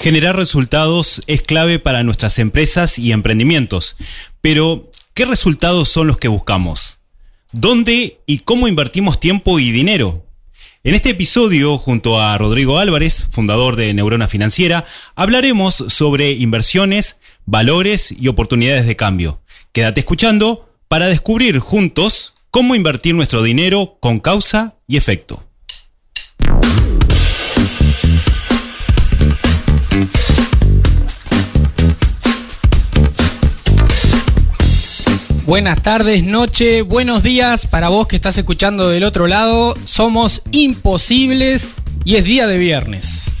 Generar 0.00 0.34
resultados 0.34 1.20
es 1.26 1.42
clave 1.42 1.78
para 1.78 2.02
nuestras 2.02 2.38
empresas 2.38 2.98
y 2.98 3.12
emprendimientos. 3.12 3.96
Pero, 4.40 4.90
¿qué 5.12 5.26
resultados 5.26 5.90
son 5.90 6.06
los 6.06 6.16
que 6.16 6.28
buscamos? 6.28 6.96
¿Dónde 7.52 8.18
y 8.24 8.38
cómo 8.38 8.66
invertimos 8.66 9.20
tiempo 9.20 9.58
y 9.58 9.72
dinero? 9.72 10.24
En 10.84 10.94
este 10.94 11.10
episodio, 11.10 11.76
junto 11.76 12.18
a 12.18 12.38
Rodrigo 12.38 12.78
Álvarez, 12.78 13.26
fundador 13.30 13.76
de 13.76 13.92
Neurona 13.92 14.26
Financiera, 14.26 14.86
hablaremos 15.16 15.74
sobre 15.74 16.32
inversiones, 16.32 17.18
valores 17.44 18.10
y 18.18 18.28
oportunidades 18.28 18.86
de 18.86 18.96
cambio. 18.96 19.42
Quédate 19.72 20.00
escuchando 20.00 20.70
para 20.88 21.08
descubrir 21.08 21.58
juntos 21.58 22.32
cómo 22.50 22.74
invertir 22.74 23.14
nuestro 23.14 23.42
dinero 23.42 23.98
con 24.00 24.18
causa 24.18 24.76
y 24.88 24.96
efecto. 24.96 25.44
Buenas 35.50 35.82
tardes, 35.82 36.22
noche, 36.22 36.82
buenos 36.82 37.24
días 37.24 37.66
para 37.66 37.88
vos 37.88 38.06
que 38.06 38.14
estás 38.14 38.38
escuchando 38.38 38.88
del 38.88 39.02
otro 39.02 39.26
lado. 39.26 39.74
Somos 39.84 40.42
imposibles 40.52 41.78
y 42.04 42.14
es 42.14 42.24
día 42.24 42.46
de 42.46 42.56
viernes. 42.56 43.32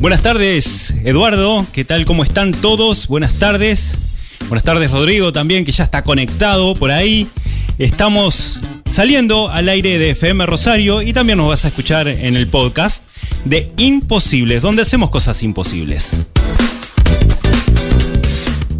Buenas 0.00 0.22
tardes, 0.22 0.94
Eduardo. 1.04 1.66
¿Qué 1.70 1.84
tal? 1.84 2.06
¿Cómo 2.06 2.24
están 2.24 2.52
todos? 2.52 3.08
Buenas 3.08 3.34
tardes. 3.34 3.98
Buenas 4.48 4.64
tardes, 4.64 4.90
Rodrigo, 4.90 5.34
también, 5.34 5.66
que 5.66 5.72
ya 5.72 5.84
está 5.84 6.02
conectado 6.02 6.74
por 6.74 6.90
ahí. 6.90 7.28
Estamos 7.76 8.60
saliendo 8.86 9.50
al 9.50 9.68
aire 9.68 9.98
de 9.98 10.12
FM 10.12 10.46
Rosario 10.46 11.02
y 11.02 11.12
también 11.12 11.36
nos 11.36 11.48
vas 11.48 11.66
a 11.66 11.68
escuchar 11.68 12.08
en 12.08 12.36
el 12.36 12.48
podcast 12.48 13.02
de 13.44 13.70
Imposibles, 13.76 14.62
donde 14.62 14.80
hacemos 14.80 15.10
cosas 15.10 15.42
imposibles. 15.42 16.24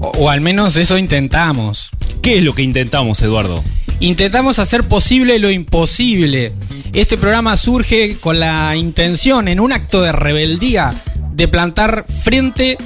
O, 0.05 0.13
o 0.19 0.31
al 0.31 0.41
menos 0.41 0.77
eso 0.77 0.99
intentamos. 0.99 1.89
¿Qué 2.21 2.39
es 2.39 2.45
lo 2.45 2.55
que 2.55 2.63
intentamos, 2.63 3.23
Eduardo? 3.23 3.65
Intentamos 4.01 4.59
hacer 4.59 4.85
posible 4.85 5.39
lo 5.39 5.51
imposible. 5.51 6.53
Este 6.93 7.17
programa 7.17 7.57
surge 7.57 8.19
con 8.21 8.39
la 8.39 8.77
intención, 8.77 9.49
en 9.49 9.61
un 9.61 9.73
acto 9.73 10.03
de 10.03 10.13
rebeldía, 10.13 10.93
de 11.33 11.49
plantar 11.49 12.05
frente 12.23 12.77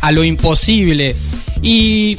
a 0.00 0.12
lo 0.12 0.22
imposible 0.24 1.16
y 1.60 2.18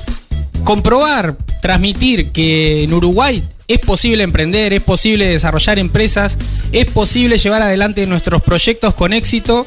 comprobar, 0.63 1.37
transmitir 1.61 2.31
que 2.31 2.83
en 2.83 2.93
Uruguay 2.93 3.43
es 3.67 3.79
posible 3.79 4.23
emprender, 4.23 4.73
es 4.73 4.81
posible 4.81 5.27
desarrollar 5.27 5.79
empresas, 5.79 6.37
es 6.71 6.85
posible 6.87 7.37
llevar 7.37 7.61
adelante 7.61 8.05
nuestros 8.05 8.41
proyectos 8.41 8.93
con 8.93 9.13
éxito. 9.13 9.65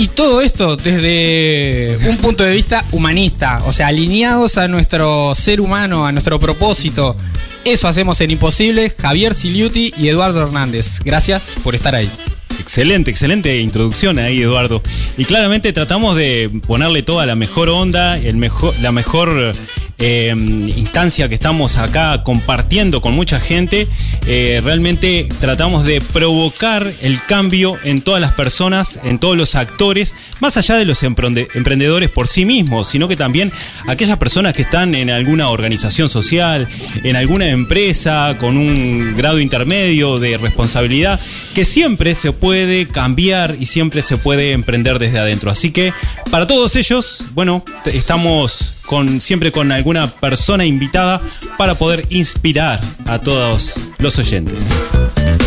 Y 0.00 0.08
todo 0.08 0.40
esto 0.40 0.76
desde 0.76 1.98
un 2.08 2.16
punto 2.16 2.42
de 2.42 2.54
vista 2.54 2.82
humanista, 2.90 3.62
o 3.66 3.72
sea, 3.74 3.88
alineados 3.88 4.56
a 4.56 4.66
nuestro 4.66 5.34
ser 5.34 5.60
humano, 5.60 6.06
a 6.06 6.12
nuestro 6.12 6.40
propósito. 6.40 7.18
Eso 7.66 7.86
hacemos 7.86 8.18
en 8.22 8.30
Imposible, 8.30 8.88
Javier 8.88 9.34
Siliuti 9.34 9.92
y 9.98 10.08
Eduardo 10.08 10.40
Hernández. 10.40 11.00
Gracias 11.04 11.52
por 11.62 11.74
estar 11.74 11.94
ahí. 11.94 12.10
Excelente, 12.58 13.10
excelente 13.10 13.60
introducción 13.60 14.18
ahí, 14.18 14.40
Eduardo. 14.40 14.82
Y 15.18 15.26
claramente 15.26 15.70
tratamos 15.74 16.16
de 16.16 16.50
ponerle 16.66 17.02
toda 17.02 17.26
la 17.26 17.34
mejor 17.34 17.68
onda, 17.68 18.16
el 18.16 18.38
mejor, 18.38 18.72
la 18.80 18.92
mejor 18.92 19.54
eh, 20.00 20.34
instancia 20.76 21.28
que 21.28 21.34
estamos 21.34 21.76
acá 21.76 22.22
compartiendo 22.24 23.00
con 23.00 23.12
mucha 23.14 23.38
gente. 23.38 23.86
Eh, 24.26 24.60
realmente 24.64 25.28
tratamos 25.40 25.84
de 25.84 26.00
provocar 26.00 26.92
el 27.02 27.22
cambio 27.24 27.76
en 27.84 28.00
todas 28.00 28.20
las 28.20 28.32
personas, 28.32 28.98
en 29.04 29.18
todos 29.18 29.36
los 29.36 29.54
actores, 29.54 30.14
más 30.40 30.56
allá 30.56 30.76
de 30.76 30.84
los 30.84 31.02
emprende 31.02 31.48
emprendedores 31.54 32.08
por 32.08 32.28
sí 32.28 32.44
mismos, 32.44 32.88
sino 32.88 33.08
que 33.08 33.16
también 33.16 33.52
aquellas 33.86 34.18
personas 34.18 34.54
que 34.54 34.62
están 34.62 34.94
en 34.94 35.10
alguna 35.10 35.50
organización 35.50 36.08
social, 36.08 36.66
en 37.04 37.16
alguna 37.16 37.50
empresa 37.50 38.36
con 38.38 38.56
un 38.56 39.16
grado 39.16 39.38
intermedio 39.38 40.18
de 40.18 40.38
responsabilidad, 40.38 41.20
que 41.54 41.64
siempre 41.64 42.14
se 42.14 42.32
puede 42.32 42.88
cambiar 42.88 43.56
y 43.60 43.66
siempre 43.66 44.02
se 44.02 44.16
puede 44.16 44.52
emprender 44.52 44.98
desde 44.98 45.18
adentro. 45.18 45.50
Así 45.50 45.70
que 45.70 45.92
para 46.30 46.46
todos 46.46 46.74
ellos, 46.76 47.24
bueno, 47.34 47.64
estamos 47.84 48.79
con, 48.90 49.20
siempre 49.20 49.52
con 49.52 49.70
alguna 49.70 50.08
persona 50.08 50.66
invitada 50.66 51.20
para 51.56 51.76
poder 51.76 52.06
inspirar 52.10 52.80
a 53.06 53.20
todos 53.20 53.76
los 53.98 54.18
oyentes. 54.18 54.66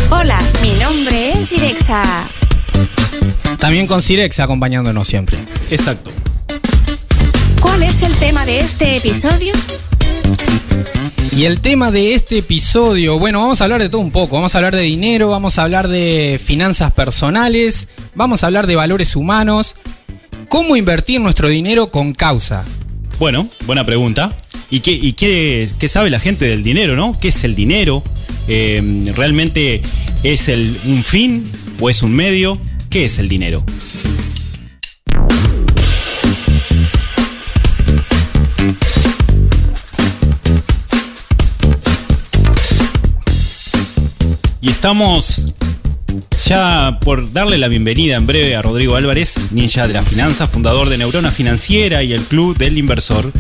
Hola, 0.10 0.40
mi 0.62 0.72
nombre 0.82 1.38
es 1.38 1.52
Irexa. 1.52 2.26
También 3.60 3.86
con 3.86 4.02
Cirex 4.02 4.40
acompañándonos 4.40 5.10
siempre. 5.10 5.40
Exacto. 5.70 6.10
¿Cuál 7.60 7.84
es 7.84 8.02
el 8.04 8.16
tema 8.16 8.46
de 8.46 8.62
este 8.62 8.96
episodio? 8.96 9.52
Y 11.36 11.44
el 11.44 11.60
tema 11.60 11.92
de 11.92 12.14
este 12.14 12.38
episodio, 12.38 13.20
bueno, 13.20 13.42
vamos 13.42 13.60
a 13.60 13.66
hablar 13.66 13.82
de 13.82 13.90
todo 13.90 14.00
un 14.00 14.12
poco. 14.12 14.38
Vamos 14.38 14.56
a 14.56 14.60
hablar 14.60 14.74
de 14.74 14.84
dinero, 14.84 15.30
vamos 15.30 15.60
a 15.60 15.64
hablar 15.64 15.90
de 15.90 16.40
finanzas 16.42 16.94
personales, 16.94 17.90
vamos 18.16 18.42
a 18.42 18.48
hablar 18.48 18.68
de 18.68 18.78
valores 18.78 19.18
humanos, 19.18 19.76
cómo 20.48 20.78
invertir 20.78 21.20
nuestro 21.20 21.50
dinero 21.50 21.88
con 21.88 22.14
causa. 22.14 22.64
Bueno, 23.24 23.48
buena 23.66 23.86
pregunta. 23.86 24.36
¿Y 24.70 24.82
qué, 24.82 25.88
sabe 25.88 26.10
la 26.10 26.20
gente 26.20 26.44
del 26.44 26.62
dinero, 26.62 26.98
no? 26.98 27.18
¿Qué 27.18 27.30
es 27.30 27.46
el 27.46 27.56
dinero? 27.56 28.04
Eh, 28.50 28.82
¿Realmente 29.16 29.82
es 30.24 30.50
un 30.50 31.06
fin 31.06 31.50
o 31.80 31.90
es 31.90 32.04
un 32.04 32.12
medio? 32.12 32.60
¿Qué 32.90 33.06
es 33.06 33.20
el 33.20 33.30
dinero? 33.30 33.64
Y 44.60 44.70
estamos 44.70 45.54
por 47.00 47.34
darle 47.34 47.58
la 47.58 47.68
bienvenida 47.68 48.16
en 48.16 48.28
breve 48.28 48.56
a 48.56 48.62
Rodrigo 48.62 48.96
Álvarez, 48.96 49.52
ninja 49.52 49.88
de 49.88 49.94
la 49.94 50.04
finanza, 50.04 50.48
fundador 50.48 50.88
de 50.88 51.00
Neurona 51.00 51.32
Financiera 51.32 52.04
y 52.04 52.14
el 52.14 52.22
Club 52.22 52.56
del 52.58 52.78
Inversor, 52.78 53.32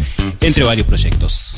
entre 0.42 0.64
varios 0.64 0.88
proyectos. 0.88 1.56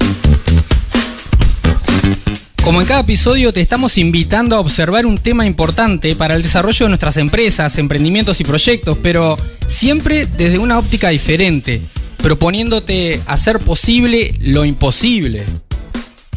Como 2.61 2.81
en 2.81 2.87
cada 2.87 3.01
episodio 3.01 3.53
te 3.53 3.61
estamos 3.61 3.97
invitando 3.97 4.57
a 4.57 4.59
observar 4.59 5.05
un 5.05 5.17
tema 5.17 5.45
importante 5.45 6.15
para 6.15 6.35
el 6.35 6.43
desarrollo 6.43 6.87
de 6.87 6.89
nuestras 6.89 7.15
empresas, 7.15 7.77
emprendimientos 7.77 8.41
y 8.41 8.43
proyectos, 8.43 8.97
pero 9.01 9.37
siempre 9.67 10.25
desde 10.25 10.57
una 10.57 10.77
óptica 10.77 11.09
diferente, 11.09 11.79
proponiéndote 12.17 13.21
hacer 13.27 13.59
posible 13.59 14.33
lo 14.41 14.65
imposible. 14.65 15.45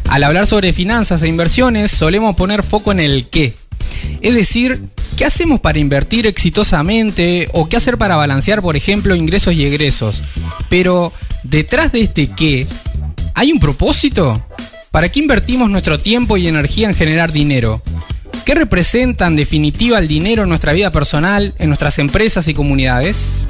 Al 0.07 0.23
hablar 0.23 0.47
sobre 0.47 0.71
finanzas 0.71 1.23
e 1.23 1.27
inversiones 1.27 1.91
solemos 1.91 2.37
poner 2.37 2.63
foco 2.63 2.93
en 2.93 3.01
el 3.01 3.27
qué. 3.27 3.55
Es 4.21 4.35
decir, 4.35 4.81
¿qué 5.17 5.25
hacemos 5.25 5.59
para 5.59 5.79
invertir 5.79 6.27
exitosamente 6.27 7.49
o 7.53 7.67
qué 7.67 7.77
hacer 7.77 7.97
para 7.97 8.15
balancear, 8.15 8.61
por 8.61 8.75
ejemplo, 8.75 9.15
ingresos 9.15 9.53
y 9.53 9.65
egresos? 9.65 10.23
Pero 10.69 11.13
detrás 11.43 11.91
de 11.91 12.01
este 12.01 12.27
qué, 12.27 12.67
¿hay 13.33 13.51
un 13.51 13.59
propósito? 13.59 14.43
¿Para 14.91 15.09
qué 15.09 15.19
invertimos 15.19 15.69
nuestro 15.69 15.99
tiempo 15.99 16.37
y 16.37 16.47
energía 16.47 16.87
en 16.87 16.95
generar 16.95 17.31
dinero? 17.31 17.81
¿Qué 18.45 18.55
representa 18.55 19.27
en 19.27 19.35
definitiva 19.35 19.99
el 19.99 20.07
dinero 20.07 20.43
en 20.43 20.49
nuestra 20.49 20.73
vida 20.73 20.91
personal, 20.91 21.53
en 21.59 21.67
nuestras 21.67 21.99
empresas 21.99 22.47
y 22.47 22.53
comunidades? 22.55 23.45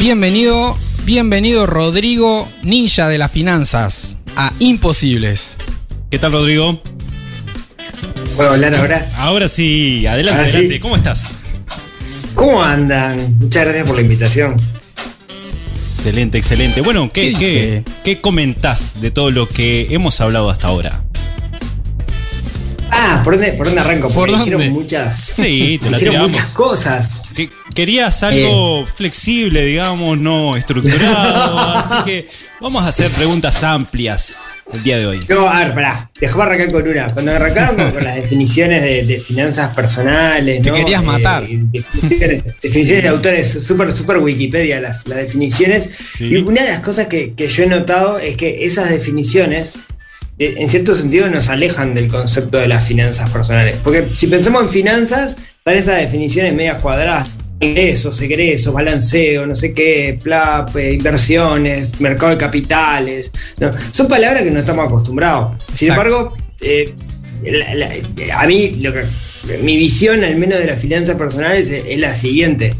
Bienvenido, 0.00 0.76
bienvenido 1.04 1.66
Rodrigo, 1.66 2.48
ninja 2.62 3.08
de 3.08 3.18
las 3.18 3.30
finanzas, 3.30 4.18
a 4.36 4.52
Imposibles. 4.58 5.56
¿Qué 6.10 6.18
tal, 6.18 6.32
Rodrigo? 6.32 6.80
¿Puedo 8.36 8.50
hablar 8.52 8.74
ahora? 8.74 9.06
Ahora 9.16 9.48
sí, 9.48 10.06
adelante, 10.06 10.40
Ah, 10.42 10.44
sí. 10.46 10.50
adelante. 10.56 10.80
¿Cómo 10.80 10.96
estás? 10.96 11.30
¿Cómo 12.34 12.62
andan? 12.62 13.38
Muchas 13.38 13.64
gracias 13.64 13.86
por 13.86 13.96
la 13.96 14.02
invitación. 14.02 14.56
Excelente, 15.96 16.38
excelente. 16.38 16.80
Bueno, 16.80 17.10
¿qué, 17.12 17.32
¿Qué 17.34 17.84
qué, 18.02 18.20
comentás 18.20 19.00
de 19.00 19.10
todo 19.10 19.30
lo 19.30 19.48
que 19.48 19.88
hemos 19.90 20.20
hablado 20.20 20.50
hasta 20.50 20.68
ahora? 20.68 21.04
Ah, 22.90 23.20
¿por 23.24 23.34
dónde, 23.34 23.52
por 23.52 23.66
dónde 23.66 23.80
arranco? 23.80 24.08
¿Por 24.08 24.14
Porque 24.28 24.32
dónde? 24.32 24.56
dijeron 24.56 24.72
muchas, 24.74 25.16
Sí, 25.16 25.78
te 25.80 25.90
la 25.90 25.98
dijeron 25.98 26.14
tiramos. 26.14 26.30
muchas 26.30 26.46
cosas. 26.48 27.10
Que 27.34 27.50
querías 27.74 28.22
algo 28.22 28.86
flexible, 28.86 29.64
digamos, 29.64 30.18
no 30.18 30.56
estructurado. 30.56 31.58
así 31.78 31.94
que 32.04 32.28
vamos 32.60 32.84
a 32.84 32.88
hacer 32.88 33.10
preguntas 33.10 33.62
amplias 33.62 34.42
el 34.72 34.82
día 34.82 34.98
de 34.98 35.06
hoy. 35.06 35.20
No, 35.28 35.48
a 35.48 35.64
ver, 35.64 35.74
pará, 35.74 36.10
déjame 36.20 36.42
arrancar 36.42 36.72
con 36.72 36.88
una. 36.88 37.06
Cuando 37.08 37.32
arrancamos 37.32 37.92
con 37.92 38.04
las 38.04 38.16
definiciones 38.16 38.82
de, 38.82 39.04
de 39.04 39.20
finanzas 39.20 39.74
personales, 39.74 40.62
Te 40.62 40.70
¿no? 40.70 40.76
querías 40.76 41.02
matar. 41.02 41.42
definiciones, 41.46 42.44
definiciones 42.62 43.02
de 43.02 43.08
autores, 43.08 43.64
súper, 43.64 43.92
súper 43.92 44.18
Wikipedia 44.18 44.80
las, 44.80 45.06
las 45.06 45.18
definiciones. 45.18 45.88
Sí. 46.16 46.26
Y 46.26 46.36
una 46.36 46.62
de 46.62 46.68
las 46.68 46.80
cosas 46.80 47.06
que, 47.06 47.34
que 47.34 47.48
yo 47.48 47.64
he 47.64 47.66
notado 47.66 48.18
es 48.18 48.36
que 48.36 48.64
esas 48.64 48.90
definiciones 48.90 49.74
eh, 49.74 49.80
en 50.46 50.68
cierto 50.68 50.94
sentido 50.94 51.28
nos 51.28 51.48
alejan 51.48 51.94
del 51.94 52.08
concepto 52.08 52.58
de 52.58 52.68
las 52.68 52.86
finanzas 52.86 53.30
personales. 53.30 53.76
Porque 53.82 54.06
si 54.14 54.26
pensamos 54.26 54.62
en 54.62 54.68
finanzas, 54.68 55.36
están 55.58 55.76
esas 55.76 55.98
definiciones 56.00 56.54
medias 56.54 56.80
cuadradas. 56.82 57.28
Ingresos, 57.60 58.20
egresos, 58.20 58.74
balanceo, 58.74 59.46
no 59.46 59.54
sé 59.54 59.72
qué, 59.72 60.18
PLAP, 60.22 60.74
eh, 60.76 60.92
inversiones, 60.94 62.00
mercado 62.00 62.32
de 62.32 62.38
capitales. 62.38 63.30
¿no? 63.58 63.70
Son 63.92 64.08
palabras 64.08 64.42
que 64.42 64.50
no 64.50 64.58
estamos 64.58 64.84
acostumbrados. 64.86 65.62
Sin 65.74 65.88
Exacto. 65.90 65.92
embargo, 65.92 66.36
eh, 66.60 66.92
la- 67.44 67.74
la- 67.74 68.40
a 68.40 68.46
mí 68.46 68.74
lo 68.80 68.92
que, 68.92 69.04
mi 69.62 69.76
visión 69.76 70.24
al 70.24 70.36
menos 70.36 70.58
de 70.58 70.66
las 70.66 70.80
finanzas 70.82 71.14
personales 71.16 71.70
es, 71.70 71.84
es 71.88 72.00
la 72.00 72.14
siguiente. 72.16 72.74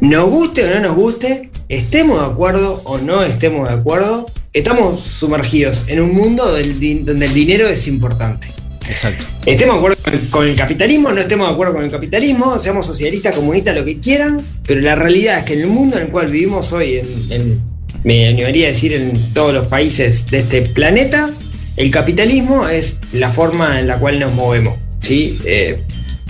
Nos 0.00 0.28
guste 0.28 0.64
o 0.66 0.74
no 0.74 0.80
nos 0.80 0.94
guste, 0.94 1.50
estemos 1.68 2.20
de 2.20 2.26
acuerdo 2.32 2.82
o 2.84 2.98
no 2.98 3.22
estemos 3.22 3.68
de 3.68 3.74
acuerdo, 3.76 4.26
estamos 4.54 5.00
sumergidos 5.00 5.82
en 5.88 6.00
un 6.00 6.14
mundo 6.14 6.54
del 6.54 7.04
donde 7.04 7.26
el 7.26 7.34
dinero 7.34 7.68
es 7.68 7.86
importante. 7.88 8.48
Exacto. 8.86 9.26
Estemos 9.46 9.74
de 9.74 9.78
acuerdo 9.78 9.96
con 10.02 10.14
el, 10.14 10.28
con 10.30 10.46
el 10.46 10.54
capitalismo, 10.54 11.10
no 11.10 11.20
estemos 11.20 11.48
de 11.48 11.52
acuerdo 11.54 11.74
con 11.74 11.84
el 11.84 11.90
capitalismo, 11.90 12.58
seamos 12.60 12.86
socialistas, 12.86 13.34
comunistas, 13.34 13.74
lo 13.74 13.84
que 13.84 13.98
quieran, 13.98 14.40
pero 14.66 14.80
la 14.80 14.94
realidad 14.94 15.38
es 15.38 15.44
que 15.44 15.54
en 15.54 15.60
el 15.62 15.66
mundo 15.68 15.96
en 15.96 16.04
el 16.04 16.08
cual 16.08 16.26
vivimos 16.30 16.72
hoy, 16.72 16.98
en, 16.98 17.06
en- 17.32 17.60
me 18.04 18.28
animaría 18.28 18.66
a 18.66 18.68
decir 18.70 18.92
en 18.92 19.14
todos 19.32 19.54
los 19.54 19.66
países 19.66 20.30
de 20.30 20.38
este 20.38 20.60
planeta, 20.62 21.30
el 21.76 21.90
capitalismo 21.90 22.68
es 22.68 23.00
la 23.12 23.30
forma 23.30 23.80
en 23.80 23.86
la 23.86 23.98
cual 23.98 24.20
nos 24.20 24.32
movemos. 24.34 24.76
¿sí? 25.00 25.38
Eh, 25.46 25.80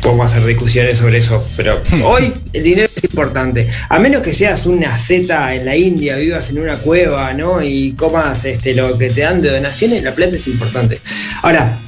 podemos 0.04 0.30
hacer 0.30 0.46
discusiones 0.46 0.98
sobre 0.98 1.18
eso, 1.18 1.44
pero 1.56 1.82
hoy 2.04 2.32
el 2.52 2.62
dinero 2.62 2.88
es 2.94 3.02
importante. 3.02 3.68
A 3.88 3.98
menos 3.98 4.22
que 4.22 4.32
seas 4.32 4.66
una 4.66 4.96
zeta 4.98 5.54
en 5.54 5.64
la 5.64 5.74
India, 5.74 6.16
vivas 6.16 6.50
en 6.50 6.60
una 6.60 6.76
cueva, 6.76 7.32
¿no? 7.32 7.62
Y 7.62 7.92
comas 7.92 8.44
este, 8.44 8.74
lo 8.74 8.96
que 8.98 9.08
te 9.08 9.22
dan 9.22 9.40
de 9.40 9.50
donaciones, 9.50 10.02
la 10.02 10.14
plata 10.14 10.36
es 10.36 10.46
importante. 10.46 11.00
Ahora, 11.42 11.80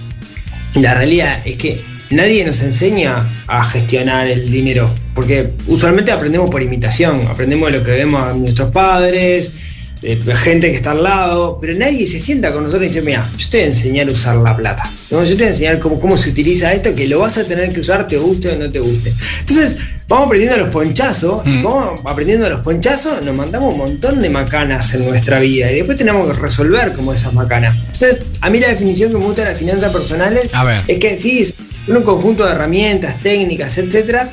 la 0.75 0.95
realidad 0.95 1.41
es 1.45 1.57
que 1.57 1.85
nadie 2.09 2.43
nos 2.45 2.63
enseña 2.63 3.23
a 3.47 3.65
gestionar 3.65 4.27
el 4.27 4.51
dinero, 4.51 4.93
porque 5.15 5.51
usualmente 5.67 6.11
aprendemos 6.11 6.49
por 6.49 6.62
imitación, 6.62 7.27
aprendemos 7.29 7.71
de 7.71 7.79
lo 7.79 7.85
que 7.85 7.91
vemos 7.93 8.25
a 8.25 8.33
nuestros 8.33 8.71
padres, 8.71 9.66
de 10.14 10.37
gente 10.37 10.70
que 10.70 10.76
está 10.76 10.93
al 10.93 11.03
lado, 11.03 11.58
pero 11.61 11.75
nadie 11.76 12.06
se 12.06 12.20
sienta 12.20 12.53
con 12.53 12.62
nosotros 12.62 12.85
y 12.85 12.94
dice, 12.94 13.03
mira, 13.03 13.29
yo 13.37 13.49
te 13.50 13.56
voy 13.58 13.64
a 13.64 13.69
enseñar 13.69 14.08
a 14.08 14.12
usar 14.12 14.37
la 14.37 14.56
plata, 14.56 14.91
¿no? 15.11 15.25
yo 15.25 15.31
te 15.31 15.35
voy 15.37 15.44
a 15.44 15.49
enseñar 15.49 15.79
cómo, 15.81 15.99
cómo 16.00 16.17
se 16.17 16.31
utiliza 16.31 16.73
esto, 16.73 16.94
que 16.94 17.08
lo 17.08 17.19
vas 17.20 17.37
a 17.38 17.44
tener 17.44 17.73
que 17.73 17.81
usar, 17.81 18.06
te 18.06 18.17
guste 18.17 18.50
o 18.50 18.56
no 18.58 18.70
te 18.70 18.79
guste. 18.79 19.12
Entonces, 19.41 19.79
vamos 20.08 20.26
aprendiendo 20.26 20.55
a 20.55 20.58
los 20.58 20.69
ponchazos, 20.69 21.44
Mm. 21.44 21.62
vamos 21.64 22.00
aprendiendo 22.05 22.47
a 22.47 22.50
los 22.50 22.61
ponchazos, 22.61 23.23
nos 23.23 23.35
mandamos 23.35 23.73
un 23.73 23.79
montón 23.79 24.23
de 24.23 24.29
macanas 24.31 24.94
en 24.94 25.05
nuestra 25.08 25.41
vida 25.41 25.73
y 25.73 25.76
después 25.76 25.97
tenemos 25.99 26.26
que 26.26 26.32
resolver 26.41 26.93
como 26.93 27.12
esas 27.12 27.32
macanas. 27.35 27.75
Entonces, 27.76 28.23
a 28.41 28.49
mí 28.50 28.61
la 28.61 28.69
definición 28.69 29.11
que 29.11 29.19
me 29.19 29.25
gusta 29.25 29.43
de 29.43 29.50
las 29.50 29.59
finanzas 29.59 29.93
personales 29.93 30.49
A 30.52 30.62
ver. 30.64 30.81
es 30.87 30.99
que 30.99 31.17
sí, 31.17 31.44
son 31.44 31.97
un 31.97 32.02
conjunto 32.02 32.44
de 32.47 32.52
herramientas, 32.52 33.19
técnicas, 33.20 33.76
etcétera. 33.79 34.29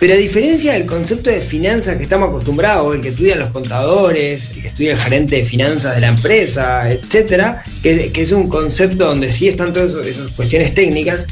Pero 0.00 0.14
a 0.14 0.16
diferencia 0.16 0.74
del 0.74 0.86
concepto 0.86 1.28
de 1.28 1.40
finanzas 1.40 1.96
que 1.96 2.04
estamos 2.04 2.28
acostumbrados, 2.28 2.94
el 2.94 3.00
que 3.00 3.08
estudian 3.08 3.40
los 3.40 3.50
contadores, 3.50 4.52
el 4.52 4.62
que 4.62 4.68
estudia 4.68 4.92
el 4.92 4.98
gerente 4.98 5.36
de 5.36 5.44
finanzas 5.44 5.96
de 5.96 6.00
la 6.00 6.08
empresa, 6.08 6.88
etcétera, 6.90 7.64
que, 7.82 8.12
es 8.14 8.32
un 8.32 8.48
concepto 8.48 9.06
donde 9.06 9.32
sí 9.32 9.48
están 9.48 9.72
todas 9.72 9.94
esas- 10.06 10.30
cuestiones 10.32 10.72
técnicas, 10.74 11.26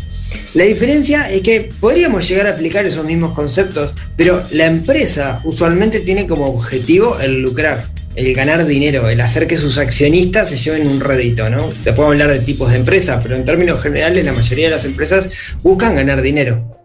la 0.54 0.64
diferencia 0.64 1.30
es 1.30 1.42
que 1.42 1.68
podríamos 1.78 2.26
llegar 2.28 2.48
a 2.48 2.50
aplicar 2.50 2.84
esos 2.84 3.04
mismos 3.04 3.34
conceptos, 3.34 3.94
pero 4.16 4.42
la 4.50 4.66
empresa 4.66 5.40
usualmente 5.44 6.00
tiene 6.00 6.26
como 6.26 6.46
objetivo 6.46 7.20
el 7.20 7.42
lucrar, 7.42 7.84
el 8.16 8.34
ganar 8.34 8.66
dinero, 8.66 9.08
el 9.08 9.20
hacer 9.20 9.46
que 9.46 9.56
sus 9.58 9.78
accionistas 9.78 10.48
se 10.48 10.56
lleven 10.56 10.88
un 10.88 10.98
rédito, 10.98 11.48
¿no? 11.50 11.68
Te 11.84 11.92
puedo 11.92 12.08
hablar 12.08 12.32
de 12.32 12.40
tipos 12.40 12.70
de 12.70 12.78
empresa, 12.78 13.20
pero 13.22 13.36
en 13.36 13.44
términos 13.44 13.80
generales 13.80 14.24
la 14.24 14.32
mayoría 14.32 14.64
de 14.64 14.70
las 14.72 14.84
empresas 14.86 15.28
buscan 15.62 15.94
ganar 15.94 16.20
dinero. 16.22 16.82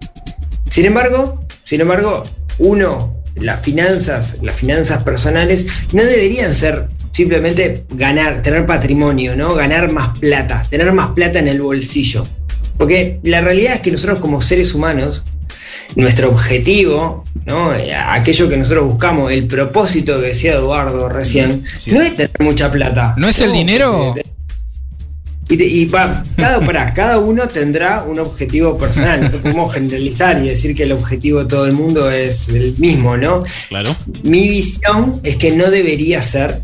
Sin 0.70 0.86
embargo, 0.86 1.41
sin 1.72 1.80
embargo, 1.80 2.22
uno, 2.60 3.24
las 3.36 3.62
finanzas, 3.62 4.40
las 4.42 4.58
finanzas 4.58 5.06
personales, 5.06 5.68
no 5.94 6.04
deberían 6.04 6.54
ser 6.54 6.90
simplemente 7.14 7.86
ganar, 7.92 8.42
tener 8.42 8.66
patrimonio, 8.66 9.38
¿no? 9.38 9.56
Ganar 9.56 9.90
más 9.90 10.20
plata, 10.20 10.68
tener 10.70 10.92
más 10.92 11.12
plata 11.12 11.40
en 11.40 11.48
el 11.48 11.62
bolsillo. 11.62 12.28
Porque 12.78 13.22
la 13.24 13.40
realidad 13.40 13.76
es 13.76 13.80
que 13.80 13.90
nosotros 13.90 14.20
como 14.20 14.42
seres 14.42 14.74
humanos, 14.76 15.24
nuestro 15.96 16.28
objetivo, 16.28 17.24
¿no? 17.46 17.72
Aquello 18.08 18.50
que 18.50 18.58
nosotros 18.58 18.88
buscamos, 18.88 19.32
el 19.32 19.48
propósito 19.48 20.22
que 20.22 20.28
decía 20.28 20.56
Eduardo 20.56 21.08
recién, 21.08 21.64
Sí. 21.78 21.94
no 21.94 22.02
es 22.02 22.18
tener 22.18 22.32
mucha 22.40 22.70
plata. 22.70 23.14
¿No 23.16 23.30
es 23.30 23.40
el 23.40 23.54
dinero? 23.54 24.14
Y, 25.52 25.58
te- 25.58 25.66
y 25.68 25.86
pa- 25.86 26.24
cada, 26.38 26.60
pará, 26.66 26.94
cada 26.94 27.20
uno 27.20 27.48
tendrá 27.48 28.04
un 28.04 28.20
objetivo 28.20 28.78
personal. 28.78 29.22
No 29.22 29.30
podemos 29.40 29.74
generalizar 29.74 30.44
y 30.44 30.48
decir 30.50 30.76
que 30.76 30.84
el 30.84 30.94
objetivo 30.94 31.40
de 31.44 31.46
todo 31.50 31.66
el 31.66 31.74
mundo 31.74 32.10
es 32.10 32.50
el 32.50 32.76
mismo, 32.78 33.18
¿no? 33.18 33.44
Claro. 33.70 33.96
Mi 34.24 34.48
visión 34.48 35.20
es 35.24 35.36
que 35.36 35.52
no 35.52 35.70
debería 35.70 36.22
ser. 36.22 36.62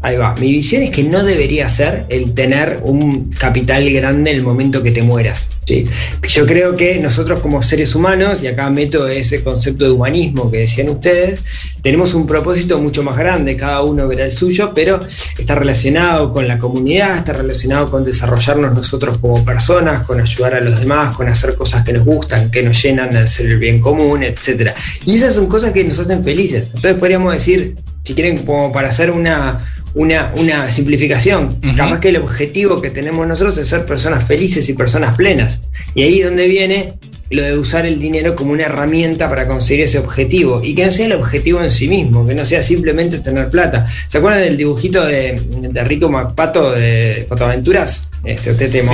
Ahí 0.00 0.16
va. 0.16 0.34
Mi 0.38 0.52
visión 0.52 0.82
es 0.82 0.90
que 0.90 1.02
no 1.02 1.24
debería 1.24 1.68
ser 1.68 2.04
el 2.08 2.32
tener 2.32 2.80
un 2.84 3.30
capital 3.32 3.90
grande 3.90 4.30
en 4.30 4.36
el 4.36 4.42
momento 4.44 4.80
que 4.80 4.92
te 4.92 5.02
mueras. 5.02 5.50
¿sí? 5.66 5.86
Yo 6.28 6.46
creo 6.46 6.76
que 6.76 7.00
nosotros 7.00 7.40
como 7.40 7.62
seres 7.62 7.96
humanos, 7.96 8.44
y 8.44 8.46
acá 8.46 8.70
meto 8.70 9.08
ese 9.08 9.42
concepto 9.42 9.84
de 9.84 9.90
humanismo 9.90 10.52
que 10.52 10.58
decían 10.58 10.88
ustedes, 10.88 11.40
tenemos 11.82 12.14
un 12.14 12.28
propósito 12.28 12.80
mucho 12.80 13.02
más 13.02 13.16
grande, 13.16 13.56
cada 13.56 13.82
uno 13.82 14.06
verá 14.06 14.24
el 14.24 14.30
suyo, 14.30 14.72
pero 14.72 15.00
está 15.36 15.56
relacionado 15.56 16.30
con 16.30 16.46
la 16.46 16.60
comunidad, 16.60 17.16
está 17.16 17.32
relacionado 17.32 17.90
con 17.90 18.04
desarrollarnos 18.04 18.72
nosotros 18.74 19.18
como 19.18 19.44
personas, 19.44 20.04
con 20.04 20.20
ayudar 20.20 20.54
a 20.54 20.60
los 20.60 20.78
demás, 20.78 21.16
con 21.16 21.28
hacer 21.28 21.56
cosas 21.56 21.84
que 21.84 21.92
nos 21.92 22.04
gustan, 22.04 22.52
que 22.52 22.62
nos 22.62 22.80
llenan 22.80 23.28
ser 23.28 23.46
el 23.46 23.58
bien 23.58 23.80
común, 23.80 24.22
etc. 24.22 24.76
Y 25.04 25.16
esas 25.16 25.34
son 25.34 25.48
cosas 25.48 25.72
que 25.72 25.82
nos 25.82 25.98
hacen 25.98 26.22
felices. 26.22 26.72
Entonces 26.74 27.00
podríamos 27.00 27.32
decir, 27.32 27.76
si 28.04 28.14
quieren, 28.14 28.38
como 28.38 28.72
para 28.72 28.88
hacer 28.88 29.10
una, 29.10 29.60
una, 29.94 30.32
una 30.38 30.70
simplificación, 30.70 31.58
capaz 31.76 32.00
que 32.00 32.10
el 32.10 32.16
objetivo 32.18 32.80
que 32.80 32.90
tenemos 32.90 33.26
nosotros 33.26 33.56
es 33.58 33.66
ser 33.68 33.84
personas 33.86 34.24
felices 34.24 34.68
y 34.68 34.74
personas 34.74 35.16
plenas. 35.16 35.62
Y 35.94 36.02
ahí 36.02 36.20
es 36.20 36.26
donde 36.26 36.46
viene 36.46 36.94
lo 37.30 37.42
de 37.42 37.58
usar 37.58 37.84
el 37.84 37.98
dinero 38.00 38.34
como 38.34 38.52
una 38.52 38.64
herramienta 38.64 39.28
para 39.28 39.46
conseguir 39.46 39.84
ese 39.84 39.98
objetivo 39.98 40.60
y 40.64 40.74
que 40.74 40.86
no 40.86 40.90
sea 40.90 41.06
el 41.06 41.12
objetivo 41.12 41.62
en 41.62 41.70
sí 41.70 41.86
mismo, 41.88 42.26
que 42.26 42.34
no 42.34 42.44
sea 42.44 42.62
simplemente 42.62 43.18
tener 43.18 43.50
plata. 43.50 43.86
¿Se 44.06 44.18
acuerdan 44.18 44.42
del 44.42 44.56
dibujito 44.56 45.04
de, 45.04 45.40
de 45.60 45.84
Rico 45.84 46.08
MacPato 46.08 46.72
de 46.72 47.26
Fotoaventuras? 47.28 48.08
Este, 48.24 48.50
usted 48.50 48.70
te 48.70 48.82
Sí, 48.82 48.86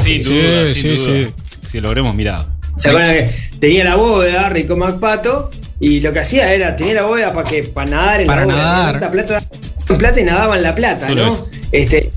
Sí, 0.00 0.18
duda, 0.22 0.66
sí, 0.66 0.80
sin 0.80 0.96
sí, 0.96 0.96
duda. 0.96 1.30
Si 1.66 1.80
lo 1.80 1.88
habremos 1.88 2.14
mirado. 2.16 2.48
¿Se 2.78 2.88
acuerdan 2.88 3.12
que 3.12 3.30
tenía 3.60 3.84
la 3.84 3.96
bóveda, 3.96 4.48
Rico 4.48 4.76
MacPato, 4.76 5.50
y 5.80 6.00
lo 6.00 6.12
que 6.12 6.20
hacía 6.20 6.52
era, 6.52 6.74
tenía 6.76 6.94
la 6.94 7.02
bóveda 7.04 7.32
para 7.32 7.48
que 7.48 7.64
para 7.64 7.90
nadar 7.90 8.20
en 8.22 8.26
Para 8.26 8.40
la 8.40 8.46
bóveda, 8.46 8.92
nadar. 8.92 9.10
plata, 9.10 9.42
en 9.88 9.98
plata 9.98 10.20
y 10.20 10.24
nadaba 10.24 10.56
en 10.56 10.62
la 10.62 10.74
plata, 10.74 11.06
Solo 11.06 11.22
¿no? 11.22 11.28
eso. 11.28 11.48
Este, 11.72 12.10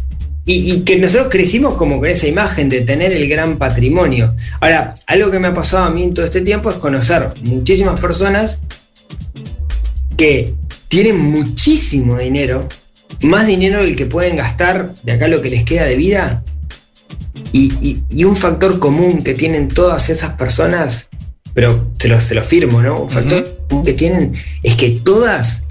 y, 0.45 0.73
y 0.73 0.81
que 0.83 0.97
nosotros 0.99 1.27
crecimos 1.29 1.75
como 1.75 1.99
con 1.99 2.07
esa 2.09 2.27
imagen 2.27 2.67
de 2.69 2.81
tener 2.81 3.13
el 3.13 3.27
gran 3.29 3.57
patrimonio. 3.57 4.35
Ahora, 4.59 4.93
algo 5.07 5.29
que 5.31 5.39
me 5.39 5.47
ha 5.47 5.53
pasado 5.53 5.85
a 5.85 5.89
mí 5.91 6.03
en 6.03 6.13
todo 6.13 6.25
este 6.25 6.41
tiempo 6.41 6.69
es 6.69 6.75
conocer 6.77 7.29
muchísimas 7.43 7.99
personas 7.99 8.59
que 10.17 10.53
tienen 10.87 11.17
muchísimo 11.31 12.17
dinero, 12.17 12.67
más 13.21 13.47
dinero 13.47 13.81
del 13.83 13.95
que 13.95 14.05
pueden 14.05 14.35
gastar 14.37 14.93
de 15.03 15.11
acá 15.13 15.27
lo 15.27 15.41
que 15.41 15.49
les 15.49 15.63
queda 15.63 15.83
de 15.85 15.95
vida. 15.95 16.43
Y, 17.53 17.71
y- 17.81 18.03
y 18.09 18.23
un 18.23 18.35
factor 18.35 18.79
común 18.79 19.23
que 19.23 19.33
tienen 19.33 19.67
todas 19.67 20.09
esas 20.09 20.33
personas, 20.33 21.09
pero 21.53 21.91
se 21.99 22.07
lo, 22.07 22.19
se 22.19 22.33
lo 22.35 22.43
firmo, 22.43 22.81
¿no? 22.81 22.99
Un 23.01 23.09
factor 23.09 23.45
común 23.69 23.85
que 23.85 23.93
tienen 23.93 24.33
es 24.63 24.75
que 24.75 24.91
todas, 24.91 25.63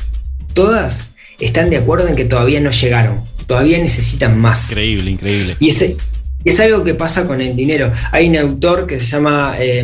todas 0.54 1.09
están 1.40 1.70
de 1.70 1.78
acuerdo 1.78 2.08
en 2.08 2.16
que 2.16 2.24
todavía 2.24 2.60
no 2.60 2.70
llegaron, 2.70 3.22
todavía 3.46 3.78
necesitan 3.78 4.38
más. 4.38 4.70
Increíble, 4.70 5.10
increíble. 5.10 5.56
Y 5.58 5.70
ese, 5.70 5.96
es 6.44 6.58
algo 6.60 6.82
que 6.84 6.94
pasa 6.94 7.26
con 7.26 7.40
el 7.40 7.54
dinero. 7.54 7.92
Hay 8.12 8.28
un 8.28 8.36
autor 8.36 8.86
que 8.86 8.98
se 8.98 9.06
llama 9.06 9.56
eh, 9.58 9.82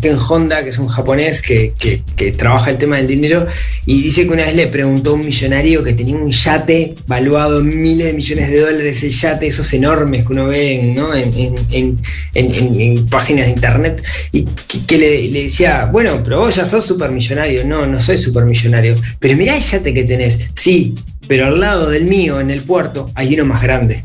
Ken 0.00 0.16
Honda, 0.28 0.62
que 0.62 0.70
es 0.70 0.78
un 0.78 0.88
japonés 0.88 1.42
que, 1.42 1.72
que- 1.78 2.02
trabaja 2.32 2.70
el 2.70 2.78
tema 2.78 2.96
del 2.98 3.06
dinero, 3.06 3.46
y 3.86 4.02
dice 4.02 4.24
que 4.26 4.32
una 4.32 4.44
vez 4.44 4.54
le 4.54 4.66
preguntó 4.66 5.10
a 5.10 5.12
un 5.14 5.24
millonario 5.26 5.82
que 5.82 5.94
tenía 5.94 6.16
un 6.16 6.30
yate 6.30 6.94
valuado 7.06 7.60
en 7.60 7.80
miles 7.80 8.06
de 8.08 8.12
millones 8.12 8.50
de 8.50 8.60
dólares, 8.60 9.02
el 9.02 9.10
yate, 9.10 9.46
esos 9.46 9.72
enormes 9.72 10.24
que 10.24 10.32
uno 10.32 10.46
ve 10.46 10.80
en, 10.80 10.94
¿no? 10.94 11.14
en, 11.14 11.32
en- 11.70 11.98
en- 12.34 13.06
páginas 13.06 13.46
de 13.46 13.52
internet, 13.52 14.02
y 14.32 14.44
que, 14.86 14.98
le 14.98 15.28
decía, 15.30 15.86
bueno, 15.90 16.20
pero 16.22 16.40
vos 16.40 16.54
ya 16.56 16.64
sos 16.64 16.84
supermillonario. 16.86 17.64
No, 17.64 17.86
no 17.86 18.00
soy 18.00 18.18
supermillonario. 18.18 18.94
Pero 19.18 19.36
mirá 19.36 19.56
el 19.56 19.62
yate 19.62 19.94
que 19.94 20.04
tenés. 20.04 20.38
Sí, 20.54 20.94
pero 21.26 21.46
al 21.46 21.58
lado 21.60 21.88
del 21.90 22.04
mío, 22.04 22.40
en 22.40 22.50
el 22.50 22.60
puerto, 22.60 23.06
hay 23.14 23.34
uno 23.34 23.46
más 23.46 23.62
grande 23.62 24.04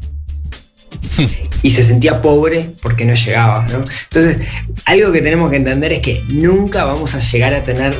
y 1.63 1.69
se 1.69 1.83
sentía 1.83 2.21
pobre 2.21 2.71
porque 2.81 3.05
no 3.05 3.13
llegaba. 3.13 3.67
¿no? 3.71 3.83
Entonces, 4.03 4.37
algo 4.85 5.11
que 5.11 5.21
tenemos 5.21 5.49
que 5.49 5.57
entender 5.57 5.93
es 5.93 5.99
que 5.99 6.23
nunca 6.29 6.85
vamos 6.85 7.15
a 7.15 7.19
llegar 7.19 7.53
a 7.53 7.63
tener 7.63 7.95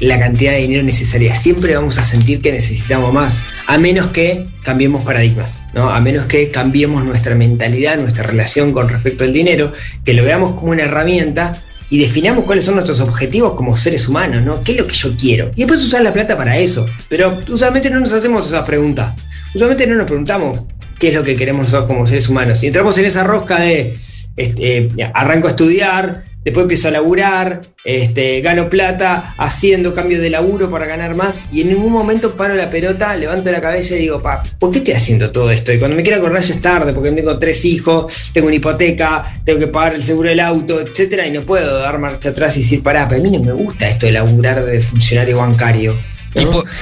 la 0.00 0.18
cantidad 0.18 0.52
de 0.52 0.58
dinero 0.58 0.82
necesaria. 0.82 1.34
Siempre 1.34 1.74
vamos 1.76 1.98
a 1.98 2.02
sentir 2.02 2.40
que 2.40 2.52
necesitamos 2.52 3.12
más, 3.12 3.38
a 3.66 3.78
menos 3.78 4.08
que 4.08 4.46
cambiemos 4.62 5.04
paradigmas, 5.04 5.60
¿no? 5.74 5.90
A 5.90 6.00
menos 6.00 6.26
que 6.26 6.50
cambiemos 6.50 7.04
nuestra 7.04 7.34
mentalidad, 7.34 7.98
nuestra 7.98 8.24
relación 8.24 8.72
con 8.72 8.88
respecto 8.88 9.24
al 9.24 9.32
dinero, 9.32 9.72
que 10.04 10.14
lo 10.14 10.24
veamos 10.24 10.54
como 10.54 10.72
una 10.72 10.84
herramienta 10.84 11.54
y 11.90 11.98
definamos 11.98 12.44
cuáles 12.44 12.64
son 12.64 12.74
nuestros 12.74 13.00
objetivos 13.00 13.52
como 13.52 13.76
seres 13.76 14.08
humanos, 14.08 14.42
¿no? 14.42 14.62
¿Qué 14.64 14.72
es 14.72 14.78
lo 14.78 14.86
que 14.86 14.94
yo 14.94 15.14
quiero? 15.16 15.52
Y 15.54 15.60
después 15.60 15.84
usar 15.84 16.02
la 16.02 16.12
plata 16.12 16.36
para 16.36 16.56
eso. 16.56 16.86
Pero 17.08 17.38
usualmente 17.48 17.90
no 17.90 18.00
nos 18.00 18.12
hacemos 18.12 18.46
esas 18.46 18.64
preguntas. 18.64 19.14
Usualmente 19.54 19.86
no 19.86 19.96
nos 19.96 20.06
preguntamos 20.06 20.62
qué 21.02 21.08
es 21.08 21.14
lo 21.14 21.24
que 21.24 21.34
queremos 21.34 21.62
nosotros 21.62 21.86
como 21.86 22.06
seres 22.06 22.28
humanos. 22.28 22.62
Y 22.62 22.68
entramos 22.68 22.96
en 22.96 23.06
esa 23.06 23.24
rosca 23.24 23.58
de 23.58 23.96
este, 24.36 24.88
arranco 25.12 25.48
a 25.48 25.50
estudiar, 25.50 26.22
después 26.44 26.62
empiezo 26.62 26.86
a 26.86 26.90
laburar, 26.92 27.60
este, 27.84 28.40
gano 28.40 28.70
plata, 28.70 29.34
haciendo 29.36 29.94
cambios 29.94 30.20
de 30.22 30.30
laburo 30.30 30.70
para 30.70 30.86
ganar 30.86 31.16
más, 31.16 31.40
y 31.50 31.62
en 31.62 31.70
ningún 31.70 31.90
momento 31.90 32.36
paro 32.36 32.54
la 32.54 32.70
pelota, 32.70 33.16
levanto 33.16 33.50
la 33.50 33.60
cabeza 33.60 33.96
y 33.96 34.02
digo, 34.02 34.22
pa, 34.22 34.44
¿por 34.60 34.70
qué 34.70 34.78
estoy 34.78 34.94
haciendo 34.94 35.32
todo 35.32 35.50
esto? 35.50 35.72
Y 35.72 35.80
cuando 35.80 35.96
me 35.96 36.04
quiero 36.04 36.18
acordar 36.18 36.40
ya 36.40 36.54
es 36.54 36.60
tarde, 36.60 36.92
porque 36.92 37.10
tengo 37.10 37.36
tres 37.36 37.64
hijos, 37.64 38.30
tengo 38.32 38.46
una 38.46 38.54
hipoteca, 38.54 39.34
tengo 39.44 39.58
que 39.58 39.66
pagar 39.66 39.96
el 39.96 40.04
seguro 40.04 40.28
del 40.28 40.38
auto, 40.38 40.80
etcétera, 40.82 41.26
y 41.26 41.32
no 41.32 41.40
puedo 41.40 41.78
dar 41.78 41.98
marcha 41.98 42.28
atrás 42.28 42.56
y 42.58 42.60
decir, 42.60 42.80
pará, 42.80 43.08
pero 43.08 43.20
a 43.20 43.24
mí 43.24 43.30
no 43.36 43.42
me 43.42 43.52
gusta 43.52 43.88
esto 43.88 44.06
de 44.06 44.12
laburar 44.12 44.64
de 44.64 44.80
funcionario 44.80 45.38
bancario. 45.38 45.96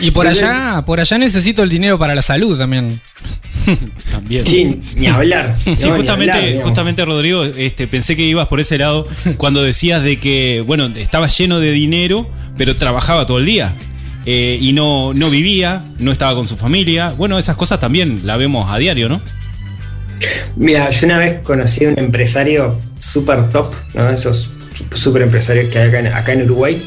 Y 0.00 0.10
por, 0.10 0.26
allá, 0.26 0.82
por 0.86 1.00
allá 1.00 1.18
necesito 1.18 1.62
el 1.62 1.70
dinero 1.70 1.98
para 1.98 2.14
la 2.14 2.22
salud 2.22 2.58
también. 2.58 3.00
también. 4.10 4.46
Sí, 4.46 4.80
ni 4.96 5.06
hablar. 5.06 5.54
Sí, 5.76 5.88
justamente, 5.88 6.60
justamente, 6.62 7.04
Rodrigo, 7.04 7.44
este, 7.44 7.86
pensé 7.86 8.16
que 8.16 8.22
ibas 8.22 8.48
por 8.48 8.60
ese 8.60 8.78
lado 8.78 9.06
cuando 9.36 9.62
decías 9.62 10.02
de 10.02 10.18
que, 10.18 10.62
bueno, 10.66 10.86
estaba 10.96 11.26
lleno 11.28 11.60
de 11.60 11.70
dinero, 11.72 12.28
pero 12.56 12.76
trabajaba 12.76 13.26
todo 13.26 13.38
el 13.38 13.46
día. 13.46 13.74
Eh, 14.26 14.58
y 14.60 14.72
no, 14.72 15.14
no 15.14 15.30
vivía, 15.30 15.84
no 15.98 16.12
estaba 16.12 16.34
con 16.34 16.46
su 16.46 16.56
familia. 16.56 17.14
Bueno, 17.16 17.38
esas 17.38 17.56
cosas 17.56 17.80
también 17.80 18.20
la 18.24 18.36
vemos 18.36 18.70
a 18.70 18.78
diario, 18.78 19.08
¿no? 19.08 19.20
Mira, 20.56 20.90
yo 20.90 21.06
una 21.06 21.18
vez 21.18 21.40
conocí 21.42 21.84
a 21.84 21.88
un 21.88 21.98
empresario 21.98 22.78
súper 22.98 23.50
top, 23.50 23.72
¿no? 23.94 24.10
Esos 24.10 24.50
súper 24.92 25.22
empresarios 25.22 25.70
que 25.70 25.78
hay 25.78 25.88
acá 25.88 26.16
acá 26.16 26.32
en 26.32 26.42
Uruguay 26.42 26.82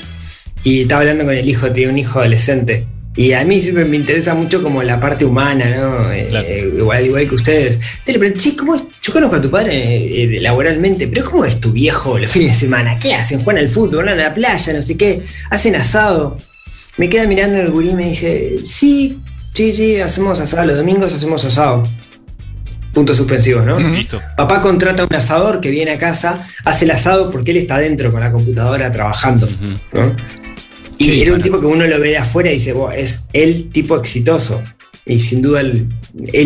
y 0.63 0.81
estaba 0.81 1.01
hablando 1.01 1.25
con 1.25 1.35
el 1.35 1.47
hijo, 1.47 1.71
tiene 1.71 1.91
un 1.91 1.99
hijo 1.99 2.19
adolescente. 2.19 2.87
Y 3.15 3.33
a 3.33 3.43
mí 3.43 3.61
siempre 3.61 3.85
me 3.85 3.97
interesa 3.97 4.33
mucho 4.33 4.63
como 4.63 4.81
la 4.81 4.99
parte 4.99 5.23
humana, 5.23 5.65
¿no? 5.69 6.11
Eh, 6.11 6.29
eh, 6.31 6.73
igual, 6.77 7.05
igual 7.05 7.29
que 7.29 7.35
ustedes. 7.35 7.79
Pero, 8.03 8.19
che, 8.35 8.55
¿cómo 8.55 8.87
Yo 9.01 9.13
conozco 9.13 9.35
a 9.35 9.41
tu 9.41 9.51
padre 9.51 10.23
eh, 10.23 10.39
laboralmente, 10.41 11.07
pero 11.07 11.23
¿cómo 11.29 11.45
es 11.45 11.59
tu 11.59 11.71
viejo 11.71 12.17
los 12.17 12.31
fines 12.31 12.49
de 12.49 12.55
semana? 12.55 12.97
¿Qué 12.97 13.13
hacen? 13.13 13.41
¿Juegan 13.41 13.61
al 13.61 13.69
fútbol? 13.69 14.05
¿Van 14.05 14.09
a 14.09 14.15
la 14.15 14.33
playa? 14.33 14.73
No 14.73 14.81
sé 14.81 14.97
qué. 14.97 15.25
¿Hacen 15.51 15.75
asado? 15.75 16.37
Me 16.97 17.07
queda 17.07 17.27
mirando 17.27 17.59
el 17.59 17.69
gurí 17.69 17.89
y 17.89 17.93
me 17.93 18.07
dice, 18.09 18.55
sí, 18.63 19.19
sí, 19.53 19.73
sí, 19.73 20.01
hacemos 20.01 20.39
asado. 20.39 20.65
Los 20.65 20.77
domingos 20.77 21.13
hacemos 21.13 21.45
asado. 21.45 21.83
Punto 22.93 23.13
suspensivo, 23.13 23.61
¿no? 23.61 23.79
Listo. 23.79 24.21
Papá 24.37 24.59
contrata 24.59 25.05
un 25.05 25.15
asador 25.15 25.61
que 25.61 25.69
viene 25.69 25.91
a 25.91 25.99
casa, 25.99 26.47
hace 26.63 26.85
el 26.85 26.91
asado 26.91 27.29
porque 27.29 27.51
él 27.51 27.57
está 27.57 27.75
adentro 27.75 28.11
con 28.11 28.21
la 28.21 28.31
computadora 28.31 28.91
trabajando, 28.91 29.47
¿no? 29.91 30.15
Y 31.11 31.21
era 31.21 31.33
un 31.33 31.41
tipo 31.41 31.59
que 31.59 31.65
uno 31.65 31.85
lo 31.85 31.99
ve 31.99 32.09
de 32.09 32.17
afuera 32.17 32.49
y 32.49 32.53
dice, 32.53 32.73
es 32.95 33.27
el 33.33 33.69
tipo 33.69 33.97
exitoso. 33.97 34.61
Y 35.05 35.19
sin 35.19 35.41
duda 35.41 35.59
él, 35.59 35.89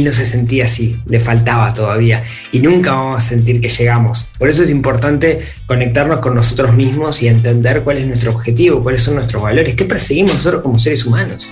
no 0.03 0.11
se 0.11 0.25
sentía 0.25 0.65
así, 0.65 0.99
le 1.05 1.19
faltaba 1.19 1.73
todavía. 1.75 2.23
Y 2.51 2.59
nunca 2.59 2.93
vamos 2.93 3.17
a 3.17 3.19
sentir 3.19 3.61
que 3.61 3.69
llegamos. 3.69 4.31
Por 4.39 4.49
eso 4.49 4.63
es 4.63 4.71
importante 4.71 5.41
conectarnos 5.67 6.19
con 6.19 6.33
nosotros 6.33 6.73
mismos 6.73 7.21
y 7.21 7.27
entender 7.27 7.83
cuál 7.83 7.97
es 7.97 8.07
nuestro 8.07 8.31
objetivo, 8.31 8.81
cuáles 8.81 9.03
son 9.03 9.15
nuestros 9.15 9.43
valores, 9.43 9.75
qué 9.75 9.85
perseguimos 9.85 10.33
nosotros 10.33 10.63
como 10.63 10.79
seres 10.79 11.05
humanos. 11.05 11.51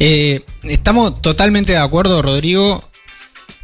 Eh, 0.00 0.42
estamos 0.64 1.22
totalmente 1.22 1.72
de 1.72 1.78
acuerdo, 1.78 2.20
Rodrigo. 2.20 2.84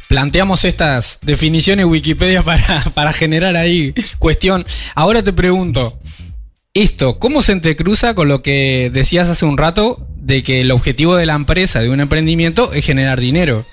Planteamos 0.07 0.65
estas 0.65 1.19
definiciones 1.21 1.85
Wikipedia 1.85 2.41
para, 2.41 2.83
para 2.95 3.13
generar 3.13 3.55
ahí 3.57 3.93
cuestión. 4.17 4.65
Ahora 4.95 5.21
te 5.21 5.33
pregunto, 5.33 5.99
esto, 6.81 7.19
¿cómo 7.19 7.41
se 7.41 7.51
entrecruza 7.51 8.13
con 8.13 8.27
lo 8.27 8.41
que 8.41 8.89
decías 8.93 9.29
hace 9.29 9.45
un 9.45 9.57
rato 9.57 10.05
de 10.21 10.43
que 10.43 10.61
el 10.61 10.71
objetivo 10.71 11.15
de 11.15 11.25
la 11.25 11.33
empresa, 11.33 11.81
de 11.81 11.89
un 11.89 11.99
emprendimiento, 11.99 12.71
es 12.73 12.85
generar 12.85 13.19
dinero? 13.19 13.65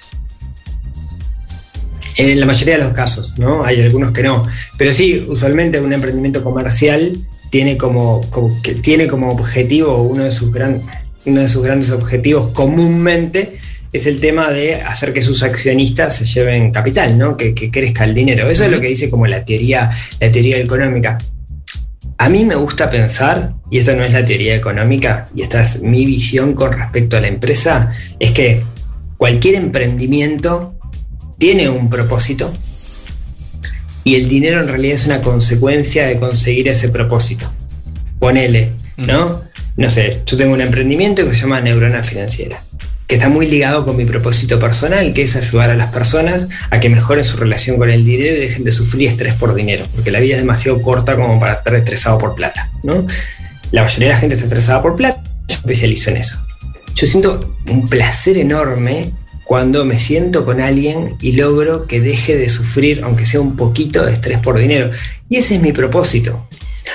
En 2.16 2.40
la 2.40 2.46
mayoría 2.46 2.78
de 2.78 2.84
los 2.84 2.94
casos, 2.94 3.38
¿no? 3.38 3.64
Hay 3.64 3.80
algunos 3.82 4.10
que 4.10 4.22
no. 4.22 4.44
Pero 4.78 4.90
sí, 4.90 5.24
usualmente 5.28 5.80
un 5.80 5.92
emprendimiento 5.92 6.42
comercial 6.42 7.16
tiene 7.50 7.76
como, 7.76 8.22
que 8.62 8.74
tiene 8.74 9.06
como 9.06 9.30
objetivo, 9.30 10.02
uno 10.02 10.24
de, 10.24 10.32
sus 10.32 10.52
gran, 10.52 10.80
uno 11.26 11.42
de 11.42 11.48
sus 11.48 11.62
grandes 11.62 11.90
objetivos 11.90 12.52
comúnmente 12.52 13.58
es 13.92 14.06
el 14.06 14.18
tema 14.18 14.50
de 14.50 14.76
hacer 14.76 15.12
que 15.12 15.22
sus 15.22 15.42
accionistas 15.42 16.16
se 16.16 16.24
lleven 16.24 16.72
capital, 16.72 17.16
¿no? 17.16 17.36
Que, 17.36 17.54
que 17.54 17.70
crezca 17.70 18.04
el 18.04 18.14
dinero. 18.14 18.48
Eso 18.48 18.64
es 18.64 18.70
lo 18.70 18.80
que 18.80 18.88
dice 18.88 19.10
como 19.10 19.26
la 19.26 19.44
teoría, 19.44 19.90
la 20.18 20.32
teoría 20.32 20.58
económica. 20.58 21.18
A 22.18 22.28
mí 22.28 22.44
me 22.44 22.54
gusta 22.54 22.88
pensar, 22.88 23.54
y 23.70 23.78
esta 23.78 23.94
no 23.94 24.02
es 24.02 24.12
la 24.12 24.24
teoría 24.24 24.54
económica, 24.54 25.28
y 25.34 25.42
esta 25.42 25.60
es 25.60 25.82
mi 25.82 26.06
visión 26.06 26.54
con 26.54 26.72
respecto 26.72 27.16
a 27.16 27.20
la 27.20 27.28
empresa, 27.28 27.92
es 28.18 28.30
que 28.30 28.64
cualquier 29.18 29.56
emprendimiento 29.56 30.74
tiene 31.38 31.68
un 31.68 31.90
propósito 31.90 32.52
y 34.04 34.14
el 34.14 34.28
dinero 34.28 34.60
en 34.60 34.68
realidad 34.68 34.94
es 34.94 35.06
una 35.06 35.20
consecuencia 35.20 36.06
de 36.06 36.18
conseguir 36.18 36.68
ese 36.68 36.90
propósito. 36.90 37.52
Ponele, 38.20 38.72
¿no? 38.96 39.42
No 39.76 39.90
sé, 39.90 40.22
yo 40.24 40.36
tengo 40.36 40.54
un 40.54 40.60
emprendimiento 40.60 41.24
que 41.24 41.34
se 41.34 41.42
llama 41.42 41.60
Neurona 41.60 42.02
Financiera 42.02 42.62
que 43.06 43.14
está 43.14 43.28
muy 43.28 43.46
ligado 43.48 43.84
con 43.84 43.96
mi 43.96 44.04
propósito 44.04 44.58
personal, 44.58 45.12
que 45.14 45.22
es 45.22 45.36
ayudar 45.36 45.70
a 45.70 45.76
las 45.76 45.92
personas 45.92 46.48
a 46.70 46.80
que 46.80 46.88
mejoren 46.88 47.24
su 47.24 47.36
relación 47.36 47.76
con 47.76 47.90
el 47.90 48.04
dinero 48.04 48.36
y 48.36 48.40
dejen 48.40 48.64
de 48.64 48.72
sufrir 48.72 49.08
estrés 49.08 49.34
por 49.34 49.54
dinero, 49.54 49.84
porque 49.94 50.10
la 50.10 50.20
vida 50.20 50.34
es 50.34 50.40
demasiado 50.40 50.82
corta 50.82 51.14
como 51.14 51.38
para 51.38 51.54
estar 51.54 51.74
estresado 51.74 52.18
por 52.18 52.34
plata. 52.34 52.70
¿no? 52.82 53.06
La 53.70 53.82
mayoría 53.82 54.08
de 54.08 54.14
la 54.14 54.20
gente 54.20 54.34
está 54.34 54.46
estresada 54.46 54.82
por 54.82 54.96
plata, 54.96 55.22
yo 55.46 55.54
especializo 55.54 56.10
en 56.10 56.16
eso. 56.16 56.44
Yo 56.94 57.06
siento 57.06 57.56
un 57.68 57.88
placer 57.88 58.38
enorme 58.38 59.12
cuando 59.44 59.84
me 59.84 60.00
siento 60.00 60.44
con 60.44 60.60
alguien 60.60 61.16
y 61.20 61.32
logro 61.32 61.86
que 61.86 62.00
deje 62.00 62.36
de 62.36 62.48
sufrir, 62.48 63.02
aunque 63.04 63.26
sea 63.26 63.40
un 63.40 63.54
poquito 63.54 64.04
de 64.04 64.12
estrés 64.12 64.40
por 64.40 64.58
dinero. 64.58 64.90
Y 65.28 65.36
ese 65.36 65.56
es 65.56 65.62
mi 65.62 65.72
propósito. 65.72 66.48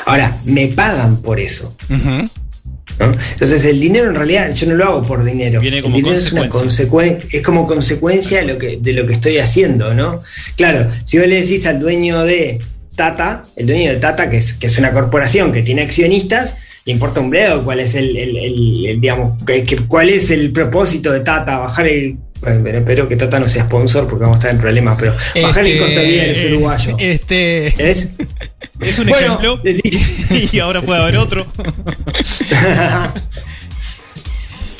Ahora, 0.05 0.37
me 0.43 0.67
pagan 0.67 1.21
por 1.21 1.39
eso. 1.39 1.77
Entonces 2.99 3.65
el 3.65 3.79
dinero 3.79 4.09
en 4.09 4.15
realidad 4.15 4.53
yo 4.53 4.67
no 4.67 4.75
lo 4.75 4.85
hago 4.85 5.03
por 5.07 5.23
dinero. 5.23 5.59
Viene 5.59 5.81
como 5.81 5.95
el 5.95 6.03
dinero 6.03 6.17
es, 6.17 6.31
una 6.31 6.49
es 7.31 7.41
como 7.41 7.67
consecuencia 7.67 8.39
de 8.39 8.45
lo, 8.45 8.57
que, 8.57 8.77
de 8.81 8.93
lo 8.93 9.07
que 9.07 9.13
estoy 9.13 9.37
haciendo, 9.37 9.93
¿no? 9.93 10.21
Claro, 10.55 10.87
si 11.05 11.17
vos 11.17 11.27
le 11.27 11.41
decís 11.41 11.65
al 11.65 11.79
dueño 11.79 12.23
de 12.23 12.59
Tata, 12.95 13.43
el 13.55 13.67
dueño 13.67 13.91
de 13.91 13.97
Tata, 13.97 14.29
que 14.29 14.37
es, 14.37 14.53
que 14.53 14.67
es 14.67 14.77
una 14.77 14.91
corporación 14.91 15.51
que 15.51 15.63
tiene 15.63 15.81
accionistas, 15.81 16.57
le 16.85 16.93
importa 16.93 17.21
un 17.21 17.29
bledo 17.29 17.63
cuál 17.63 17.79
es 17.79 17.95
el, 17.95 18.97
digamos, 18.99 19.41
cuál 19.87 20.09
es 20.09 20.31
el 20.31 20.51
propósito 20.51 21.11
de 21.11 21.21
Tata, 21.21 21.59
bajar 21.59 21.87
el 21.87 22.17
espero 22.43 23.07
que 23.07 23.15
Tata 23.15 23.39
no 23.39 23.47
sea 23.47 23.63
sponsor 23.65 24.07
porque 24.07 24.23
vamos 24.23 24.37
a 24.37 24.39
estar 24.39 24.51
en 24.51 24.59
problemas, 24.59 24.97
pero 24.99 25.15
bajar 25.41 25.67
el 25.67 25.77
costo 25.77 25.99
de 25.99 26.07
vida 26.07 26.21
de 26.23 26.27
los 26.29 26.37
este, 26.37 26.53
uruguayos. 26.53 26.95
Este. 26.99 27.89
¿Es? 27.91 28.09
Es 28.81 28.99
un 28.99 29.09
ejemplo. 29.09 29.61
y 30.51 30.59
ahora 30.59 30.81
puede 30.81 31.01
haber 31.01 31.17
otro. 31.17 31.45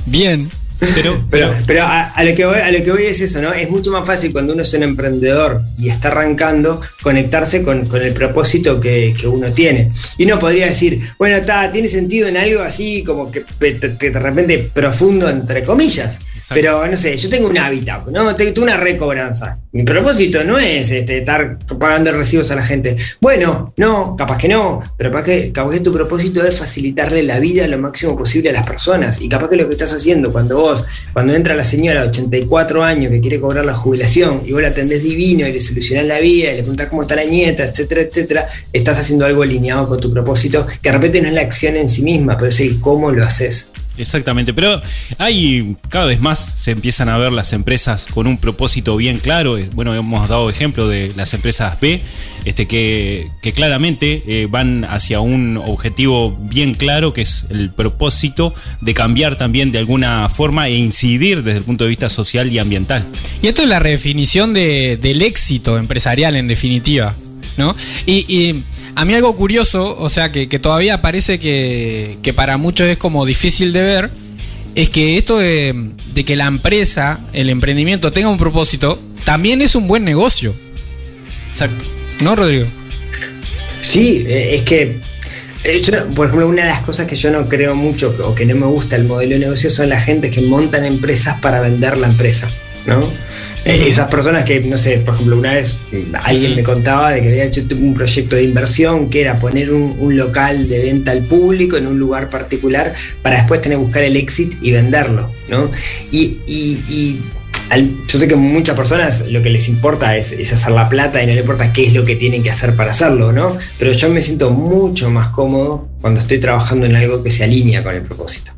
Bien. 0.06 0.50
Pero, 0.96 1.24
pero, 1.30 1.54
pero 1.68 1.84
a, 1.86 2.24
lo 2.24 2.34
que 2.34 2.44
voy, 2.44 2.58
a 2.58 2.72
lo 2.72 2.84
que 2.84 2.92
voy 2.92 3.04
es 3.04 3.22
eso, 3.22 3.40
¿no? 3.40 3.54
Es 3.54 3.70
mucho 3.70 3.92
más 3.92 4.06
fácil 4.06 4.32
cuando 4.32 4.54
uno 4.54 4.64
es 4.64 4.74
un 4.74 4.82
emprendedor 4.82 5.62
y 5.78 5.90
está 5.90 6.08
arrancando 6.08 6.82
conectarse 7.04 7.62
con, 7.62 7.88
el 8.02 8.14
propósito 8.14 8.82
que, 8.82 9.14
uno 9.26 9.52
tiene. 9.52 9.92
Y 10.18 10.26
uno 10.26 10.40
podría 10.40 10.66
decir, 10.66 11.00
bueno, 11.20 11.38
está, 11.38 11.72
tiene 11.72 11.88
sentido 11.88 12.28
en 12.28 12.36
algo 12.36 12.64
así 12.64 13.04
como 13.04 13.32
que, 13.32 13.44
de 13.60 14.20
repente 14.20 14.72
profundo, 14.74 15.30
entre 15.30 15.64
comillas. 15.64 16.18
Pero 16.50 16.88
no 16.88 16.98
sé, 16.98 17.16
yo 17.18 17.30
tengo 17.30 17.48
un 17.48 17.58
hábitat, 17.58 18.08
¿no? 18.08 18.36
Tengo 18.36 18.64
una 18.64 18.78
recobranza. 18.78 19.60
Mi 19.72 19.84
propósito 19.84 20.44
no 20.44 20.58
es 20.58 20.92
este, 20.92 21.20
estar 21.20 21.58
pagando 21.80 22.12
recibos 22.12 22.52
a 22.52 22.56
la 22.56 22.64
gente. 22.64 22.98
Bueno, 23.20 23.74
no, 23.78 24.16
capaz 24.18 24.38
que 24.38 24.48
no, 24.48 24.84
pero 24.98 25.12
capaz 25.12 25.26
que, 25.26 25.52
capaz 25.52 25.74
que 25.74 25.80
tu 25.80 25.94
propósito 25.94 26.44
es 26.44 26.58
facilitarle 26.58 27.24
la 27.24 27.40
vida 27.40 27.68
lo 27.68 27.78
máximo 27.78 28.18
posible 28.18 28.50
a 28.50 28.54
las 28.54 28.66
personas. 28.66 29.22
Y 29.22 29.30
capaz 29.30 29.50
que 29.50 29.56
lo 29.56 29.68
que 29.68 29.74
estás 29.74 29.94
haciendo 29.94 30.32
cuando 30.32 30.58
vos, 30.58 30.86
cuando 31.14 31.34
entra 31.34 31.56
la 31.56 31.64
señora 31.64 32.02
de 32.02 32.10
84 32.10 32.84
años 32.84 33.12
que 33.12 33.22
quiere 33.22 33.40
cobrar 33.40 33.66
la 33.66 33.74
jubilación 33.74 34.42
y 34.46 34.52
vos 34.52 34.62
la 34.62 34.70
atendés 34.70 35.04
divino 35.04 35.48
y 35.48 35.54
le 35.54 35.62
solucionás 35.62 36.06
la 36.06 36.20
vida 36.20 36.52
y 36.52 36.56
le 36.56 36.62
preguntás 36.62 36.90
cómo 36.90 37.04
está 37.04 37.16
la 37.16 37.24
nieta, 37.24 37.64
etcétera, 37.64 38.02
etcétera, 38.02 38.50
estás 38.74 39.00
haciendo 39.00 39.26
algo 39.26 39.44
alineado 39.44 39.88
con 39.88 40.00
tu 40.00 40.12
propósito, 40.12 40.68
que 40.82 40.90
de 40.90 40.94
repente 40.94 41.22
no 41.22 41.28
es 41.28 41.34
la 41.34 41.42
acción 41.42 41.76
en 41.76 41.88
sí 41.88 42.04
misma, 42.04 42.38
pero 42.38 42.50
es 42.50 42.60
el 42.60 42.80
cómo 42.80 43.12
lo 43.12 43.24
haces. 43.24 43.72
Exactamente, 44.02 44.52
pero 44.54 44.82
hay 45.20 45.76
cada 45.90 46.06
vez 46.06 46.20
más 46.20 46.40
se 46.58 46.72
empiezan 46.72 47.08
a 47.08 47.18
ver 47.20 47.32
las 47.32 47.54
empresas 47.54 48.08
con 48.08 48.26
un 48.26 48.38
propósito 48.38 48.98
bien 48.98 49.20
claro. 49.20 49.58
Eh, 49.60 49.70
Bueno, 49.74 49.94
hemos 49.96 50.28
dado 50.28 50.50
ejemplo 50.50 50.88
de 50.88 51.12
las 51.16 51.34
empresas 51.36 51.80
B, 51.80 52.02
este, 52.46 52.68
que, 52.68 53.30
claramente 53.54 54.24
eh, 54.28 54.48
van 54.50 54.86
hacia 54.86 55.20
un 55.20 55.58
objetivo 55.58 56.36
bien 56.42 56.74
claro, 56.74 57.14
que 57.14 57.22
es 57.22 57.46
el 57.50 57.70
propósito 57.70 58.56
de 58.82 58.94
cambiar 58.96 59.38
también 59.38 59.72
de 59.72 59.78
alguna 59.78 60.28
forma 60.30 60.68
e 60.68 60.76
incidir 60.76 61.44
desde 61.44 61.60
el 61.60 61.64
punto 61.64 61.84
de 61.84 61.90
vista 61.90 62.10
social 62.10 62.52
y 62.52 62.58
ambiental. 62.58 63.04
Y 63.44 63.48
esto 63.48 63.62
es 63.62 63.70
la 63.70 63.78
redefinición 63.80 64.54
de- 64.54 64.98
del 65.00 65.22
éxito 65.22 65.78
empresarial, 65.78 66.36
en 66.36 66.48
definitiva. 66.48 67.16
¿no? 67.58 67.76
Y 68.08 68.64
a 68.96 69.06
mí 69.06 69.14
algo 69.14 69.36
curioso, 69.36 69.98
o 69.98 70.10
sea, 70.10 70.32
que, 70.32 70.50
que 70.50 70.60
todavía 70.60 71.02
parece 71.02 71.40
que, 71.40 72.18
que 72.22 72.34
para 72.34 72.58
muchos 72.58 72.88
es 72.88 72.98
como 72.98 73.26
difícil 73.26 73.74
de 73.74 73.82
ver, 73.82 74.12
es 74.76 74.90
que 74.90 75.18
esto 75.18 75.38
de, 75.38 75.92
de 76.14 76.26
que 76.26 76.36
la 76.36 76.48
empresa, 76.48 77.22
el 77.34 77.50
emprendimiento 77.50 78.12
tenga 78.12 78.30
un 78.30 78.38
propósito, 78.38 79.00
también 79.26 79.62
es 79.62 79.76
un 79.76 79.88
buen 79.88 80.04
negocio. 80.04 80.54
Exacto. 81.48 81.86
¿No, 82.22 82.36
Rodrigo? 82.36 82.66
Sí, 83.82 84.24
eh, 84.28 84.56
es 84.56 84.62
que, 84.62 84.98
eh, 85.64 85.82
yo, 85.82 86.08
por 86.14 86.28
ejemplo, 86.28 86.48
una 86.48 86.64
de 86.64 86.70
las 86.70 86.80
cosas 86.80 87.08
que 87.08 87.16
yo 87.16 87.32
no 87.32 87.48
creo 87.48 87.76
mucho 87.76 88.16
o 88.24 88.36
que 88.36 88.46
no 88.46 88.56
me 88.56 88.68
gusta 88.68 88.96
el 88.96 89.06
modelo 89.06 89.34
de 89.34 89.40
negocio 89.40 89.70
son 89.70 89.90
las 89.90 90.06
gentes 90.06 90.32
que 90.32 90.42
montan 90.42 90.86
empresas 90.86 91.40
para 91.40 91.62
vender 91.62 91.98
la 91.98 92.08
empresa, 92.08 92.50
¿no? 92.86 93.04
Eh, 93.64 93.86
Esas 93.88 94.08
personas 94.08 94.44
que, 94.44 94.60
no 94.62 94.78
sé, 94.78 94.98
por 95.00 95.14
ejemplo, 95.14 95.38
una 95.38 95.54
vez 95.54 95.80
mm, 95.92 96.16
alguien 96.24 96.56
me 96.56 96.64
contaba 96.64 97.12
de 97.12 97.22
que 97.22 97.30
había 97.30 97.44
hecho 97.46 97.62
un 97.80 97.94
proyecto 97.94 98.36
de 98.36 98.44
inversión 98.44 99.10
que 99.10 99.22
era 99.22 99.38
poner 99.40 99.72
un, 99.72 99.96
un 100.00 100.18
local 100.18 100.68
de 100.68 100.80
venta 100.80 101.12
al 101.12 101.22
público 101.24 101.78
en 101.78 101.86
un 101.88 102.00
lugar 102.00 102.30
particular 102.30 102.94
para 103.22 103.38
después 103.38 103.62
tener 103.62 103.78
que 103.78 103.84
buscar 103.84 104.04
el 104.04 104.16
exit 104.18 104.56
y 104.62 104.72
venderlo, 104.72 105.32
¿no? 105.48 105.70
Y, 106.12 106.40
y- 106.48 106.80
y 106.90 107.22
al- 107.70 107.88
yo 108.08 108.20
sé 108.20 108.28
que 108.28 108.36
muchas 108.36 108.76
personas 108.76 109.28
lo 109.30 109.44
que 109.44 109.50
les 109.52 109.70
importa 109.70 110.18
es, 110.18 110.32
es 110.32 110.52
hacer 110.54 110.72
la 110.72 110.90
plata 110.90 111.22
y 111.22 111.28
no 111.28 111.34
le 111.34 111.42
importa 111.42 111.72
qué 111.72 111.86
es 111.86 111.94
lo 111.94 112.04
que 112.04 112.16
tienen 112.16 112.42
que 112.42 112.50
hacer 112.50 112.76
para 112.76 112.90
hacerlo, 112.90 113.32
¿no? 113.32 113.58
Pero 113.78 113.92
yo 113.92 114.10
me 114.10 114.22
siento 114.24 114.50
mucho 114.52 115.10
más 115.12 115.30
cómodo 115.30 115.88
cuando 116.02 116.20
estoy 116.20 116.40
trabajando 116.40 116.88
en 116.88 116.96
algo 116.96 117.22
que 117.24 117.30
se 117.32 117.44
alinea 117.44 117.84
con 117.84 117.94
el 117.94 118.02
propósito. 118.02 118.54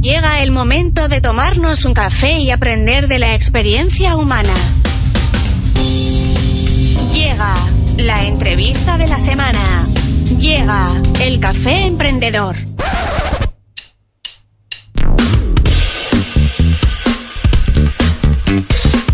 Llega 0.00 0.42
el 0.42 0.50
momento 0.50 1.08
de 1.08 1.20
tomarnos 1.20 1.84
un 1.84 1.92
café 1.92 2.38
y 2.38 2.50
aprender 2.50 3.06
de 3.06 3.18
la 3.18 3.34
experiencia 3.34 4.16
humana. 4.16 4.54
Llega 7.12 7.54
la 7.98 8.24
entrevista 8.24 8.96
de 8.96 9.06
la 9.06 9.18
semana. 9.18 9.60
Llega 10.38 10.90
el 11.22 11.38
café 11.38 11.84
emprendedor. 11.84 12.56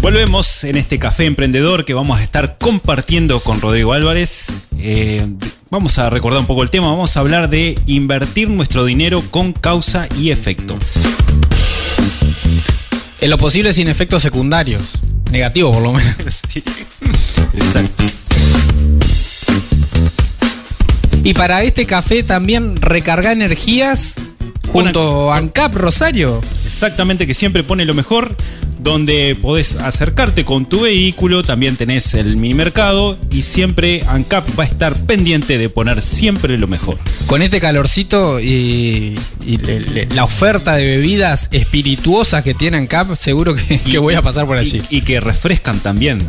Volvemos 0.00 0.62
en 0.62 0.76
este 0.76 1.00
café 1.00 1.25
emprendedor 1.25 1.85
que 1.85 1.95
vamos 1.95 2.21
a 2.21 2.23
estar 2.23 2.59
compartiendo 2.59 3.40
con 3.40 3.61
Rodrigo 3.61 3.93
Álvarez. 3.93 4.52
Eh, 4.78 5.26
vamos 5.70 5.99
a 5.99 6.11
recordar 6.11 6.40
un 6.40 6.46
poco 6.46 6.62
el 6.62 6.70
tema. 6.70 6.88
Vamos 6.88 7.16
a 7.16 7.20
hablar 7.20 7.49
de 7.49 7.78
invertir 7.87 8.49
nuestro 8.49 8.85
dinero 8.85 9.23
con 9.30 9.52
causa 9.52 10.08
y 10.18 10.30
efecto. 10.30 10.76
En 13.20 13.30
lo 13.30 13.38
posible 13.38 13.73
sin 13.73 13.88
efectos 13.88 14.23
secundarios. 14.23 14.82
Negativos, 15.30 15.75
por 15.75 15.82
lo 15.82 15.92
menos. 15.92 16.14
Sí. 16.49 16.62
Exacto. 17.54 18.04
Y 21.25 21.35
para 21.35 21.62
este 21.64 21.87
café 21.87 22.23
también 22.23 22.76
recarga 22.76 23.32
energías 23.32 24.14
junto 24.85 25.33
a 25.33 25.37
ANCAP 25.37 25.75
Rosario. 25.75 26.40
Exactamente, 26.64 27.26
que 27.26 27.35
siempre 27.35 27.62
pone 27.64 27.85
lo 27.85 27.95
mejor, 27.95 28.37
donde 28.78 29.37
podés 29.40 29.76
acercarte 29.76 30.45
con 30.45 30.66
tu 30.68 30.83
vehículo, 30.83 31.42
también 31.42 31.76
tenés 31.76 32.14
el 32.14 32.37
mini 32.37 32.54
mercado 32.54 33.18
y 33.33 33.42
siempre 33.42 34.02
ANCAP 34.06 34.47
va 34.59 34.64
a 34.64 34.66
estar 34.66 34.95
pendiente 35.06 35.59
de 35.59 35.68
poner 35.68 36.00
siempre 36.00 36.56
lo 36.59 36.68
mejor. 36.68 36.99
Con 37.26 37.42
este 37.42 37.61
calorcito 37.61 38.38
y, 38.40 39.18
y 39.45 39.56
le- 39.59 39.80
le- 39.80 40.06
la 40.06 40.25
oferta 40.25 40.76
de 40.76 40.87
bebidas 40.99 41.49
espirituosas 41.52 42.42
que 42.45 42.54
tiene 42.54 42.76
ANCAP, 42.76 43.16
seguro 43.16 43.54
que, 43.54 43.78
que 43.80 43.99
voy 43.99 44.14
a 44.14 44.23
pasar 44.23 44.47
por 44.47 44.56
allí. 44.56 44.83
Y, 44.90 44.99
y 44.99 45.00
que 45.00 45.18
refrescan 45.21 45.80
también. 45.80 46.25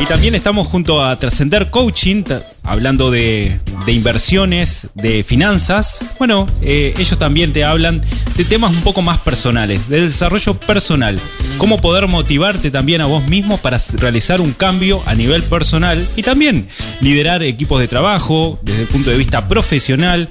Y 0.00 0.06
también 0.06 0.34
estamos 0.34 0.66
junto 0.68 1.04
a 1.04 1.14
Trascender 1.18 1.70
Coaching, 1.70 2.22
hablando 2.70 3.10
de, 3.10 3.58
inversiones, 3.88 4.86
de 4.94 5.24
finanzas. 5.24 6.04
Bueno, 6.20 6.46
eh, 6.62 6.94
ellos 6.98 7.18
también 7.18 7.52
te 7.52 7.64
hablan 7.64 8.00
de 8.36 8.44
temas 8.44 8.70
un 8.70 8.80
poco 8.82 9.02
más 9.02 9.18
personales, 9.18 9.88
de 9.88 10.02
desarrollo 10.02 10.54
personal. 10.54 11.18
Cómo 11.58 11.80
poder 11.80 12.06
motivarte 12.06 12.70
también 12.70 13.00
a 13.00 13.06
vos 13.06 13.26
mismo 13.26 13.58
para 13.58 13.76
realizar 13.94 14.40
un 14.40 14.52
cambio 14.52 15.02
a 15.06 15.16
nivel 15.16 15.42
personal 15.42 16.06
y 16.14 16.22
también 16.22 16.68
liderar 17.00 17.42
equipos 17.42 17.80
de 17.80 17.88
trabajo 17.88 18.60
desde 18.62 18.82
el 18.82 18.86
punto 18.86 19.10
de 19.10 19.16
vista 19.16 19.48
profesional, 19.48 20.28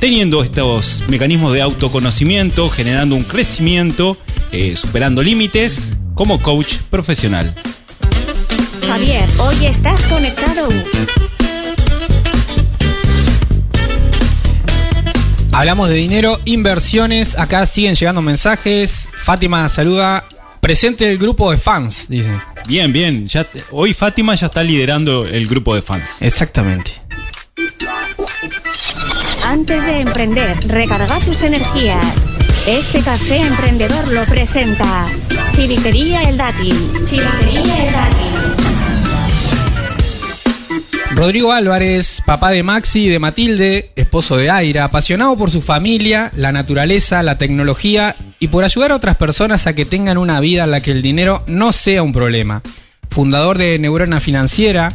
teniendo 0.00 0.42
estos 0.42 1.02
mecanismos 1.08 1.52
de 1.52 1.60
autoconocimiento, 1.60 2.70
generando 2.70 3.14
un 3.14 3.24
crecimiento, 3.24 4.16
eh, 4.52 4.74
superando 4.74 5.22
límites 5.22 5.92
como 6.14 6.40
coach 6.40 6.78
profesional. 6.88 7.54
Javier, 8.88 9.28
hoy 9.38 9.66
estás 9.66 10.06
conectado. 10.06 10.68
Hablamos 15.54 15.88
de 15.88 15.94
dinero, 15.94 16.40
inversiones. 16.46 17.38
Acá 17.38 17.64
siguen 17.64 17.94
llegando 17.94 18.20
mensajes. 18.20 19.08
Fátima 19.16 19.68
saluda. 19.68 20.26
Presente 20.60 21.08
el 21.08 21.16
grupo 21.16 21.52
de 21.52 21.58
fans, 21.58 22.06
dice. 22.08 22.40
Bien, 22.66 22.92
bien. 22.92 23.28
Ya, 23.28 23.46
hoy 23.70 23.94
Fátima 23.94 24.34
ya 24.34 24.46
está 24.48 24.64
liderando 24.64 25.24
el 25.24 25.46
grupo 25.46 25.76
de 25.76 25.80
fans. 25.80 26.22
Exactamente. 26.22 26.90
Antes 29.44 29.84
de 29.84 30.00
emprender, 30.00 30.56
recarga 30.66 31.20
tus 31.20 31.42
energías. 31.42 32.30
Este 32.66 33.00
café 33.02 33.36
emprendedor 33.36 34.08
lo 34.10 34.24
presenta 34.24 35.06
Chivitería 35.54 36.22
El 36.22 36.36
Dátil. 36.36 36.76
Chivitería 37.06 37.86
El 37.86 37.92
Dátil. 37.92 38.33
Rodrigo 41.14 41.52
Álvarez, 41.52 42.22
papá 42.26 42.50
de 42.50 42.64
Maxi 42.64 43.04
y 43.04 43.08
de 43.08 43.20
Matilde, 43.20 43.92
esposo 43.94 44.36
de 44.36 44.50
Aira, 44.50 44.82
apasionado 44.82 45.36
por 45.36 45.48
su 45.52 45.62
familia, 45.62 46.32
la 46.34 46.50
naturaleza, 46.50 47.22
la 47.22 47.38
tecnología 47.38 48.16
y 48.40 48.48
por 48.48 48.64
ayudar 48.64 48.90
a 48.90 48.96
otras 48.96 49.16
personas 49.16 49.68
a 49.68 49.76
que 49.76 49.86
tengan 49.86 50.18
una 50.18 50.40
vida 50.40 50.64
en 50.64 50.72
la 50.72 50.80
que 50.80 50.90
el 50.90 51.02
dinero 51.02 51.44
no 51.46 51.70
sea 51.70 52.02
un 52.02 52.12
problema. 52.12 52.62
Fundador 53.10 53.58
de 53.58 53.78
Neurona 53.78 54.18
Financiera, 54.18 54.92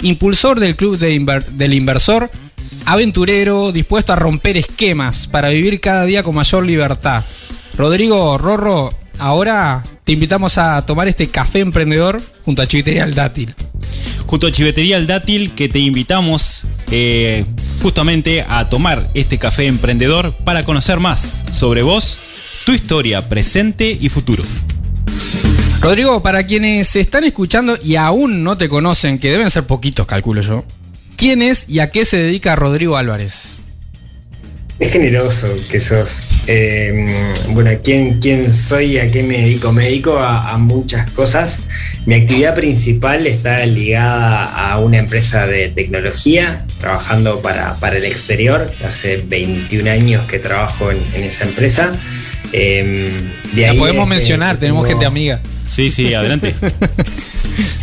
impulsor 0.00 0.58
del 0.58 0.74
Club 0.74 0.96
del 0.96 1.74
Inversor, 1.74 2.30
aventurero, 2.86 3.70
dispuesto 3.70 4.14
a 4.14 4.16
romper 4.16 4.56
esquemas 4.56 5.26
para 5.26 5.50
vivir 5.50 5.80
cada 5.80 6.06
día 6.06 6.22
con 6.22 6.34
mayor 6.34 6.64
libertad. 6.64 7.22
Rodrigo 7.76 8.38
Rorro, 8.38 8.94
ahora 9.18 9.84
te 10.04 10.12
invitamos 10.12 10.56
a 10.56 10.80
tomar 10.86 11.08
este 11.08 11.28
café 11.28 11.60
emprendedor 11.60 12.22
junto 12.42 12.62
a 12.62 12.66
Chivitería 12.66 13.06
Dátil. 13.06 13.54
Junto 14.28 14.46
a 14.46 14.52
Chivetería 14.52 14.98
El 14.98 15.06
Dátil, 15.06 15.54
que 15.54 15.70
te 15.70 15.78
invitamos 15.78 16.64
eh, 16.90 17.46
justamente 17.80 18.44
a 18.46 18.68
tomar 18.68 19.08
este 19.14 19.38
café 19.38 19.66
emprendedor 19.66 20.34
para 20.44 20.64
conocer 20.64 21.00
más 21.00 21.46
sobre 21.50 21.82
vos, 21.82 22.18
tu 22.66 22.72
historia 22.72 23.30
presente 23.30 23.96
y 23.98 24.10
futuro. 24.10 24.44
Rodrigo, 25.80 26.22
para 26.22 26.44
quienes 26.44 26.94
están 26.94 27.24
escuchando 27.24 27.78
y 27.82 27.96
aún 27.96 28.44
no 28.44 28.58
te 28.58 28.68
conocen, 28.68 29.18
que 29.18 29.30
deben 29.30 29.50
ser 29.50 29.66
poquitos, 29.66 30.06
calculo 30.06 30.42
yo, 30.42 30.62
¿quién 31.16 31.40
es 31.40 31.64
y 31.66 31.78
a 31.78 31.90
qué 31.90 32.04
se 32.04 32.18
dedica 32.18 32.54
Rodrigo 32.54 32.98
Álvarez? 32.98 33.60
Es 34.78 34.92
generoso 34.92 35.48
que 35.70 35.80
sos. 35.80 36.20
Eh, 36.46 37.06
bueno, 37.50 37.70
¿quién, 37.82 38.20
¿quién 38.20 38.48
soy 38.50 38.92
y 38.92 38.98
a 38.98 39.10
qué 39.10 39.24
me 39.24 39.38
dedico? 39.38 39.72
Me 39.72 39.84
dedico 39.86 40.18
a, 40.18 40.52
a 40.52 40.58
muchas 40.58 41.10
cosas. 41.10 41.58
Mi 42.06 42.14
actividad 42.14 42.54
principal 42.54 43.26
está 43.26 43.66
ligada 43.66 44.44
a 44.44 44.78
una 44.78 44.98
empresa 44.98 45.48
de 45.48 45.68
tecnología, 45.68 46.64
trabajando 46.78 47.40
para, 47.42 47.74
para 47.74 47.96
el 47.96 48.04
exterior. 48.04 48.72
Hace 48.84 49.16
21 49.16 49.90
años 49.90 50.24
que 50.26 50.38
trabajo 50.38 50.92
en, 50.92 50.98
en 51.14 51.24
esa 51.24 51.44
empresa. 51.44 51.92
Eh, 52.52 53.10
de 53.54 53.62
La 53.62 53.72
ahí 53.72 53.78
podemos 53.78 54.06
mencionar, 54.06 54.58
tenemos 54.58 54.84
tengo- 54.86 54.90
gente 55.00 55.06
amiga. 55.06 55.40
Sí, 55.68 55.90
sí, 55.90 56.14
adelante. 56.14 56.54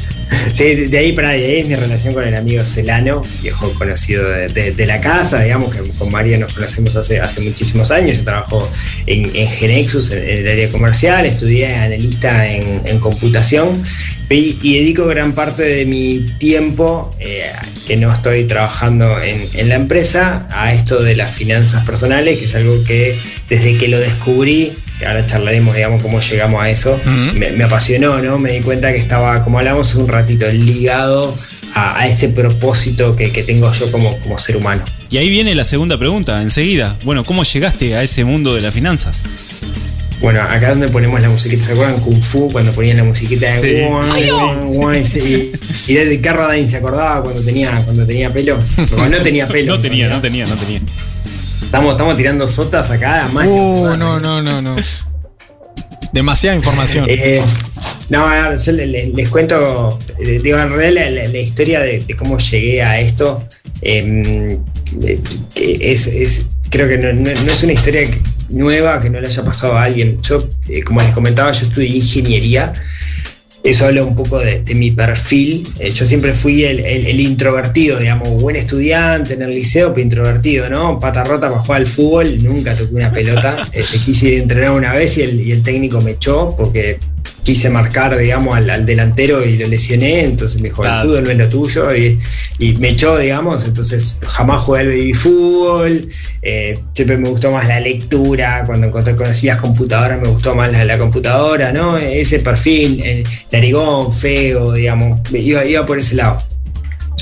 Sí, 0.54 0.76
de 0.76 0.98
ahí 0.98 1.12
para 1.12 1.30
de 1.30 1.46
ahí 1.46 1.60
es 1.60 1.68
mi 1.68 1.76
relación 1.76 2.14
con 2.14 2.24
el 2.24 2.36
amigo 2.36 2.64
Celano, 2.64 3.24
viejo 3.42 3.72
conocido 3.74 4.30
de, 4.30 4.86
la 4.86 5.02
casa, 5.02 5.42
digamos 5.42 5.74
que 5.74 5.82
con 5.98 6.12
María 6.12 6.38
nos 6.38 6.54
conocemos 6.54 6.96
hace, 6.96 7.42
muchísimos 7.42 7.92
años. 7.92 8.18
Yo 8.18 8.24
trabajo 8.24 8.70
en, 9.06 9.30
en 9.36 9.48
Genexus, 9.48 10.12
en, 10.12 10.24
el 10.24 10.48
área 10.48 10.70
comercial, 10.70 11.26
estudié 11.26 11.76
analista 11.76 12.48
en, 12.48 13.00
computación 13.00 13.82
y, 14.30 14.54
dedico 14.78 15.06
gran 15.06 15.34
parte 15.34 15.64
de 15.64 15.86
mi 15.86 16.34
tiempo 16.40 17.12
eh, 17.20 17.44
que 17.86 17.98
no 17.98 18.12
estoy 18.12 18.46
trabajando 18.46 19.22
en 19.22 19.70
la 19.70 19.76
empresa 19.76 20.48
a 20.52 20.74
esto 20.74 21.02
de 21.02 21.16
las 21.16 21.32
finanzas 21.32 21.86
personales, 21.86 22.40
que 22.40 22.46
es 22.46 22.56
algo 22.56 22.84
que 22.84 23.16
desde 23.50 23.78
que 23.78 23.88
lo 23.88 24.00
descubrí 24.00 24.72
que 24.98 25.06
ahora 25.06 25.26
charlaremos, 25.26 25.76
digamos, 25.76 26.02
cómo 26.02 26.20
llegamos 26.20 26.64
a 26.64 26.70
eso, 26.70 26.94
uh 26.94 27.10
-huh. 27.10 27.34
me, 27.34 27.52
me, 27.52 27.64
apasionó, 27.66 28.22
¿no? 28.22 28.40
Me 28.40 28.54
di 28.54 28.62
cuenta 28.62 28.92
que 28.92 28.98
estaba, 28.98 29.44
como 29.44 29.60
hablamos 29.60 29.94
un 29.96 30.08
ratito, 30.08 30.50
ligado 30.50 31.36
a, 31.74 32.00
a 32.00 32.08
ese 32.08 32.30
propósito 32.30 33.16
que, 33.16 33.32
que, 33.32 33.44
tengo 33.44 33.72
yo 33.74 33.92
como, 33.92 34.18
como 34.20 34.38
ser 34.38 34.58
humano. 34.58 34.84
Y 35.10 35.18
ahí 35.18 35.30
viene 35.30 35.54
la 35.54 35.66
segunda 35.66 35.98
pregunta, 35.98 36.42
enseguida. 36.42 36.98
Bueno, 37.04 37.26
¿cómo 37.26 37.44
llegaste 37.44 37.96
a 37.96 38.04
ese 38.04 38.24
mundo 38.24 38.56
de 38.56 38.62
las 38.62 38.74
finanzas? 38.74 39.26
Bueno, 40.22 40.42
acá 40.42 40.70
donde 40.70 40.88
ponemos 40.88 41.22
la 41.22 41.30
musiquita, 41.30 41.66
¿se 41.66 41.74
acuerdan? 41.74 42.00
Kung 42.00 42.22
Fu, 42.22 42.50
cuando 42.52 42.72
ponían 42.72 42.98
la 42.98 43.04
musiquita 43.04 43.54
de 43.54 43.90
sí. 45.04 45.20
sí. 45.20 45.52
y, 45.88 45.92
y 45.92 45.96
desde 45.96 46.22
Carradine 46.22 46.68
se 46.68 46.78
acordaba 46.78 47.22
cuando 47.22 47.42
tenía, 47.42 47.82
cuando 47.84 48.06
tenía 48.06 48.30
pelo. 48.30 48.58
Porque 48.76 49.10
no 49.10 49.22
tenía 49.22 49.48
pelo. 49.48 49.76
no 49.76 49.82
tenía, 49.82 50.08
no 50.08 50.22
tenía, 50.22 50.48
no 50.48 50.56
tenía. 50.56 50.82
Estamos, 51.76 51.92
estamos 51.92 52.16
tirando 52.16 52.48
sotas 52.48 52.90
acá, 52.90 53.28
más. 53.34 53.46
Uh, 53.46 53.98
no, 53.98 54.18
no, 54.18 54.42
no, 54.42 54.62
no. 54.62 54.78
Demasiada 56.14 56.56
información. 56.56 57.06
Eh, 57.10 57.42
no, 58.10 58.26
a 58.26 58.48
ver, 58.48 58.60
yo 58.60 58.72
les, 58.72 59.14
les, 59.14 59.28
cuento, 59.28 60.00
eh, 60.18 60.40
digo, 60.42 60.58
en 60.58 60.74
realidad 60.74 61.12
la, 61.12 61.24
la, 61.24 61.30
la 61.30 61.38
historia 61.38 61.82
de, 61.82 62.00
de, 62.00 62.16
cómo 62.16 62.38
llegué 62.38 62.82
a 62.82 63.02
esto 63.02 63.46
eh, 63.82 64.58
es, 65.56 66.08
es, 66.08 66.46
creo 66.70 66.88
que 66.88 66.98
no, 66.98 67.12
no, 67.12 67.30
no, 67.44 67.52
es 67.52 67.64
una 67.64 67.74
historia 67.74 68.10
nueva 68.52 69.02
que 69.02 69.10
no 69.10 69.20
le 69.20 69.28
haya 69.28 69.44
pasado 69.44 69.76
a 69.76 69.84
alguien. 69.84 70.18
Yo, 70.22 70.48
eh, 70.70 70.82
como 70.82 71.02
les 71.02 71.12
comentaba, 71.12 71.52
yo 71.52 71.68
estudié 71.68 71.90
ingeniería 71.90 72.72
eso 73.66 73.86
habla 73.86 74.04
un 74.04 74.16
poco 74.16 74.40
de, 74.40 74.64
mi 74.76 74.92
perfil. 74.92 75.68
Eh, 75.80 75.90
yo 75.90 76.06
siempre 76.06 76.34
fui 76.34 76.64
el, 76.64 76.80
el, 76.80 77.20
introvertido, 77.20 77.98
digamos, 77.98 78.30
buen 78.40 78.56
estudiante 78.56 79.34
en 79.34 79.42
el 79.42 79.50
liceo, 79.50 79.90
pero 79.94 80.04
introvertido, 80.04 80.70
¿no? 80.70 81.00
Pata 81.00 81.24
rota 81.24 81.50
para 81.50 81.62
jugar 81.62 81.82
al 81.82 81.88
fútbol, 81.88 82.44
nunca 82.44 82.76
toqué 82.76 82.94
una 82.96 83.12
pelota. 83.12 83.58
Este, 83.76 83.98
quise 84.00 84.38
entrenar 84.38 84.72
una 84.72 84.94
vez 84.94 85.18
y 85.18 85.24
el, 85.24 85.42
y 85.42 85.52
el 85.52 85.62
técnico 85.62 86.00
me 86.00 86.12
echó 86.12 86.50
porque 86.56 86.98
quise 87.46 87.70
marcar, 87.70 88.18
digamos, 88.18 88.58
al, 88.58 88.68
al, 88.72 88.86
delantero 88.88 89.46
y 89.46 89.56
lo 89.56 89.68
lesioné, 89.68 90.24
entonces 90.24 90.60
me 90.62 90.70
dijo, 90.70 90.82
claro. 90.82 91.02
el 91.02 91.08
fútbol 91.08 91.24
no 91.26 91.30
es 91.30 91.38
lo 91.38 91.48
tuyo, 91.48 91.96
y, 91.96 92.20
y, 92.58 92.74
me 92.78 92.90
echó, 92.90 93.20
digamos, 93.20 93.66
entonces 93.66 94.18
jamás 94.24 94.64
jugué 94.64 94.80
al 94.80 94.88
baby 94.88 95.14
fútbol, 95.14 96.10
eh, 96.42 96.80
siempre 96.94 97.18
me 97.18 97.30
gustó 97.30 97.52
más 97.52 97.68
la 97.68 97.80
lectura, 97.80 98.64
cuando 98.66 98.88
encontré, 98.88 99.16
conocí 99.16 99.46
las 99.46 99.60
computadoras 99.60 100.20
me 100.20 100.28
gustó 100.28 100.56
más 100.56 100.72
la, 100.72 100.84
la 100.86 100.98
computadora, 100.98 101.72
¿no? 101.72 101.98
Ese 101.98 102.40
perfil, 102.40 103.04
el 103.06 103.24
narigón, 103.52 104.12
feo, 104.12 104.74
digamos, 104.74 105.22
iba, 105.32 105.64
iba 105.64 105.86
por 105.86 106.00
ese 106.00 106.16
lado. 106.16 106.42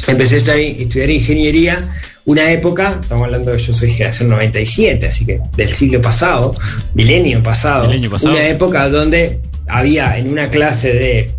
Empecé 0.08 0.36
a 0.36 0.38
estudiar, 0.38 0.60
estudiar 0.60 1.10
ingeniería, 1.10 2.00
una 2.26 2.50
época, 2.50 3.00
estamos 3.02 3.26
hablando 3.26 3.52
de 3.52 3.58
yo 3.58 3.74
soy 3.74 3.92
generación 3.92 4.30
97, 4.30 5.06
así 5.06 5.26
que 5.26 5.42
del 5.58 5.70
siglo 5.70 6.02
pasado, 6.02 6.56
milenio 6.94 7.44
pasado, 7.44 7.88
milenio 7.88 8.10
pasado. 8.10 8.36
una 8.36 8.48
época 8.48 8.88
donde 8.88 9.42
había 9.68 10.18
en 10.18 10.32
una 10.32 10.50
clase 10.50 10.94
de 10.94 11.32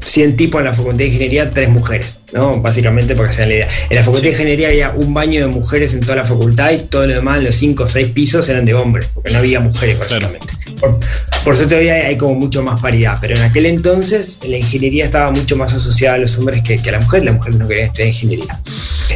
100 0.00 0.36
tipos 0.36 0.60
en 0.60 0.66
la 0.66 0.74
facultad 0.74 0.98
de 0.98 1.06
ingeniería, 1.06 1.50
tres 1.50 1.68
mujeres, 1.68 2.20
¿no? 2.32 2.60
Básicamente 2.60 3.14
porque 3.14 3.32
se 3.32 3.46
la 3.46 3.54
idea. 3.54 3.68
En 3.88 3.96
la 3.96 4.02
facultad 4.02 4.24
de 4.24 4.30
ingeniería 4.30 4.68
había 4.68 4.90
un 4.90 5.12
baño 5.14 5.40
de 5.40 5.46
mujeres 5.48 5.94
en 5.94 6.00
toda 6.00 6.16
la 6.16 6.24
facultad 6.24 6.72
y 6.72 6.78
todo 6.78 7.06
lo 7.06 7.14
demás, 7.14 7.42
los 7.42 7.54
5 7.54 7.84
o 7.84 7.88
6 7.88 8.08
pisos 8.08 8.48
eran 8.48 8.64
de 8.64 8.74
hombres, 8.74 9.10
porque 9.14 9.30
no 9.32 9.38
había 9.38 9.60
mujeres 9.60 9.98
básicamente. 9.98 10.46
Claro. 10.46 10.61
Por, 10.82 10.98
por 11.44 11.54
eso 11.54 11.68
todavía 11.68 11.94
hay 11.94 12.16
como 12.16 12.34
mucho 12.34 12.60
más 12.62 12.80
paridad, 12.80 13.18
pero 13.20 13.36
en 13.36 13.42
aquel 13.42 13.66
entonces 13.66 14.40
la 14.42 14.56
ingeniería 14.56 15.04
estaba 15.04 15.30
mucho 15.30 15.56
más 15.56 15.72
asociada 15.72 16.16
a 16.16 16.18
los 16.18 16.36
hombres 16.38 16.62
que, 16.62 16.76
que 16.76 16.88
a 16.88 16.92
la 16.92 17.00
mujer, 17.00 17.24
las 17.24 17.34
mujeres 17.36 17.56
no 17.56 17.68
querían 17.68 17.86
estudiar 17.86 18.08
ingeniería. 18.08 18.60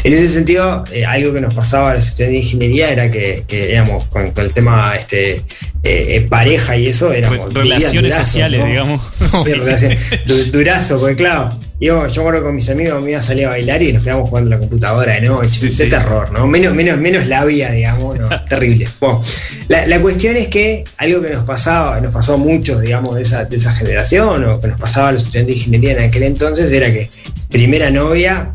En 0.04 0.12
ese 0.12 0.28
sentido, 0.28 0.84
eh, 0.92 1.04
algo 1.04 1.32
que 1.32 1.40
nos 1.40 1.54
pasaba 1.54 1.90
a 1.90 1.94
los 1.96 2.06
estudiantes 2.06 2.40
de 2.40 2.44
ingeniería 2.44 2.90
era 2.92 3.10
que, 3.10 3.42
que 3.48 3.72
éramos 3.72 4.06
con, 4.06 4.30
con, 4.30 4.44
el 4.44 4.52
tema 4.52 4.94
este, 4.96 5.32
eh, 5.32 5.42
eh 5.82 6.26
pareja 6.28 6.76
y 6.76 6.86
eso, 6.86 7.12
éramos 7.12 7.52
relaciones 7.52 8.12
durazo, 8.12 8.24
sociales, 8.24 8.60
¿no? 8.60 8.66
digamos. 8.66 9.02
Sí, 9.44 9.52
relaciones, 9.52 10.52
durazo, 10.52 11.00
porque 11.00 11.16
claro, 11.16 11.50
yo, 11.78 12.06
yo 12.06 12.22
acuerdo 12.22 12.42
con 12.42 12.54
mis 12.54 12.68
amigos 12.70 13.02
me 13.02 13.10
iba 13.10 13.18
a 13.18 13.22
salir 13.22 13.46
a 13.46 13.50
bailar 13.50 13.82
y 13.82 13.92
nos 13.92 14.02
quedamos 14.02 14.30
jugando 14.30 14.48
la 14.50 14.58
computadora 14.58 15.14
de 15.14 15.20
noche. 15.22 15.68
Sí, 15.68 15.68
de 15.68 15.86
terror, 15.90 16.32
¿no? 16.32 16.46
Menos, 16.46 16.74
menos, 16.74 16.98
menos 16.98 17.26
labia, 17.26 17.70
digamos, 17.70 18.18
¿no? 18.18 18.28
terrible. 18.48 18.88
Bueno, 18.98 19.22
la, 19.68 19.86
la, 19.86 20.00
cuestión 20.00 20.36
es 20.36 20.46
que 20.46 20.84
algo 20.96 21.20
que 21.20 21.30
nos 21.30 21.44
pasaba, 21.44 22.00
nos 22.00 22.14
pasó 22.14 22.34
a 22.34 22.36
muchos, 22.38 22.80
digamos, 22.80 23.14
de 23.14 23.22
esa, 23.22 23.44
de 23.44 23.56
esa 23.56 23.72
generación, 23.72 24.44
o 24.44 24.58
que 24.58 24.68
nos 24.68 24.80
pasaba 24.80 25.08
a 25.08 25.12
los 25.12 25.24
estudiantes 25.24 25.54
de 25.54 25.58
ingeniería 25.60 25.92
en 25.92 26.08
aquel 26.08 26.22
entonces, 26.22 26.72
era 26.72 26.90
que 26.90 27.10
primera 27.50 27.90
novia, 27.90 28.54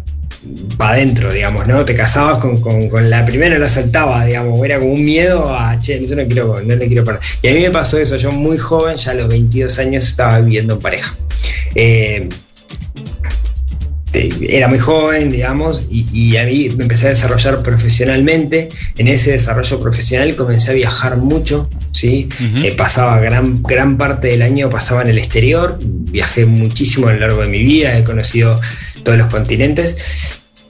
para 0.77 0.93
adentro, 0.93 1.31
digamos, 1.31 1.67
¿no? 1.67 1.86
Te 1.86 1.93
casabas 1.93 2.39
con, 2.39 2.60
con, 2.60 2.89
con, 2.89 3.07
la 3.07 3.23
primera, 3.23 3.60
la 3.60 3.69
saltaba, 3.69 4.25
digamos, 4.25 4.60
era 4.63 4.79
como 4.79 4.93
un 4.93 5.03
miedo 5.03 5.55
a, 5.55 5.77
che, 5.79 6.03
yo 6.03 6.15
no, 6.15 6.25
quiero, 6.25 6.60
no 6.63 6.75
le 6.75 6.88
quiero 6.88 7.03
perder. 7.03 7.21
Y 7.43 7.47
a 7.49 7.53
mí 7.53 7.62
me 7.62 7.71
pasó 7.71 7.99
eso, 7.99 8.17
yo 8.17 8.31
muy 8.31 8.57
joven, 8.57 8.97
ya 8.97 9.12
a 9.12 9.13
los 9.13 9.29
22 9.29 9.77
años 9.77 10.07
estaba 10.07 10.39
viviendo 10.39 10.73
en 10.73 10.79
pareja. 10.79 11.15
Eh, 11.75 12.27
era 14.13 14.67
muy 14.67 14.79
joven, 14.79 15.29
digamos, 15.29 15.88
y, 15.89 16.05
y, 16.12 16.38
a 16.38 16.45
mí 16.45 16.69
me 16.75 16.84
empecé 16.84 17.07
a 17.07 17.10
desarrollar 17.10 17.63
profesionalmente. 17.63 18.69
En 18.97 19.07
ese 19.07 19.31
desarrollo 19.31 19.79
profesional 19.79 20.36
comencé 20.36 20.71
a 20.71 20.73
viajar 20.73 21.17
mucho, 21.17 21.69
¿sí? 21.91 22.27
Uh 22.39 22.43
-huh. 22.43 22.65
eh, 22.65 22.75
pasaba 22.75 23.19
gran, 23.19 23.62
gran 23.63 23.97
parte 23.97 24.27
del 24.27 24.41
año, 24.41 24.69
pasaba 24.69 25.01
en 25.01 25.07
el 25.10 25.17
exterior, 25.17 25.79
viajé 25.81 26.45
muchísimo 26.45 27.07
a 27.07 27.13
lo 27.13 27.19
largo 27.19 27.41
de 27.41 27.47
mi 27.47 27.63
vida, 27.63 27.97
he 27.97 28.03
conocido 28.03 28.60
todos 29.03 29.17
los 29.17 29.27
continentes. 29.27 29.97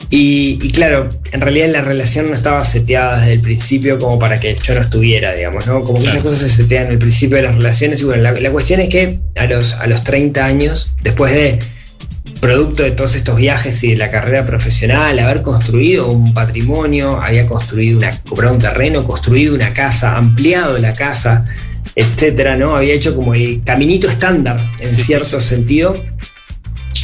Y, 0.09 0.59
y, 0.61 0.71
claro, 0.71 1.07
en 1.31 1.41
realidad 1.41 1.69
la 1.69 1.81
relación 1.81 2.29
no 2.29 2.35
estaba 2.35 2.63
seteada 2.65 3.19
desde 3.19 3.33
el 3.33 3.41
principio 3.41 3.97
como 3.97 4.19
para 4.19 4.39
que 4.39 4.55
yo 4.61 4.75
no 4.75 4.81
estuviera, 4.81 5.33
digamos, 5.33 5.65
¿no? 5.67 5.83
Como 5.83 5.99
que 5.99 6.05
claro. 6.05 6.19
esas 6.19 6.31
cosas 6.31 6.51
se 6.51 6.63
setean 6.63 6.87
el 6.87 6.99
principio 6.99 7.37
de 7.37 7.43
las 7.43 7.55
relaciones. 7.55 8.01
Y 8.01 8.05
bueno, 8.05 8.21
la, 8.21 8.33
la 8.33 8.51
cuestión 8.51 8.81
es 8.81 8.89
que 8.89 9.19
a 9.37 9.45
los, 9.45 9.73
a 9.75 9.87
los 9.87 10.03
30 10.03 10.45
años, 10.45 10.95
después 11.01 11.31
de 11.33 11.59
producto 12.41 12.84
de 12.84 12.91
todos 12.91 13.15
estos 13.15 13.38
viajes 13.38 13.82
y 13.84 13.91
de 13.91 13.97
la 13.97 14.10
carrera 14.10 14.45
profesional, 14.45 15.17
haber 15.19 15.43
construido 15.43 16.08
un 16.10 16.34
patrimonio, 16.34 17.21
había 17.21 17.45
construido 17.47 17.99
una, 17.99 18.12
comprado 18.21 18.56
un 18.56 18.60
terreno, 18.60 19.04
construido 19.06 19.54
una 19.56 19.73
casa, 19.73 20.17
ampliado 20.17 20.77
la 20.80 20.91
casa, 20.91 21.45
etcétera, 21.95 22.58
¿no? 22.58 22.75
Había 22.75 22.95
hecho 22.95 23.15
como 23.15 23.36
el 23.36 23.62
caminito 23.63 24.10
estándar 24.10 24.60
en 24.80 24.93
sí, 24.93 25.04
cierto 25.04 25.39
sí. 25.39 25.47
sentido. 25.47 25.93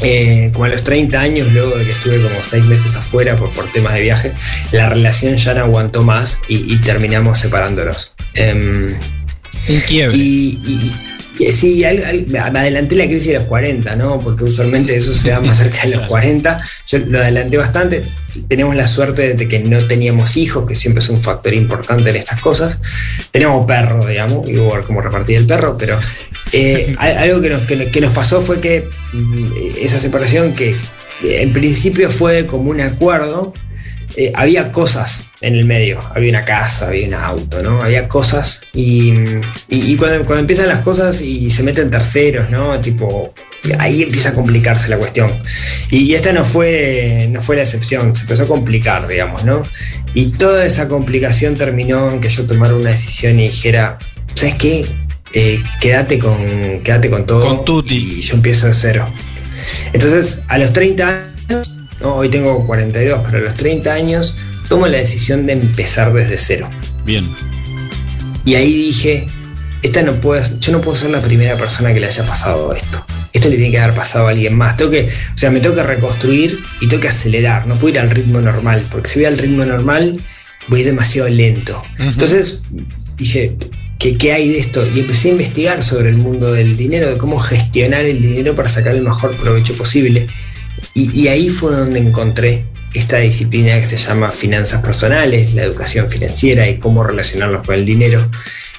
Eh, 0.02 0.52
como 0.54 0.65
a 0.65 0.69
los 0.69 0.84
30 0.84 1.19
años, 1.19 1.52
luego 1.52 1.76
de 1.76 1.86
que 1.86 1.91
estuve 1.91 2.21
como 2.21 2.36
6 2.43 2.65
meses 2.65 2.95
afuera 2.95 3.36
por, 3.36 3.52
por, 3.52 3.71
temas 3.71 3.93
de 3.95 4.02
viaje, 4.02 4.34
la 4.71 4.89
relación 4.89 5.38
ya 5.38 5.56
no 5.56 5.62
aguantó 5.62 6.04
más 6.04 6.39
y, 6.47 6.71
y 6.71 6.78
terminamos 6.82 7.39
separándonos. 7.39 8.13
Eh, 8.36 8.95
un 9.69 9.80
quiebre. 9.82 10.15
y, 10.15 10.62
y 10.65 11.16
Sí, 11.52 11.84
al, 11.84 12.04
al, 12.04 12.26
me 12.28 12.39
adelanté 12.39 12.95
la 12.95 13.06
crisis 13.06 13.28
de 13.28 13.34
los 13.36 13.43
40, 13.43 13.95
¿no? 13.95 14.19
Porque 14.19 14.45
usualmente 14.45 14.95
eso 14.95 15.13
se 15.15 15.30
da 15.30 15.39
más 15.39 15.58
cerca 15.58 15.84
de 15.84 15.95
los 15.95 16.08
40. 16.08 16.62
Yo 16.88 17.00
lo 17.00 17.19
adelanté 17.19 17.58
bastante. 17.58 18.04
Tenemos 18.47 18.76
la 18.76 18.88
suerte 18.88 19.34
de 19.34 19.47
que 19.47 19.60
no 19.60 19.80
teníamos 19.88 20.38
hijos, 20.38 20.65
que 20.65 20.76
siempre 20.76 21.04
es 21.04 21.10
un 21.10 21.21
factor 21.21 21.54
importante 21.54 22.10
en 22.10 22.15
estas 22.15 22.41
cosas. 22.41 22.80
Tenemos 23.32 23.65
perro, 23.65 24.06
digamos, 24.06 24.50
y 24.50 24.56
voy 24.56 24.71
a 24.71 24.76
ver 24.76 24.86
cómo 24.86 25.02
repartir 25.02 25.38
el 25.38 25.45
perro, 25.45 25.78
pero 25.78 25.97
eh, 26.52 26.95
algo 27.00 27.41
que 27.41 27.50
nos, 27.50 27.62
que, 27.62 27.89
que 27.89 28.02
nos 28.02 28.13
pasó 28.13 28.41
fue 28.41 28.60
que 28.60 28.88
mm, 29.13 29.47
esa 29.82 30.00
separación 30.00 30.54
que 30.54 30.76
en 31.23 31.54
principio 31.54 32.12
fue 32.12 32.45
como 32.45 32.69
un 32.69 32.82
acuerdo, 32.82 33.54
eh, 34.19 34.32
había 34.34 34.71
cosas 34.71 35.25
en 35.41 35.53
el 35.53 35.65
medio, 35.65 35.99
había 36.15 36.32
una 36.32 36.43
casa, 36.43 36.88
había 36.88 37.08
un 37.08 37.13
auto, 37.13 37.62
¿no? 37.62 37.84
Había 37.84 38.08
cosas 38.08 38.63
y, 38.73 39.12
y, 39.69 39.91
y 39.91 39.95
cuando, 39.95 40.25
cuando, 40.25 40.39
empiezan 40.39 40.67
las 40.67 40.80
cosas 40.80 41.21
y 41.21 41.51
se 41.51 41.62
meten 41.62 41.91
terceros, 41.91 42.49
¿no? 42.49 42.82
Tipo, 42.82 43.32
ahí 43.77 44.01
empieza 44.01 44.30
a 44.30 44.34
complicarse 44.34 44.89
la 44.89 44.97
cuestión. 44.97 45.30
Y, 45.91 46.15
esta 46.15 46.34
no 46.34 46.43
fue, 46.43 47.27
no 47.30 47.43
fue 47.43 47.58
la 47.58 47.62
excepción, 47.62 48.15
se 48.15 48.23
empezó 48.23 48.45
a 48.45 48.47
complicar, 48.47 49.08
digamos, 49.08 49.45
¿no? 49.45 49.62
Y 50.15 50.32
toda 50.32 50.65
esa 50.65 50.88
complicación 50.88 51.53
terminó 51.53 52.10
en 52.10 52.19
que 52.19 52.30
yo 52.30 52.47
tomara 52.47 52.73
una 52.73 52.89
decisión 52.89 53.39
y 53.39 53.49
dijera, 53.49 53.99
¿sabes 54.34 54.56
qué? 54.56 54.84
Eh, 55.32 55.62
quédate, 55.80 56.17
con, 56.17 56.82
quédate 56.84 57.12
con 57.12 57.27
todo 57.27 57.41
con 57.41 57.63
tutti. 57.63 58.17
y 58.17 58.21
yo 58.21 58.34
empiezo 58.34 58.65
de 58.65 58.73
cero. 58.73 59.08
Entonces, 59.93 60.41
a 60.47 60.58
los 60.58 60.73
30 60.73 61.23
años 61.49 61.77
¿no? 62.01 62.15
hoy 62.15 62.29
tengo 62.29 62.65
42, 62.65 63.21
pero 63.25 63.38
a 63.38 63.41
los 63.41 63.55
30 63.55 63.93
años 63.93 64.36
tomo 64.67 64.88
la 64.88 64.97
decisión 64.97 65.45
de 65.45 65.53
empezar 65.53 66.13
desde 66.13 66.38
cero. 66.38 66.69
Bien. 67.05 67.29
Y 68.45 68.55
ahí 68.55 68.73
dije, 68.73 69.27
esta 69.81 70.01
no 70.01 70.13
puedo, 70.13 70.43
yo 70.60 70.71
no 70.71 70.81
puedo 70.81 70.97
ser 70.97 71.10
la 71.10 71.21
primera 71.21 71.55
persona 71.57 71.93
que 71.93 71.99
le 71.99 72.07
haya 72.07 72.25
pasado 72.25 72.73
esto. 72.73 73.05
esto 73.33 73.49
le 73.49 73.55
tiene 73.55 73.71
que 73.71 73.79
haber 73.79 73.95
pasado 73.95 74.27
a 74.27 74.31
alguien 74.31 74.55
más. 74.55 74.77
Tengo 74.77 74.91
que, 74.91 75.07
o 75.07 75.38
sea, 75.38 75.51
me 75.51 75.60
tengo 75.60 75.75
que 75.75 75.83
reconstruir 75.83 76.60
y 76.81 76.88
tengo 76.88 77.01
que 77.01 77.10
acelerar, 77.10 77.67
no 77.67 77.75
puedo 77.75 77.95
ir 77.95 77.99
al 77.99 78.10
ritmo 78.10 78.41
normal, 78.41 78.83
porque 78.91 79.10
si 79.10 79.19
voy 79.19 79.25
al 79.25 79.38
ritmo 79.38 79.65
normal 79.65 80.17
voy 80.67 80.83
demasiado 80.83 81.29
lento. 81.29 81.81
Entonces 81.97 82.62
dije, 83.15 83.55
¿qué, 83.99 84.17
¿qué 84.17 84.33
hay 84.33 84.49
de 84.49 84.60
esto? 84.60 84.86
Y 84.93 84.99
empecé 84.99 85.29
a 85.29 85.31
investigar 85.31 85.83
sobre 85.83 86.10
el 86.10 86.17
mundo 86.17 86.51
del 86.51 86.75
dinero, 86.75 87.10
de 87.10 87.17
cómo 87.17 87.38
gestionar 87.39 88.05
el 88.05 88.21
dinero 88.21 88.55
para 88.55 88.67
sacar 88.67 88.95
el 88.95 89.03
mejor 89.03 89.36
provecho 89.38 89.73
posible. 89.75 90.27
Y, 90.94 91.22
y 91.22 91.28
ahí 91.28 91.50
fue 91.50 91.72
donde 91.74 92.00
encontré 92.00 92.66
esta 92.94 93.18
disciplina 93.18 93.80
que 93.80 93.86
se 93.88 93.98
llama 93.98 94.30
finanzas 94.30 94.82
personales, 94.82 95.54
la 95.54 95.63
educación 95.63 96.10
financiera 96.10 96.68
y 96.70 96.78
cómo 96.80 97.04
relacionarlos 97.04 97.66
con 97.66 97.76
el 97.76 97.86
dinero. 97.86 98.20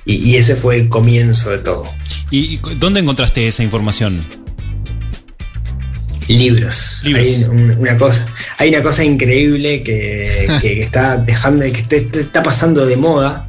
Y, 0.04 0.16
y 0.30 0.36
ese 0.36 0.56
fue 0.56 0.76
el 0.76 0.88
comienzo 0.88 1.50
de 1.50 1.58
todo. 1.58 1.84
¿Y 2.30 2.54
y 2.54 2.60
dónde 2.78 3.00
encontraste 3.00 3.46
esa 3.46 3.62
información? 3.62 4.20
Libros. 6.28 7.00
Libros. 7.04 7.26
Hay 7.28 7.44
un- 7.44 7.76
una 7.78 7.96
cosa, 7.96 8.26
hay 8.58 8.68
una 8.70 8.82
cosa 8.82 9.02
increíble 9.04 9.82
que, 9.82 10.58
que 10.60 10.82
está 10.82 11.16
dejando, 11.16 11.64
que 11.64 11.96
está 12.20 12.42
pasando 12.42 12.84
de 12.84 12.96
moda, 12.96 13.47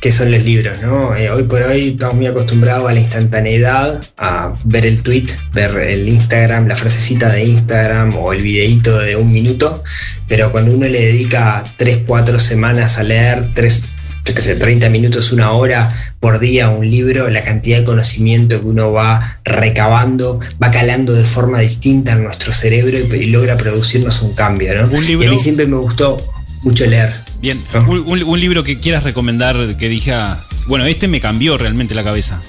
que 0.00 0.12
son 0.12 0.30
los 0.30 0.42
libros, 0.44 0.80
¿no? 0.82 1.16
Eh, 1.16 1.28
hoy 1.30 1.42
por 1.42 1.60
hoy 1.62 1.88
estamos 1.88 2.14
muy 2.14 2.26
acostumbrados 2.28 2.88
a 2.88 2.92
la 2.92 3.00
instantaneidad, 3.00 4.00
a 4.16 4.54
ver 4.64 4.86
el 4.86 5.02
tweet, 5.02 5.26
ver 5.52 5.76
el 5.76 6.08
Instagram, 6.08 6.68
la 6.68 6.76
frasecita 6.76 7.28
de 7.28 7.44
Instagram 7.44 8.14
o 8.16 8.32
el 8.32 8.40
videíto 8.40 8.98
de 8.98 9.16
un 9.16 9.32
minuto, 9.32 9.82
pero 10.28 10.52
cuando 10.52 10.72
uno 10.72 10.86
le 10.86 11.00
dedica 11.06 11.64
3, 11.76 12.02
4 12.06 12.38
semanas 12.38 12.96
a 12.98 13.02
leer, 13.02 13.48
3, 13.54 13.84
yo 14.24 14.34
qué 14.34 14.42
sé, 14.42 14.54
30 14.54 14.88
minutos, 14.88 15.32
una 15.32 15.50
hora 15.52 16.12
por 16.20 16.38
día 16.38 16.68
un 16.68 16.88
libro, 16.88 17.28
la 17.28 17.42
cantidad 17.42 17.78
de 17.78 17.84
conocimiento 17.84 18.60
que 18.60 18.66
uno 18.66 18.92
va 18.92 19.40
recabando, 19.44 20.38
va 20.62 20.70
calando 20.70 21.12
de 21.14 21.24
forma 21.24 21.58
distinta 21.58 22.12
en 22.12 22.22
nuestro 22.24 22.52
cerebro 22.52 22.96
y, 22.98 23.16
y 23.16 23.26
logra 23.30 23.56
producirnos 23.56 24.22
un 24.22 24.34
cambio, 24.34 24.74
¿no? 24.80 24.88
Un 24.88 25.06
libro- 25.06 25.24
Y 25.24 25.28
a 25.28 25.30
mí 25.30 25.38
siempre 25.38 25.66
me 25.66 25.76
gustó 25.78 26.18
mucho 26.62 26.86
leer. 26.86 27.14
Bien, 27.40 27.62
un, 27.86 27.98
un- 28.00 28.22
un 28.24 28.40
libro 28.40 28.64
que 28.64 28.78
quieras 28.80 29.04
recomendar 29.04 29.76
que 29.76 29.88
diga, 29.88 30.44
bueno, 30.66 30.84
este 30.86 31.06
me 31.08 31.20
cambió 31.20 31.56
realmente 31.56 31.94
la 31.94 32.04
cabeza. 32.04 32.40